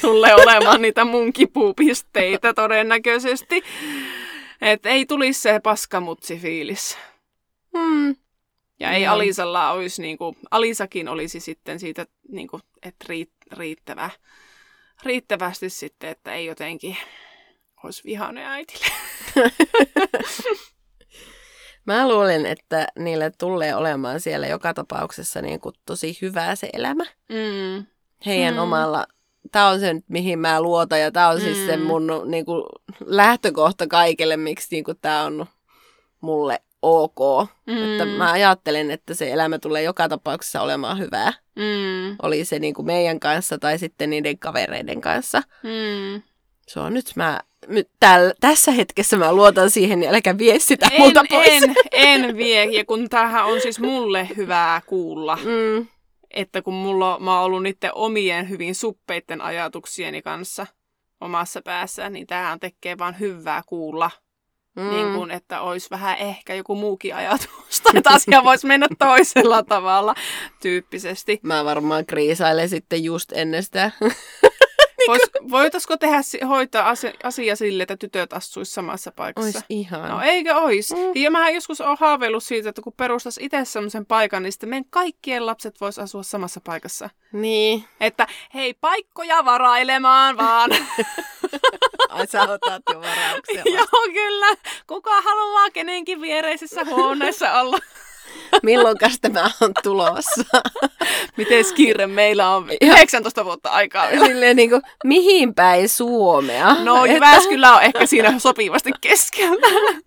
tulee 0.00 0.34
olemaan 0.34 0.82
niitä 0.82 1.04
mun 1.04 1.32
kipupisteitä 1.32 2.54
todennäköisesti. 2.54 3.62
Että 4.60 4.88
ei 4.88 5.06
tulisi 5.06 5.40
se 5.40 5.60
paskamutsi 5.62 6.38
fiilis. 6.38 6.98
Mm. 7.74 8.16
Ja 8.80 8.90
ei 8.90 9.02
Joo. 9.02 9.14
Alisalla 9.14 9.70
olisi, 9.70 10.02
niinku, 10.02 10.36
Alisakin 10.50 11.08
olisi 11.08 11.40
sitten 11.40 11.80
siitä, 11.80 12.06
niinku, 12.28 12.60
että 12.82 13.04
riit, 13.08 13.30
riittävä, 13.52 14.10
riittävästi 15.04 15.70
sitten, 15.70 16.10
että 16.10 16.32
ei 16.32 16.46
jotenkin 16.46 16.96
olisi 17.84 18.04
vihainen 18.04 18.46
äitille. 18.46 18.86
Mä 21.86 22.08
luulen, 22.08 22.46
että 22.46 22.86
niille 22.98 23.32
tulee 23.38 23.74
olemaan 23.74 24.20
siellä 24.20 24.46
joka 24.46 24.74
tapauksessa 24.74 25.42
niin 25.42 25.60
kuin 25.60 25.74
tosi 25.86 26.18
hyvää 26.22 26.56
se 26.56 26.70
elämä. 26.72 27.04
Mm. 27.28 27.86
Heidän 28.26 28.54
Mm. 28.54 28.60
omalla 28.60 29.06
tää 29.52 29.68
on 29.68 29.80
se 29.80 29.94
nyt, 29.94 30.04
mihin 30.08 30.38
mä 30.38 30.60
luotan 30.60 31.00
ja 31.00 31.12
tää 31.12 31.28
on 31.28 31.36
mm. 31.36 31.42
siis 31.42 31.66
se 31.66 31.76
mun 31.76 32.06
niin 32.26 32.44
kuin, 32.44 32.64
lähtökohta 33.06 33.86
kaikelle, 33.86 34.36
miksi 34.36 34.68
niin 34.70 34.84
kuin, 34.84 34.98
tää 35.02 35.24
on 35.24 35.46
mulle 36.20 36.62
ok. 36.84 37.48
Mm. 37.66 37.92
Että 37.92 38.04
mä 38.04 38.32
ajattelen, 38.32 38.90
että 38.90 39.14
se 39.14 39.32
elämä 39.32 39.58
tulee 39.58 39.82
joka 39.82 40.08
tapauksessa 40.08 40.60
olemaan 40.60 40.98
hyvää. 40.98 41.32
Mm. 41.56 42.16
Oli 42.22 42.44
se 42.44 42.58
niin 42.58 42.74
kuin 42.74 42.86
meidän 42.86 43.20
kanssa 43.20 43.58
tai 43.58 43.78
sitten 43.78 44.10
niiden 44.10 44.38
kavereiden 44.38 45.00
kanssa. 45.00 45.42
Mm. 45.62 46.22
Se 46.66 46.80
on 46.80 46.94
nyt 46.94 47.12
mä 47.16 47.40
täl, 48.00 48.32
tässä 48.40 48.72
hetkessä 48.72 49.16
mä 49.16 49.32
luotan 49.32 49.70
siihen, 49.70 50.00
niin 50.00 50.08
äläkä 50.08 50.38
vie 50.38 50.58
sitä 50.58 50.88
en, 50.92 51.00
muuta 51.00 51.24
pois. 51.30 51.62
En, 51.62 51.74
en 51.92 52.36
vie, 52.36 52.64
ja 52.64 52.84
kun 52.84 53.08
tämähän 53.08 53.46
on 53.46 53.60
siis 53.60 53.80
mulle 53.80 54.28
hyvää 54.36 54.82
kuulla. 54.86 55.38
Mm. 55.44 55.86
Että 56.30 56.62
kun 56.62 56.74
mulla, 56.74 57.18
mä 57.20 57.36
oon 57.36 57.44
ollut 57.44 57.62
niiden 57.62 57.94
omien 57.94 58.48
hyvin 58.48 58.74
suppeiden 58.74 59.40
ajatuksieni 59.40 60.22
kanssa 60.22 60.66
omassa 61.20 61.62
päässä, 61.62 62.10
niin 62.10 62.26
tämähän 62.26 62.60
tekee 62.60 62.98
vaan 62.98 63.20
hyvää 63.20 63.62
kuulla. 63.66 64.10
Mm. 64.76 64.90
Niin 64.90 65.14
kuin, 65.14 65.30
että 65.30 65.60
olisi 65.60 65.90
vähän 65.90 66.18
ehkä 66.18 66.54
joku 66.54 66.74
muukin 66.74 67.14
ajatus, 67.14 67.80
tai 67.82 67.92
että 67.96 68.10
asia 68.10 68.44
voisi 68.44 68.66
mennä 68.66 68.86
toisella 68.98 69.62
tavalla 69.62 70.14
tyyppisesti. 70.62 71.40
Mä 71.42 71.64
varmaan 71.64 72.06
kriisailen 72.06 72.68
sitten 72.68 73.04
just 73.04 73.32
ennen 73.32 73.62
sitä 73.62 73.90
Vois, 75.08 75.22
voitaisiko 75.50 75.96
tehdä, 75.96 76.46
hoitaa 76.48 76.88
asia, 76.88 77.12
asia 77.22 77.56
sille, 77.56 77.82
että 77.82 77.96
tytöt 77.96 78.32
asuisivat 78.32 78.74
samassa 78.74 79.12
paikassa? 79.16 79.58
Ois 79.58 79.64
ihan. 79.68 80.08
No 80.08 80.20
eikö 80.22 80.54
ois? 80.54 80.92
Mm. 80.92 81.22
Ja 81.22 81.30
mä 81.30 81.50
joskus 81.50 81.80
olen 81.80 81.96
haaveillut 82.00 82.44
siitä, 82.44 82.68
että 82.68 82.82
kun 82.82 82.92
perustas 82.92 83.38
itse 83.42 83.64
semmoisen 83.64 84.06
paikan, 84.06 84.42
niin 84.42 84.52
sitten 84.52 84.68
meidän 84.68 84.90
kaikkien 84.90 85.46
lapset 85.46 85.80
vois 85.80 85.98
asua 85.98 86.22
samassa 86.22 86.60
paikassa. 86.64 87.10
Niin. 87.32 87.84
Että 88.00 88.26
hei, 88.54 88.74
paikkoja 88.74 89.44
varailemaan 89.44 90.36
vaan. 90.36 90.70
Ai 92.14 92.26
sä 92.26 92.42
otat 92.42 92.82
jo 92.92 93.00
varauksia. 93.00 93.62
Joo, 93.76 94.12
kyllä. 94.12 94.46
Kuka 94.86 95.22
haluaa 95.22 95.70
kenenkin 95.70 96.20
viereisessä 96.20 96.84
huoneessa 96.84 97.60
olla? 97.60 97.78
Milloin 98.62 98.96
tämä 99.20 99.50
on 99.60 99.72
tulossa? 99.82 100.44
Miten 101.36 101.64
kiire 101.74 102.06
meillä 102.06 102.48
on? 102.48 102.68
19 102.82 103.44
vuotta 103.44 103.70
aikaa 103.70 104.10
vielä. 104.10 104.26
Silleen 104.26 104.56
niin 104.56 104.70
kuin, 104.70 104.82
mihin 105.04 105.54
päin 105.54 105.88
Suomea? 105.88 106.74
No 106.74 107.04
että... 107.04 107.72
on 107.72 107.82
ehkä 107.82 108.06
siinä 108.06 108.38
sopivasti 108.38 108.90
keskellä. 109.00 110.00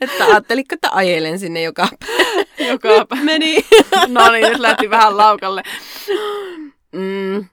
että 0.00 0.24
ajatteliko, 0.24 0.74
että 0.74 0.88
ajelen 0.92 1.38
sinne 1.38 1.62
joka 1.62 1.88
päivä? 2.00 2.70
Joka 2.70 3.06
päivä. 3.08 3.24
Meni. 3.24 3.64
no 4.08 4.30
niin, 4.30 4.48
nyt 4.48 4.58
lähti 4.58 4.90
vähän 4.90 5.16
laukalle. 5.16 5.62
Mm, 6.92 7.44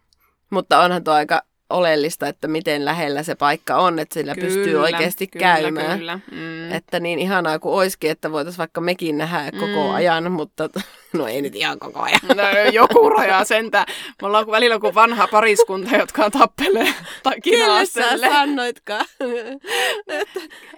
mutta 0.50 0.80
onhan 0.80 1.04
tuo 1.04 1.14
aika 1.14 1.42
oleellista, 1.70 2.28
että 2.28 2.48
miten 2.48 2.86
lähellä 2.86 3.24
se 3.24 3.36
paikka 3.36 3.76
on, 3.76 4.00
että 4.00 4.14
sillä 4.14 4.36
kyllä, 4.36 4.48
pystyy 4.48 4.76
oikeasti 4.76 5.28
kyllä, 5.28 5.44
käymään. 5.44 6.00
Kyllä. 6.00 6.20
Mm. 6.32 6.72
Että 6.72 7.00
niin 7.00 7.20
ihanaa 7.20 7.60
kuin 7.60 7.76
olisikin, 7.76 8.12
että 8.12 8.32
voitaisiin 8.32 8.58
vaikka 8.58 8.82
mekin 8.82 9.18
nähdä 9.18 9.52
mm. 9.52 9.60
koko 9.60 9.92
ajan, 9.92 10.32
mutta 10.32 10.70
no 11.14 11.28
ei 11.28 11.42
nyt 11.42 11.56
ihan 11.56 11.80
koko 11.80 12.00
ajan. 12.00 12.20
No, 12.28 12.44
joku 12.72 13.10
raja 13.10 13.44
sentään. 13.44 13.86
Me 14.22 14.28
ollaan 14.28 14.48
välillä 14.48 14.80
kuin 14.80 14.96
vanha 14.96 15.28
pariskunta, 15.28 15.96
jotka 15.96 16.30
tappelee 16.30 16.94
tai 17.24 17.42
Kelle 17.42 17.86
sä 17.86 18.18
sanoitkaan? 18.18 19.06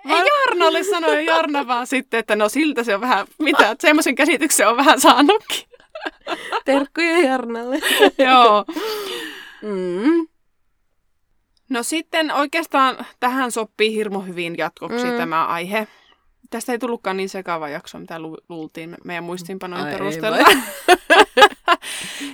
Ei 0.10 0.26
Jarnalle 0.48 0.84
sanoi 0.84 1.26
Jarna 1.26 1.68
vaan 1.68 1.88
sitten, 1.88 2.20
että 2.20 2.36
no 2.36 2.50
siltä 2.50 2.84
se 2.84 2.96
on 2.96 3.02
vähän, 3.02 3.28
mitä, 3.40 3.76
semmoisen 3.80 4.16
käsityksen 4.16 4.68
on 4.68 4.78
vähän 4.78 5.00
saanutkin. 5.00 5.72
Terkkuja 6.66 7.20
Jarnalle. 7.20 7.80
Joo. 8.18 8.66
Mm. 9.62 10.28
No 11.72 11.84
sitten 11.84 12.32
oikeastaan 12.32 13.06
tähän 13.20 13.52
sopii 13.52 13.96
hirmu 13.96 14.20
hyvin 14.20 14.58
jatkoksi 14.58 15.06
mm. 15.06 15.18
tämä 15.18 15.46
aihe. 15.46 15.88
Tästä 16.50 16.72
ei 16.72 16.80
tullutkaan 16.80 17.18
niin 17.18 17.30
sekava 17.30 17.70
jakso, 17.70 18.00
mitä 18.00 18.20
lu- 18.20 18.38
luultiin 18.50 18.98
meidän 19.04 19.24
muistiinpanojen 19.24 19.86
Ai 19.86 19.92
perusteella. 19.92 20.38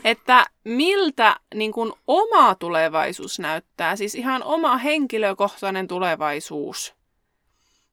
että 0.04 0.46
miltä 0.64 1.36
niin 1.56 1.72
kuin, 1.72 1.94
oma 2.08 2.56
tulevaisuus 2.56 3.40
näyttää, 3.40 3.96
siis 3.96 4.16
ihan 4.16 4.44
oma 4.44 4.78
henkilökohtainen 4.78 5.88
tulevaisuus. 5.88 6.96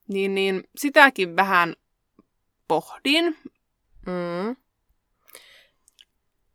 Niin, 0.08 0.34
niin 0.34 0.64
sitäkin 0.76 1.36
vähän 1.36 1.74
pohdin. 2.68 3.38
Mm. 4.06 4.56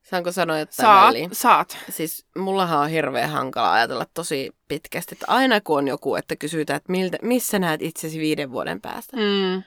Saanko 0.10 0.32
sanoa 0.32 0.60
että 0.60 0.76
saat, 0.76 1.08
väliin? 1.08 1.30
Saat. 1.34 1.78
Siis 1.90 2.26
mullahan 2.38 2.80
on 2.80 2.90
hirveän 2.90 3.30
hankala 3.30 3.74
ajatella 3.74 4.06
tosi 4.14 4.52
pitkästi, 4.68 5.16
että 5.16 5.26
aina 5.30 5.62
kun 5.62 5.78
on 5.78 5.88
joku, 5.88 6.16
että 6.16 6.36
kysytään, 6.36 6.78
että 6.78 6.92
miltä, 6.92 7.18
missä 7.22 7.60
näet 7.60 7.82
itsesi 7.82 8.20
viiden 8.20 8.52
vuoden 8.52 8.82
päästä. 8.82 9.18
Mm. 9.18 9.64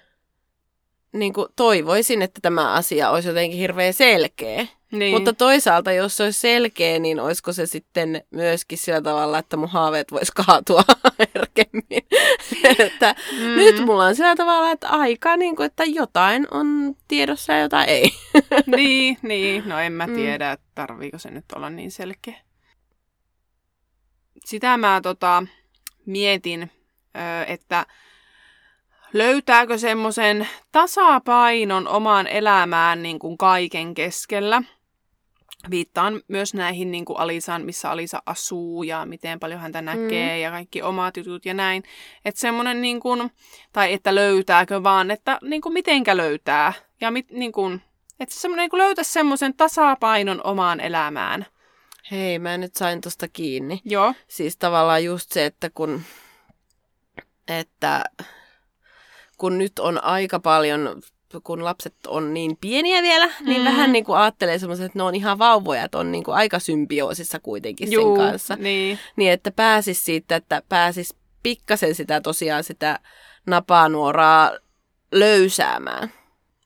Niin 1.12 1.32
kuin 1.32 1.48
toivoisin, 1.56 2.22
että 2.22 2.40
tämä 2.42 2.72
asia 2.72 3.10
olisi 3.10 3.28
jotenkin 3.28 3.58
hirveän 3.58 3.92
selkeä. 3.92 4.66
Niin. 4.92 5.14
Mutta 5.14 5.32
toisaalta, 5.32 5.92
jos 5.92 6.16
se 6.16 6.22
olisi 6.22 6.40
selkeä, 6.40 6.98
niin 6.98 7.20
olisiko 7.20 7.52
se 7.52 7.66
sitten 7.66 8.24
myöskin 8.30 8.78
sillä 8.78 9.02
tavalla, 9.02 9.38
että 9.38 9.56
mun 9.56 9.68
haaveet 9.68 10.12
vois 10.12 10.30
kaatua 10.30 10.84
herkemmin. 11.18 12.06
että 12.78 13.14
mm. 13.32 13.56
Nyt 13.56 13.84
mulla 13.84 14.04
on 14.04 14.16
sillä 14.16 14.36
tavalla, 14.36 14.70
että 14.70 14.88
aika, 14.88 15.36
niin 15.36 15.56
kuin, 15.56 15.66
että 15.66 15.84
jotain 15.84 16.46
on 16.50 16.94
tiedossa 17.08 17.52
ja 17.52 17.60
jotain 17.60 17.88
ei. 17.88 18.10
niin, 18.76 19.18
niin, 19.22 19.68
no 19.68 19.78
en 19.78 19.92
mä 19.92 20.06
mm. 20.06 20.14
tiedä, 20.14 20.48
mm. 20.48 20.52
että 20.52 20.66
tarviiko 20.74 21.18
se 21.18 21.30
nyt 21.30 21.44
olla 21.56 21.70
niin 21.70 21.90
selkeä. 21.90 22.36
Sitä 24.44 24.76
mä 24.76 25.00
tota, 25.02 25.46
mietin, 26.06 26.70
että 27.46 27.86
löytääkö 29.12 29.78
semmoisen 29.78 30.48
tasapainon 30.72 31.88
omaan 31.88 32.26
elämään 32.26 33.02
niin 33.02 33.18
kuin 33.18 33.38
kaiken 33.38 33.94
keskellä– 33.94 34.62
Viittaan 35.70 36.20
myös 36.28 36.54
näihin 36.54 36.90
niin 36.90 37.04
kuin 37.04 37.18
Alisaan, 37.18 37.64
missä 37.64 37.90
Alisa 37.90 38.22
asuu 38.26 38.82
ja 38.82 39.06
miten 39.06 39.40
paljon 39.40 39.60
häntä 39.60 39.82
näkee 39.82 40.36
mm. 40.36 40.42
ja 40.42 40.50
kaikki 40.50 40.82
omat 40.82 41.16
jutut 41.16 41.46
ja 41.46 41.54
näin. 41.54 41.82
Että 42.24 42.40
semmoinen, 42.40 42.80
niin 42.80 43.00
kuin, 43.00 43.30
tai 43.72 43.92
että 43.92 44.14
löytääkö 44.14 44.82
vaan, 44.82 45.10
että 45.10 45.38
niin 45.42 45.62
kuin 45.62 45.72
mitenkä 45.72 46.16
löytää. 46.16 46.72
Ja 47.00 47.10
mit, 47.10 47.30
niin 47.30 47.52
kuin, 47.52 47.82
että 48.20 48.34
semmoinen 48.34 48.68
niin 48.72 48.78
löytää 48.78 49.04
semmoisen 49.04 49.54
tasapainon 49.56 50.40
omaan 50.44 50.80
elämään. 50.80 51.46
Hei, 52.10 52.38
mä 52.38 52.58
nyt 52.58 52.74
sain 52.74 53.00
tosta 53.00 53.28
kiinni. 53.28 53.80
Joo. 53.84 54.14
Siis 54.28 54.56
tavallaan 54.56 55.04
just 55.04 55.32
se, 55.32 55.46
että 55.46 55.70
kun, 55.74 56.02
että 57.48 58.04
kun 59.42 59.58
nyt 59.58 59.78
on 59.78 60.04
aika 60.04 60.40
paljon 60.40 61.02
kun 61.44 61.64
lapset 61.64 61.94
on 62.06 62.34
niin 62.34 62.56
pieniä 62.60 63.02
vielä, 63.02 63.30
niin 63.40 63.60
mm. 63.60 63.64
vähän 63.64 63.92
niin 63.92 64.04
kuin 64.04 64.18
ajattelee 64.18 64.58
semmoisen, 64.58 64.86
että 64.86 64.98
ne 64.98 65.02
on 65.02 65.14
ihan 65.14 65.38
vauvoja, 65.38 65.84
että 65.84 65.98
on 65.98 66.12
niin 66.12 66.24
kuin 66.24 66.34
aika 66.34 66.58
symbioosissa 66.58 67.38
kuitenkin 67.40 67.92
Juu, 67.92 68.16
sen 68.16 68.26
kanssa. 68.26 68.56
Niin. 68.56 68.98
niin, 69.16 69.32
että 69.32 69.50
pääsis 69.50 70.04
siitä, 70.04 70.36
että 70.36 70.62
pääsis 70.68 71.14
pikkasen 71.42 71.94
sitä 71.94 72.20
tosiaan 72.20 72.64
sitä 72.64 72.98
napanuoraa 73.46 74.52
löysäämään. 75.12 76.12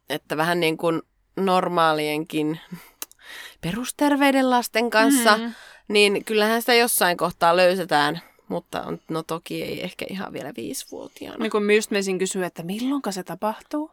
Että 0.08 0.36
vähän 0.36 0.60
niin 0.60 0.76
kuin 0.76 1.02
normaalienkin 1.36 2.60
perusterveiden 3.60 4.50
lasten 4.50 4.90
kanssa, 4.90 5.36
mm. 5.36 5.52
niin 5.88 6.24
kyllähän 6.24 6.62
sitä 6.62 6.74
jossain 6.74 7.16
kohtaa 7.16 7.56
löysetään– 7.56 8.20
mutta 8.48 8.82
on, 8.82 9.00
no 9.08 9.22
toki 9.22 9.62
ei 9.62 9.82
ehkä 9.82 10.06
ihan 10.10 10.32
vielä 10.32 10.52
viisivuotiaana. 10.56 11.38
Niin 11.38 11.50
kuin 11.50 11.76
just 11.76 11.90
meisin 11.90 12.18
kysyä, 12.18 12.46
että 12.46 12.62
milloin 12.62 13.02
se 13.10 13.22
tapahtuu? 13.22 13.90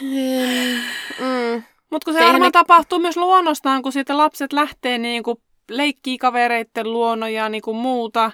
mm. 0.00 1.62
Mutta 1.90 2.04
kun 2.04 2.14
se 2.14 2.18
Tehän 2.18 2.32
varmaan 2.32 2.48
ne... 2.48 2.50
tapahtuu 2.50 2.98
myös 2.98 3.16
luonnostaan, 3.16 3.82
kun 3.82 3.92
sitten 3.92 4.18
lapset 4.18 4.52
lähtee 4.52 4.98
niin 4.98 5.22
kuin 5.22 5.36
leikkii 5.70 6.18
kavereiden 6.18 6.92
luona 6.92 7.28
ja 7.28 7.48
niin 7.48 7.62
kuin 7.62 7.76
muuta. 7.76 8.30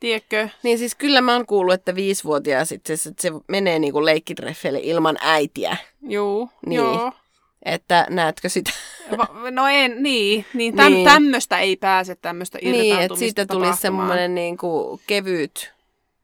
Tiedätkö? 0.00 0.48
Niin 0.62 0.78
siis 0.78 0.94
kyllä 0.94 1.20
mä 1.20 1.32
oon 1.32 1.46
kuullut, 1.46 1.74
että 1.74 1.94
viisivuotias 1.94 2.68
sitten 2.68 2.98
se, 2.98 3.12
se 3.20 3.32
menee 3.48 3.78
niin 3.78 3.92
kuin 3.92 4.04
leikkitreffeille 4.04 4.80
ilman 4.82 5.16
äitiä. 5.20 5.76
Joo, 6.02 6.48
niin. 6.66 6.76
joo. 6.76 7.12
Että 7.64 8.06
näetkö 8.10 8.48
sitä? 8.48 8.70
No 9.50 9.66
en, 9.66 10.02
niin. 10.02 10.44
niin, 10.54 10.76
täm, 10.76 10.92
niin. 10.92 11.04
Tämmöistä 11.04 11.58
ei 11.58 11.76
pääse, 11.76 12.14
tämmöistä 12.14 12.58
irtaantumista 12.62 12.94
Niin, 12.94 13.04
että 13.04 13.18
siitä 13.18 13.46
tuli 13.46 13.76
semmoinen 13.76 14.34
niin 14.34 14.56
kuin 14.56 15.00
kevyt, 15.06 15.72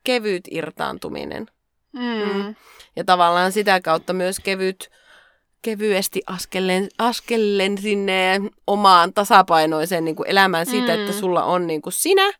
kevyt 0.04 0.44
irtaantuminen. 0.50 1.46
Mm. 1.92 2.42
Mm. 2.42 2.54
Ja 2.96 3.04
tavallaan 3.04 3.52
sitä 3.52 3.80
kautta 3.80 4.12
myös 4.12 4.40
kevyt, 4.40 4.90
kevyesti 5.62 6.22
askellen, 6.26 6.88
askellen 6.98 7.78
sinne 7.78 8.40
omaan 8.66 9.12
tasapainoiseen 9.12 10.04
niin 10.04 10.16
kuin 10.16 10.30
elämään 10.30 10.66
siitä, 10.66 10.96
mm. 10.96 11.00
että 11.00 11.12
sulla 11.12 11.44
on 11.44 11.66
niin 11.66 11.82
kuin 11.82 11.92
sinä 11.92 12.32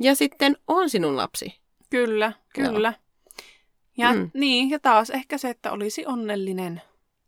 ja 0.00 0.14
sitten 0.14 0.56
on 0.68 0.90
sinun 0.90 1.16
lapsi. 1.16 1.54
Kyllä, 1.90 2.32
kyllä. 2.54 2.88
Joo. 2.88 4.08
Ja 4.08 4.14
mm. 4.14 4.30
niin, 4.34 4.70
ja 4.70 4.78
taas 4.78 5.10
ehkä 5.10 5.38
se, 5.38 5.50
että 5.50 5.72
olisi 5.72 6.06
onnellinen. 6.06 6.82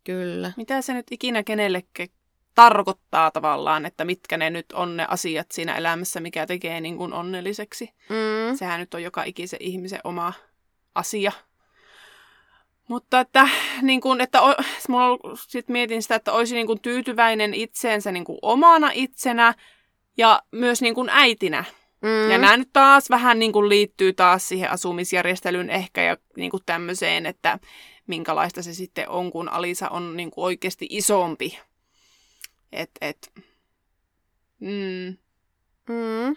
Kyllä. 0.07 0.51
Mitä 0.57 0.81
se 0.81 0.93
nyt 0.93 1.05
ikinä 1.11 1.43
kenellekin 1.43 2.09
tarkoittaa 2.55 3.31
tavallaan, 3.31 3.85
että 3.85 4.05
mitkä 4.05 4.37
ne 4.37 4.49
nyt 4.49 4.71
on 4.71 4.97
ne 4.97 5.05
asiat 5.09 5.51
siinä 5.51 5.75
elämässä, 5.75 6.19
mikä 6.19 6.45
tekee 6.45 6.81
niin 6.81 6.97
kuin 6.97 7.13
onnelliseksi. 7.13 7.89
Mm. 8.09 8.57
Sehän 8.57 8.79
nyt 8.79 8.93
on 8.93 9.03
joka 9.03 9.23
ikisen 9.23 9.59
ihmisen 9.61 9.99
oma 10.03 10.33
asia. 10.95 11.31
Mutta 12.87 13.19
että, 13.19 13.47
niin 13.81 14.01
kun, 14.01 14.21
että 14.21 14.41
o, 14.41 14.55
mulla 14.89 15.35
sit 15.47 15.69
mietin 15.69 16.01
sitä, 16.01 16.15
että 16.15 16.31
olisi 16.31 16.55
niin 16.55 16.67
kun 16.67 16.79
tyytyväinen 16.79 17.53
itseensä 17.53 18.11
niin 18.11 18.25
kun 18.25 18.39
omana 18.41 18.91
itsenä 18.93 19.53
ja 20.17 20.41
myös 20.51 20.81
niin 20.81 20.95
kun 20.95 21.09
äitinä. 21.09 21.63
Mm. 22.01 22.31
Ja 22.31 22.37
nämä 22.37 22.57
nyt 22.57 22.69
taas 22.73 23.09
vähän 23.09 23.39
niin 23.39 23.51
kun 23.51 23.69
liittyy 23.69 24.13
taas 24.13 24.47
siihen 24.47 24.71
asumisjärjestelyyn 24.71 25.69
ehkä 25.69 26.01
ja 26.01 26.17
niin 26.37 26.51
kun 26.51 26.61
tämmöiseen, 26.65 27.25
että 27.25 27.59
minkälaista 28.07 28.63
se 28.63 28.73
sitten 28.73 29.09
on, 29.09 29.31
kun 29.31 29.49
Alisa 29.49 29.89
on 29.89 30.17
niin 30.17 30.31
kun 30.31 30.43
oikeasti 30.43 30.87
isompi. 30.89 31.59
Et, 32.71 32.91
et, 33.01 33.31
mm, 34.59 35.17
Mm. 35.89 36.35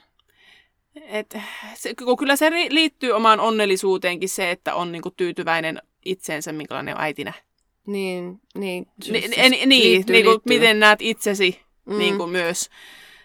et, 1.02 1.36
se, 1.74 1.94
kyllä 2.18 2.36
se 2.36 2.50
liittyy 2.50 3.12
omaan 3.12 3.40
onnellisuuteenkin 3.40 4.28
se, 4.28 4.50
että 4.50 4.74
on 4.74 4.92
niin 4.92 5.02
kun 5.02 5.12
tyytyväinen 5.16 5.82
itseensä, 6.04 6.52
minkälainen 6.52 6.94
on 6.96 7.00
äitinä. 7.02 7.32
Niin, 7.86 8.40
niin. 8.54 8.86
Ni, 9.08 9.20
siis 9.20 9.32
en, 9.36 9.50
niin, 9.50 9.68
liittyy, 9.68 10.14
niin 10.14 10.24
kuin, 10.24 10.32
liittyy. 10.32 10.58
miten 10.58 10.80
näet 10.80 11.02
itsesi 11.02 11.60
Mm. 11.86 11.98
niin 11.98 12.16
kuin 12.16 12.30
myös. 12.30 12.70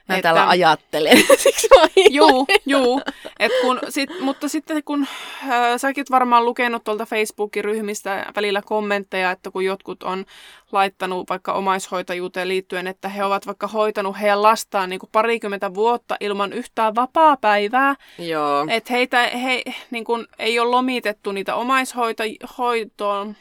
Mä 0.07 0.21
täällä 0.21 0.49
ajattelen, 0.49 1.17
siksi 1.37 1.67
mä 1.75 1.85
Juu, 2.09 2.47
juu. 2.65 3.01
Et 3.39 3.51
kun, 3.61 3.79
sit, 3.89 4.09
mutta 4.19 4.49
sitten 4.49 4.83
kun 4.83 5.07
äh, 5.43 5.49
säkin 5.77 6.01
oot 6.01 6.11
varmaan 6.11 6.45
lukenut 6.45 6.83
tuolta 6.83 7.05
Facebookin 7.05 7.63
ryhmistä 7.65 8.25
välillä 8.35 8.61
kommentteja, 8.61 9.31
että 9.31 9.51
kun 9.51 9.65
jotkut 9.65 10.03
on 10.03 10.25
laittanut 10.71 11.29
vaikka 11.29 11.53
omaishoitajuuteen 11.53 12.47
liittyen, 12.47 12.87
että 12.87 13.09
he 13.09 13.23
ovat 13.23 13.47
vaikka 13.47 13.67
hoitanut 13.67 14.19
heidän 14.21 14.41
lastaan 14.41 14.89
niin 14.89 14.99
kuin 14.99 15.09
parikymmentä 15.11 15.73
vuotta 15.73 16.17
ilman 16.19 16.53
yhtään 16.53 16.95
vapaa-päivää, 16.95 17.95
Joo. 18.17 18.65
että 18.69 18.93
heitä 18.93 19.27
he, 19.27 19.63
niin 19.91 20.03
kuin, 20.03 20.27
ei 20.39 20.59
ole 20.59 20.69
lomitettu 20.69 21.31
niitä 21.31 21.55
omaishoitoon, 21.55 23.35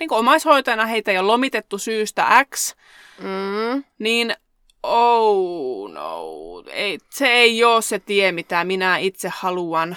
niin 0.00 0.08
kuin 0.08 0.18
omaishoitajana 0.18 0.86
heitä 0.86 1.10
ei 1.10 1.18
ole 1.18 1.26
lomitettu 1.26 1.78
syystä 1.78 2.46
X, 2.54 2.74
Mm. 3.18 3.84
niin 3.98 4.34
oh 4.82 5.90
no, 5.92 6.24
ei, 6.72 6.98
se 7.10 7.26
ei 7.26 7.64
ole 7.64 7.82
se 7.82 7.98
tie, 7.98 8.32
mitä 8.32 8.64
minä 8.64 8.98
itse 8.98 9.30
haluan 9.34 9.96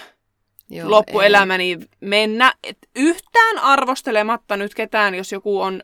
Joo, 0.69 0.91
loppuelämäni 0.91 1.77
mennä. 2.01 2.53
Et 2.63 2.77
yhtään 2.95 3.57
arvostelematta 3.59 4.57
nyt 4.57 4.75
ketään, 4.75 5.15
jos 5.15 5.31
joku 5.31 5.61
on 5.61 5.81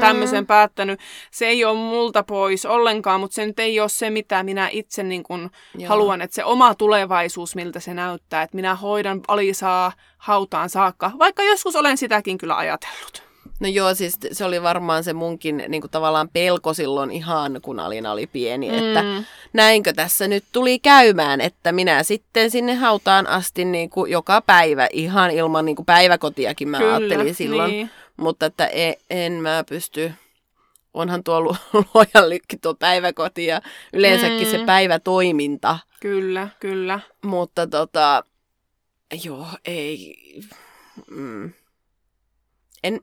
tämmöisen 0.00 0.44
Mm. 0.44 0.46
päättänyt. 0.46 1.00
Se 1.30 1.46
ei 1.46 1.64
ole 1.64 1.78
multa 1.78 2.22
pois 2.22 2.66
ollenkaan, 2.66 3.20
mutta 3.20 3.34
se 3.34 3.46
nyt 3.46 3.58
ei 3.58 3.80
ole 3.80 3.88
se, 3.88 4.10
mitä 4.10 4.42
minä 4.42 4.68
itse 4.72 5.02
niin 5.02 5.22
kun 5.22 5.50
Joo. 5.78 5.88
haluan, 5.88 6.22
että 6.22 6.34
se 6.34 6.44
oma 6.44 6.74
tulevaisuus, 6.74 7.54
miltä 7.54 7.80
se 7.80 7.94
näyttää, 7.94 8.42
että 8.42 8.56
minä 8.56 8.74
hoidan 8.74 9.20
Alisaa 9.28 9.92
hautaan 10.18 10.70
saakka, 10.70 11.10
vaikka 11.18 11.42
joskus 11.42 11.76
olen 11.76 11.96
sitäkin 11.96 12.38
kyllä 12.38 12.56
ajatellut. 12.56 13.22
No 13.60 13.68
joo, 13.68 13.94
siis 13.94 14.18
se 14.32 14.44
oli 14.44 14.62
varmaan 14.62 15.04
se 15.04 15.12
munkin 15.12 15.64
niin 15.68 15.80
kuin 15.80 15.90
tavallaan 15.90 16.28
pelko 16.28 16.74
silloin 16.74 17.10
ihan, 17.10 17.58
kun 17.62 17.80
Alina 17.80 18.12
oli 18.12 18.26
pieni, 18.26 18.68
mm. 18.70 18.74
että 18.78 19.04
näinkö 19.52 19.92
tässä 19.92 20.28
nyt 20.28 20.44
tuli 20.52 20.78
käymään, 20.78 21.40
että 21.40 21.72
minä 21.72 22.02
sitten 22.02 22.50
sinne 22.50 22.74
hautaan 22.74 23.26
asti 23.26 23.64
niin 23.64 23.90
kuin 23.90 24.12
joka 24.12 24.40
päivä 24.40 24.88
ihan 24.92 25.30
ilman 25.30 25.64
niin 25.64 25.76
kuin 25.76 25.86
päiväkotiakin 25.86 26.68
mä 26.68 26.78
Kyllä, 26.78 26.96
ajattelin 26.96 27.34
silloin, 27.34 27.70
Niin. 27.70 27.90
mutta 28.16 28.46
että 28.46 28.66
en, 28.66 28.94
en 29.10 29.32
mä 29.32 29.64
pysty, 29.68 30.12
onhan 30.94 31.24
tuo 31.24 31.40
lu- 31.40 31.56
luojan 31.94 32.28
lykki 32.28 32.56
tuo 32.56 32.74
päiväkoti 32.74 33.46
ja 33.46 33.60
yleensäkin 33.92 34.46
mm. 34.46 34.50
se 34.50 34.58
päivätoiminta, 34.66 35.78
Kyllä, 36.00 36.48
kyllä. 36.60 37.00
mutta 37.22 37.66
tota, 37.66 38.24
joo, 39.24 39.46
ei, 39.64 40.14
mm. 41.10 41.52
en, 42.84 43.00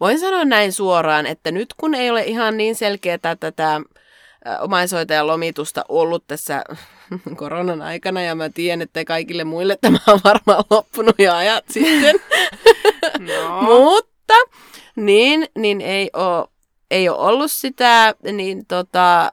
voin 0.00 0.20
sanoa 0.20 0.44
näin 0.44 0.72
suoraan, 0.72 1.26
että 1.26 1.50
nyt 1.50 1.74
kun 1.76 1.94
ei 1.94 2.10
ole 2.10 2.22
ihan 2.22 2.56
niin 2.56 2.74
selkeää 2.74 3.36
tätä 3.40 3.80
omaishoitajan 4.60 5.26
lomitusta 5.26 5.84
ollut 5.88 6.24
tässä 6.26 6.64
koronan 7.36 7.82
aikana, 7.82 8.22
ja 8.22 8.34
mä 8.34 8.48
tiedän, 8.48 8.82
että 8.82 9.04
kaikille 9.04 9.44
muille 9.44 9.76
tämä 9.80 9.98
on 10.06 10.20
varmaan 10.24 10.64
loppunut 10.70 11.14
jo 11.18 11.34
ajat 11.34 11.64
sitten, 11.74 12.20
No. 13.18 13.62
mutta 13.74 14.34
niin, 14.96 15.48
niin 15.58 15.80
ei 15.80 16.10
ole, 16.12 16.48
ei 16.90 17.08
ole 17.08 17.18
ollut 17.18 17.52
sitä, 17.52 18.14
niin 18.32 18.66
tota, 18.66 19.32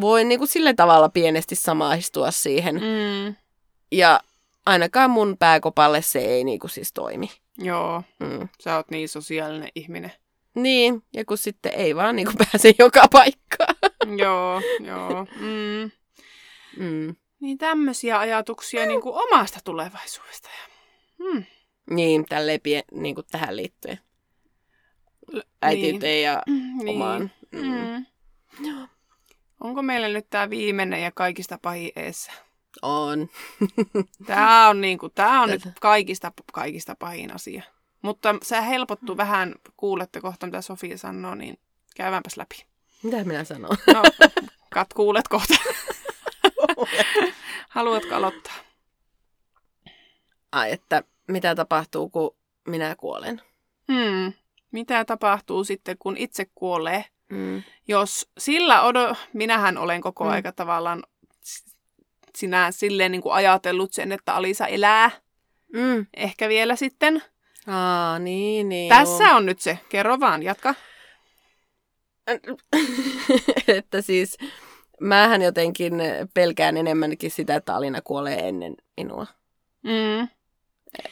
voin 0.00 0.28
niin 0.28 0.38
kuin 0.38 0.48
sillä 0.48 0.74
tavalla 0.74 1.08
pienesti 1.08 1.54
samaistua 1.54 2.30
siihen. 2.30 2.74
Mm. 2.74 3.34
Ja 3.92 4.20
ainakaan 4.66 5.10
mun 5.10 5.36
pääkopalle 5.38 6.02
se 6.02 6.18
ei 6.18 6.44
niinku 6.44 6.68
siis 6.68 6.92
toimi. 6.92 7.30
Joo, 7.58 8.02
Mm. 8.20 8.48
sä 8.60 8.76
oot 8.76 8.90
niin 8.90 9.08
sosiaalinen 9.08 9.68
ihminen. 9.74 10.12
Niin, 10.54 11.02
ja 11.12 11.24
kun 11.24 11.38
sitten 11.38 11.72
ei 11.74 11.96
vaan 11.96 12.16
niinku 12.16 12.32
pääse 12.38 12.74
joka 12.84 13.08
paikkaan. 13.12 13.76
joo, 14.18 14.60
joo. 14.80 15.26
Mm. 15.40 15.90
Mm. 16.76 17.16
Niin 17.40 17.58
tämmöisiä 17.58 18.18
ajatuksia 18.18 18.86
niin 18.86 19.00
kuin 19.00 19.14
omasta 19.14 19.60
tulevaisuudesta. 19.64 20.48
Ja, 20.48 20.74
mm. 21.24 21.44
Niin, 21.90 22.24
tälleen 22.26 22.60
pie, 22.60 22.82
niinku 22.92 23.22
tähän 23.22 23.56
liittyen. 23.56 23.98
Äitiyteen 25.62 26.22
ja 26.22 26.42
niin. 26.46 26.88
omaan. 26.88 27.30
Mm. 27.52 28.04
Mm. 28.58 28.88
Onko 29.60 29.82
meillä 29.82 30.08
nyt 30.08 30.26
tämä 30.30 30.50
viimeinen 30.50 31.02
ja 31.02 31.12
kaikista 31.14 31.58
pahin 31.62 31.92
eessä? 31.96 32.32
On. 32.82 33.28
Tämä 34.26 34.68
on, 34.68 34.80
niin 34.80 34.98
kuin, 34.98 35.12
tää 35.14 35.40
on 35.40 35.50
nyt 35.50 35.62
kaikista, 35.80 36.32
kaikista 36.52 36.94
pahin 36.98 37.34
asia. 37.34 37.62
Mutta 38.02 38.34
se 38.42 38.66
helpottuu 38.66 39.16
vähän, 39.16 39.54
kuulette 39.76 40.20
kohta 40.20 40.46
mitä 40.46 40.60
Sofia 40.62 40.98
sanoo, 40.98 41.34
niin 41.34 41.58
käydäänpäs 41.96 42.36
läpi. 42.36 42.64
Mitä 43.02 43.24
minä 43.24 43.44
sanon? 43.44 43.76
No, 43.94 44.02
kat 44.70 44.94
kuulet 44.94 45.28
kohta. 45.28 45.54
Haluatko 47.68 48.14
aloittaa? 48.14 48.54
Ai, 50.52 50.72
että 50.72 51.02
mitä 51.28 51.54
tapahtuu, 51.54 52.08
kun 52.08 52.36
minä 52.68 52.96
kuolen? 52.96 53.42
Hmm. 53.92 54.32
Mitä 54.72 55.04
tapahtuu 55.04 55.64
sitten, 55.64 55.96
kun 55.98 56.16
itse 56.16 56.46
kuolee? 56.54 57.04
Mm. 57.30 57.62
Jos 57.88 58.30
sillä 58.38 58.82
odo... 58.82 59.14
Minähän 59.32 59.78
olen 59.78 60.00
koko 60.00 60.24
Mm. 60.24 60.30
aika 60.30 60.52
tavallaan 60.52 61.02
sinä 62.36 62.70
silleen 62.70 63.12
niin 63.12 63.22
kuin 63.22 63.34
ajatellut 63.34 63.92
sen, 63.92 64.12
että 64.12 64.34
Alisa 64.34 64.66
elää. 64.66 65.10
Mm. 65.72 66.06
Ehkä 66.16 66.48
vielä 66.48 66.76
sitten. 66.76 67.22
Aa, 67.66 68.18
niin, 68.18 68.68
niin. 68.68 68.88
Tässä 68.88 69.24
on 69.24 69.46
nyt 69.46 69.60
se. 69.60 69.78
Kerro 69.88 70.20
vaan, 70.20 70.42
jatka. 70.42 70.74
joo. 72.46 72.56
että 73.78 74.00
siis 74.02 74.36
mähän 75.00 75.42
jotenkin 75.42 75.92
pelkään 76.34 76.76
enemmänkin 76.76 77.30
sitä, 77.30 77.54
että 77.56 77.74
Alina 77.74 78.02
kuolee 78.02 78.48
ennen 78.48 78.74
minua. 78.96 79.26
Mm. 79.82 80.28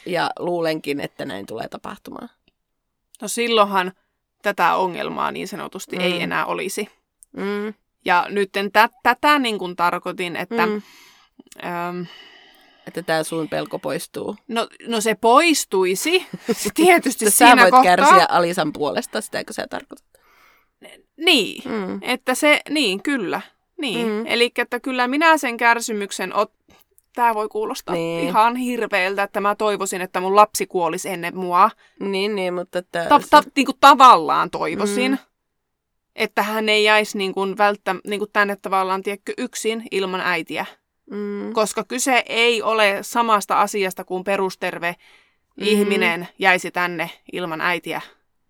Ja 0.06 0.30
luulenkin, 0.38 1.00
että 1.00 1.24
näin 1.24 1.46
tulee 1.46 1.68
tapahtumaan. 1.68 2.28
No 3.22 3.28
silloinhan 3.28 3.92
tätä 4.42 4.74
ongelmaa 4.74 5.32
niin 5.32 5.48
sanotusti 5.48 5.96
Mm. 5.96 6.02
ei 6.02 6.22
enää 6.22 6.46
olisi. 6.46 6.88
Mm. 7.36 7.74
Ja 8.04 8.26
nyt 8.28 8.50
tä- 8.72 8.88
tätä 9.02 9.38
niin 9.38 9.58
kuin 9.58 9.76
tarkoitin, 9.76 10.36
että 10.36 10.66
Mm. 10.66 10.82
Äm, 11.64 12.06
Että 12.86 13.02
tämä 13.02 13.22
sun 13.22 13.48
pelko 13.48 13.78
poistuu. 13.78 14.36
no, 14.48 14.68
no 14.88 15.00
se 15.00 15.14
poistuisi 15.14 16.26
tietysti 16.74 17.24
sä 17.24 17.30
siinä 17.30 17.62
voit 17.62 17.70
kohtaa. 17.70 17.96
kärsiä 17.96 18.26
Alisan 18.28 18.72
puolesta, 18.72 19.20
sitäkö 19.20 19.52
sä 19.52 19.66
tarkoitat? 19.70 20.06
Niin, 21.16 21.62
Mm. 21.70 21.98
että 22.02 22.34
se, 22.34 22.60
niin 22.70 23.02
kyllä. 23.02 23.40
Niin, 23.80 24.06
Mm. 24.08 24.24
eli 24.26 24.52
että 24.58 24.80
kyllä 24.80 25.08
minä 25.08 25.38
sen 25.38 25.56
kärsimyksen, 25.56 26.34
ot... 26.36 26.52
tämä 27.14 27.34
voi 27.34 27.48
kuulostaa 27.48 27.94
Niin. 27.94 28.28
ihan 28.28 28.56
hirveältä, 28.56 29.22
että 29.22 29.40
mä 29.40 29.54
toivoisin, 29.54 30.00
että 30.00 30.20
mun 30.20 30.36
lapsi 30.36 30.66
kuolisi 30.66 31.08
ennen 31.08 31.36
mua. 31.36 31.70
Niin, 32.00 32.34
niin, 32.36 32.54
mutta 32.54 32.78
että... 32.78 33.06
Ta- 33.08 33.20
ta- 33.30 33.42
niin 33.56 33.66
kuin 33.66 33.76
tavallaan 33.80 34.50
toivoisin, 34.50 35.10
mm. 35.10 35.18
että 36.16 36.42
hän 36.42 36.68
ei 36.68 36.84
jäisi 36.84 37.18
niin 37.18 37.34
kuin 37.34 37.58
välttä, 37.58 37.94
niin 38.06 38.20
kuin 38.20 38.30
tänne 38.32 38.56
tavallaan 38.56 39.02
tiedätkö, 39.02 39.32
yksin 39.38 39.84
ilman 39.90 40.20
äitiä. 40.20 40.66
Mm. 41.12 41.52
Koska 41.52 41.84
kyse 41.84 42.22
ei 42.26 42.62
ole 42.62 42.98
samasta 43.02 43.60
asiasta 43.60 44.04
kuin 44.04 44.24
perusterve 44.24 44.96
Mm. 45.56 45.66
ihminen 45.66 46.28
jäisi 46.38 46.70
tänne 46.70 47.10
ilman 47.32 47.60
äitiä. 47.60 48.00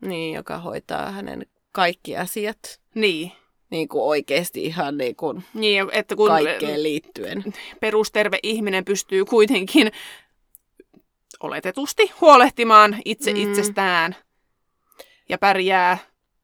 Niin, 0.01 0.35
joka 0.35 0.59
hoitaa 0.59 1.11
hänen 1.11 1.47
kaikki 1.73 2.17
asiat. 2.17 2.81
Niin. 2.95 3.33
Niin 3.71 3.89
kuin 3.89 4.03
oikeasti 4.05 4.65
ihan 4.65 4.97
niin 4.99 5.17
kuin 5.17 5.45
Niin, 5.55 5.85
että 5.93 6.17
kun 6.17 6.29
kaikkeen 6.29 6.83
liittyen. 6.83 7.45
perusterve 7.81 8.39
ihminen 8.43 8.85
pystyy 8.85 9.25
kuitenkin 9.25 9.93
oletetusti 11.41 12.13
huolehtimaan 12.21 12.97
itse 13.05 13.33
Mm. 13.33 13.37
itsestään 13.41 14.17
ja 15.29 15.39
pärjää 15.39 15.99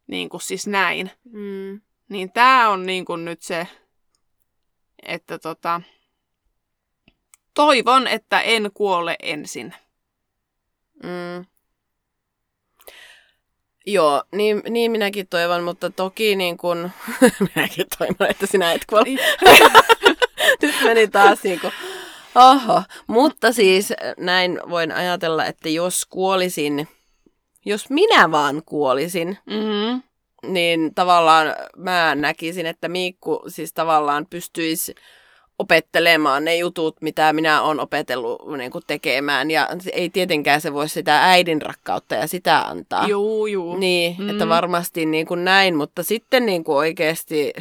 niin 0.07 0.29
kuin 0.29 0.41
siis 0.41 0.67
näin, 0.67 1.11
Mm. 1.25 1.81
Niin 2.09 2.33
tää 2.33 2.69
on 2.71 2.87
niin 2.87 3.05
kuin 3.05 3.25
nyt 3.25 3.43
se, 3.43 3.67
että 5.03 5.39
tota, 5.39 5.81
toivon, 7.59 8.07
että 8.07 8.41
en 8.41 8.71
kuole 8.75 9.17
ensin. 9.23 9.75
Mm. 11.03 11.47
Joo, 13.87 14.23
niin, 14.33 14.63
niin 14.69 14.91
minäkin 14.91 15.27
toivon, 15.29 15.63
mutta 15.63 15.91
toki 15.91 16.37
niin 16.37 16.57
kun, 16.57 16.91
minäkin 17.55 17.87
toivon, 17.99 18.31
että 18.31 18.47
sinä 18.47 18.73
et 18.73 18.87
kuole. 18.87 19.05
Nyt 20.63 20.75
meni 20.85 21.09
taas 21.09 21.43
niin 21.43 21.61
kuin, 21.61 21.73
oho. 22.35 22.83
Mutta 23.07 23.53
siis 23.53 23.93
näin 24.19 24.61
voin 24.71 24.93
ajatella, 24.93 25.47
että 25.47 25.69
jos 25.69 26.07
kuolisin, 26.07 26.89
jos 27.65 27.91
minä 27.91 28.31
vaan 28.31 28.63
kuolisin, 28.67 29.39
Mm-hmm. 29.47 30.03
niin 30.53 30.95
tavallaan 30.95 31.47
mä 31.77 32.15
näkisin, 32.15 32.67
että 32.67 32.89
Miikku 32.89 33.43
siis 33.49 33.73
tavallaan 33.73 34.27
pystyisi 34.31 34.95
opettelemaan 35.59 36.45
ne 36.45 36.57
jutut, 36.57 36.97
mitä 37.03 37.33
minä 37.33 37.63
olen 37.63 37.81
opetellut 37.81 38.57
niin 38.59 38.71
kuin 38.71 38.85
tekemään. 38.87 39.51
Ja 39.51 39.69
ei 39.93 40.11
tietenkään 40.11 40.61
se 40.61 40.73
voi 40.73 40.89
sitä 40.89 41.25
äidin 41.25 41.63
rakkautta 41.63 42.15
ja 42.15 42.27
sitä 42.27 42.59
antaa. 42.59 43.07
Juu, 43.09 43.47
juu. 43.47 43.77
Niin, 43.77 44.17
mm. 44.19 44.29
että 44.31 44.49
varmasti 44.49 45.07
niin 45.07 45.27
kuin 45.27 45.45
näin, 45.45 45.77
mutta 45.77 46.03
sitten 46.03 46.47
niin 46.47 46.65
kuin 46.65 46.77
oikeasti, 46.77 47.53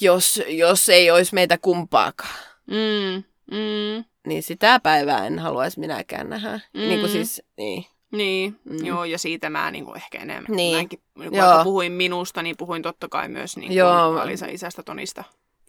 jos, 0.00 0.42
jos 0.48 0.88
ei 0.88 1.10
olisi 1.10 1.34
meitä 1.34 1.58
kumpaakaan, 1.58 2.34
Mm, 2.66 3.22
mm, 3.50 4.04
niin 4.26 4.42
sitä 4.42 4.80
päivää 4.80 5.26
en 5.26 5.38
haluaisi 5.38 5.80
minäkään 5.80 6.30
nähdä. 6.30 6.60
Mm. 6.74 6.80
Niin 6.80 7.00
kuin 7.00 7.10
Mm. 7.10 7.12
siis, 7.12 7.42
niin. 7.56 7.86
niin, 8.10 8.56
Mm. 8.64 8.86
joo, 8.86 9.04
ja 9.04 9.18
siitä 9.18 9.50
mä 9.50 9.70
niin 9.70 9.84
kuin 9.84 9.96
ehkä 9.96 10.18
enemmän. 10.18 10.56
Niin. 10.56 10.88
Joo. 11.18 11.30
vaikka 11.32 11.64
puhuin 11.64 11.92
minusta, 11.92 12.42
niin 12.42 12.56
puhuin 12.56 12.82
totta 12.82 13.08
kai 13.08 13.28
myös 13.28 13.56
niin 13.56 13.72
Joo. 13.72 14.08
kuin 14.10 14.22
Alisa 14.22 14.46
isästä 14.46 14.82
Tonista. 14.82 15.24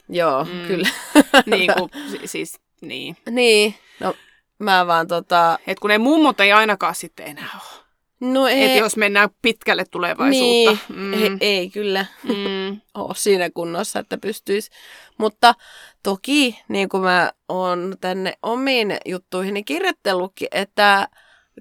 Joo, 0.10 0.43
Mm. 0.43 0.68
kyllä. 0.68 0.89
niin 1.58 1.72
kuin, 1.78 1.89
si- 2.12 2.28
siis, 2.28 2.60
niin. 2.82 3.18
niin, 3.30 3.76
no 3.99 4.14
mä 4.60 4.88
vaan 4.88 5.08
tota, 5.08 5.60
Et 5.68 5.80
kun 5.80 5.89
ne 5.89 5.97
mummot 5.97 6.39
ei 6.39 6.51
ainakaan 6.51 6.95
sitten 6.95 7.28
enää 7.28 7.49
ole. 7.53 7.84
no 8.32 8.47
ei, 8.47 8.64
Et 8.64 8.78
jos 8.80 8.97
mennään 8.97 9.30
pitkälle 9.41 9.82
niin, 9.82 9.91
tulevaisuutta. 9.91 10.78
mm. 10.93 11.14
he, 11.14 11.32
ei 11.41 11.70
kyllä 11.70 12.05
mm. 12.24 12.82
ole 13.03 13.16
siinä 13.16 13.49
kunnossa, 13.49 13.99
että 13.99 14.18
pystyisi. 14.18 14.72
Mutta 15.18 15.55
toki, 16.03 16.60
niin 16.68 16.89
kuin 16.89 17.03
mä 17.03 17.32
oon 17.49 17.95
tänne 18.01 18.34
omiin 18.43 18.97
juttuihini 19.05 19.64
kirjoitellutkin, 19.64 20.47
että 20.51 21.08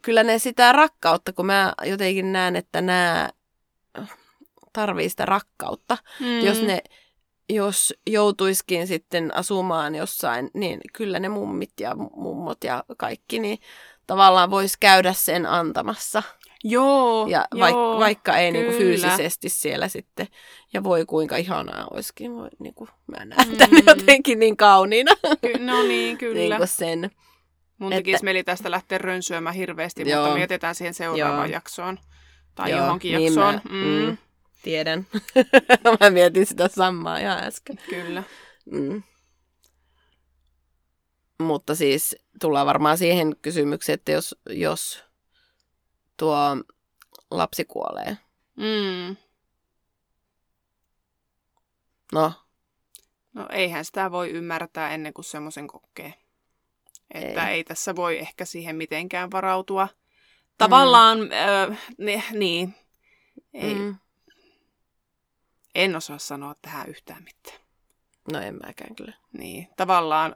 kyllä 0.02 0.22
ne 0.22 0.38
sitä 0.38 0.72
rakkautta, 0.72 1.32
kun 1.32 1.46
mä 1.46 1.72
jotenkin 1.84 2.32
näen, 2.32 2.56
että 2.56 2.80
nämä 2.80 3.28
tarvii 4.72 5.08
sitä 5.08 5.26
rakkautta. 5.26 5.98
Mm. 6.20 6.40
Jos 6.40 6.62
ne 6.62 6.82
jos 7.48 7.94
joutuiskin 8.06 8.86
sitten 8.86 9.36
asumaan 9.36 9.94
jossain, 9.94 10.50
niin 10.54 10.80
kyllä 10.92 11.18
ne 11.18 11.28
mummit 11.28 11.72
ja 11.80 11.94
mummot 11.94 12.64
ja 12.64 12.84
kaikki, 12.96 13.38
niin 13.38 13.58
tavallaan 14.06 14.50
voisi 14.50 14.76
käydä 14.80 15.12
sen 15.12 15.46
antamassa. 15.46 16.22
Joo, 16.64 17.26
Ja 17.26 17.44
joo, 17.54 17.68
vaik- 17.68 18.00
vaikka 18.00 18.36
ei 18.38 18.52
niinku 18.52 18.72
fyysisesti 18.72 19.48
siellä 19.48 19.88
sitten. 19.88 20.26
Ja 20.72 20.82
voi 20.82 21.04
kuinka 21.06 21.36
ihanaa 21.36 21.86
olisikin. 21.90 22.34
Voi, 22.34 22.48
niinku, 22.58 22.88
mä 23.06 23.24
näen 23.24 23.48
Mm. 23.48 23.56
tämän 23.56 23.82
jotenkin 23.98 24.38
niin 24.38 24.56
kauniina. 24.56 25.12
Ky- 25.40 25.58
no 25.64 25.82
niin, 25.82 26.18
kyllä. 26.22 26.34
niinku 26.40 26.66
sen. 26.66 27.10
Mun 27.78 27.92
että- 27.92 27.98
tekisi 27.98 28.24
mieli 28.24 28.44
tästä 28.44 28.70
lähteä 28.70 28.98
rönsyämään 28.98 29.54
hirveästi, 29.56 30.04
mutta 30.04 30.14
Joo. 30.16 30.34
me 30.34 30.40
jätetään 30.40 30.74
siihen 30.74 30.94
seuraavaan 30.94 31.48
Joo. 31.50 31.52
jaksoon. 31.56 31.98
Tai 32.54 32.70
Joo, 32.70 32.80
johonkin 32.80 33.16
niin 33.16 33.24
jaksoon. 33.34 33.54
Mä, 33.54 33.60
mm, 33.70 34.06
mm, 34.10 34.16
tiedän. 34.62 35.06
mä 36.00 36.10
mietin 36.10 36.46
sitä 36.46 36.68
samaa 36.68 37.18
ihan 37.18 37.44
äsken. 37.44 37.78
Kyllä. 37.88 38.22
Mm. 38.70 39.02
Mutta 41.38 41.74
siis 41.74 42.16
tullaan 42.40 42.66
varmaan 42.66 42.98
siihen 42.98 43.36
kysymykseen, 43.42 43.94
että 43.94 44.12
jos, 44.12 44.36
jos 44.50 45.04
tuo 46.16 46.36
lapsi 47.30 47.64
kuolee. 47.64 48.16
Mm. 48.56 49.16
No, 52.12 52.32
No 53.36 53.46
eihän 53.52 53.84
sitä 53.84 54.10
voi 54.10 54.30
ymmärtää 54.30 54.90
ennen 54.90 55.14
kuin 55.14 55.24
semmoisen 55.24 55.66
kokee. 55.66 56.14
Että 57.14 57.42
Ei. 57.42 57.48
ei. 57.48 57.56
ei 57.56 57.64
tässä 57.64 57.96
voi 57.96 58.18
ehkä 58.18 58.44
siihen 58.44 58.76
mitenkään 58.76 59.30
varautua. 59.30 59.88
Tavallaan, 60.58 61.18
mm. 61.18 61.24
ö, 61.24 61.74
ne, 61.98 62.22
niin, 62.32 62.74
ei, 63.54 63.74
mm. 63.74 63.96
En 65.76 65.96
osaa 65.96 66.18
sanoa 66.18 66.54
tähän 66.62 66.88
yhtään 66.88 67.24
mitään. 67.24 67.58
No 68.32 68.40
en 68.40 68.58
mäkään 68.66 68.94
kyllä. 68.94 69.12
Niin, 69.32 69.68
tavallaan 69.76 70.34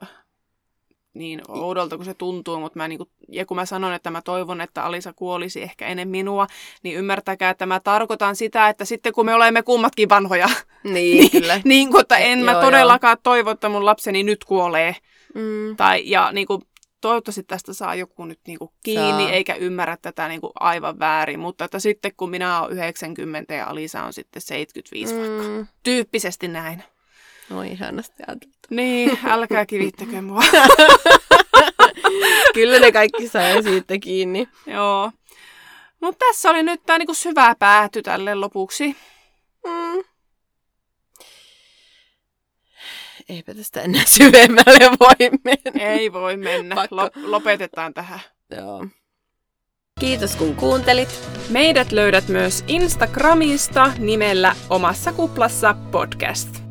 niin 1.13 1.41
oudolta 1.47 1.95
kuin 1.95 2.05
se 2.05 2.13
tuntuu, 2.13 2.59
mutta 2.59 2.79
mä 2.79 2.87
niinku, 2.87 3.09
ja 3.27 3.45
kun 3.45 3.57
mä 3.57 3.65
sanon, 3.65 3.93
että 3.93 4.11
mä 4.11 4.21
toivon, 4.21 4.61
että 4.61 4.83
Alisa 4.83 5.13
kuolisi 5.13 5.61
ehkä 5.61 5.87
ennen 5.87 6.07
minua, 6.09 6.47
niin 6.83 6.97
ymmärtäkää, 6.97 7.49
että 7.49 7.65
mä 7.65 7.79
tarkoitan 7.79 8.35
sitä, 8.35 8.69
että 8.69 8.85
sitten 8.85 9.13
kun 9.13 9.25
me 9.25 9.33
olemme 9.33 9.63
kummatkin 9.63 10.09
vanhoja, 10.09 10.49
Niin, 10.83 11.31
kyllä. 11.41 11.61
niin 11.63 11.91
kuin, 11.91 12.01
että 12.01 12.17
en 12.17 12.39
mä 12.39 12.51
Joo, 12.51 12.61
todellakaan 12.61 13.17
toivo, 13.23 13.51
että 13.51 13.69
mun 13.69 13.85
lapseni 13.85 14.23
nyt 14.23 14.43
kuolee. 14.43 14.95
Mm. 15.35 15.75
Tai, 15.77 16.01
ja 16.05 16.31
niin 16.31 16.47
kuin, 16.47 16.61
toivottavasti 17.01 17.43
tästä 17.43 17.73
saa 17.73 17.95
joku 17.95 18.25
nyt 18.25 18.39
niin 18.47 18.59
kuin 18.59 18.71
kiinni, 18.83 19.23
Saa. 19.23 19.31
eikä 19.31 19.55
ymmärrä 19.55 19.97
tätä 20.01 20.27
niin 20.27 20.41
kuin 20.41 20.51
aivan 20.59 20.99
väärin. 20.99 21.39
Mutta 21.39 21.65
että 21.65 21.79
sitten 21.79 22.11
kun 22.17 22.29
minä 22.29 22.61
olen 22.61 22.71
90 22.71 23.53
ja 23.53 23.67
Alisa 23.67 24.03
on 24.03 24.13
sitten 24.13 24.41
75 24.41 25.13
mm. 25.13 25.19
vaikka. 25.19 25.73
Tyyppisesti 25.83 26.47
näin. 26.47 26.83
No 27.49 27.61
ihanasti 27.61 28.23
ajateltu. 28.27 28.57
Niin, 28.69 29.19
älkää 29.25 29.65
kivittäkö 29.65 30.21
mua. 30.27 30.41
Kyllä 32.53 32.79
ne 32.79 32.91
kaikki 32.91 33.27
sai 33.27 33.63
siitä 33.63 33.97
kiinni. 33.99 34.47
Joo. 34.67 35.11
Mutta 36.01 36.25
tässä 36.25 36.49
oli 36.49 36.63
nyt 36.63 36.81
tämä 36.85 36.99
niinku 36.99 37.13
syvä 37.13 37.55
pääty 37.59 38.01
tälle 38.01 38.35
lopuksi. 38.35 38.95
Mm. 39.67 40.03
Eipä 43.31 43.53
tästä 43.53 43.81
enää 43.81 44.03
syvemmälle 44.17 44.97
voi 44.99 45.29
mennä. 45.43 45.91
Ei 45.93 46.13
voi 46.13 46.37
mennä. 46.37 46.75
Pakko. 46.75 46.95
Lo- 46.95 47.11
lopetetaan 47.23 47.93
tähän. 47.93 48.19
Joo. 48.57 48.85
Kiitos 49.99 50.35
kun 50.35 50.55
kuuntelit. 50.55 51.09
Meidät 51.49 51.91
löydät 51.91 52.27
myös 52.27 52.63
Instagramista 52.67 53.91
nimellä 53.97 54.55
Omassa 54.69 55.11
kuplassa 55.13 55.75
podcast. 55.91 56.70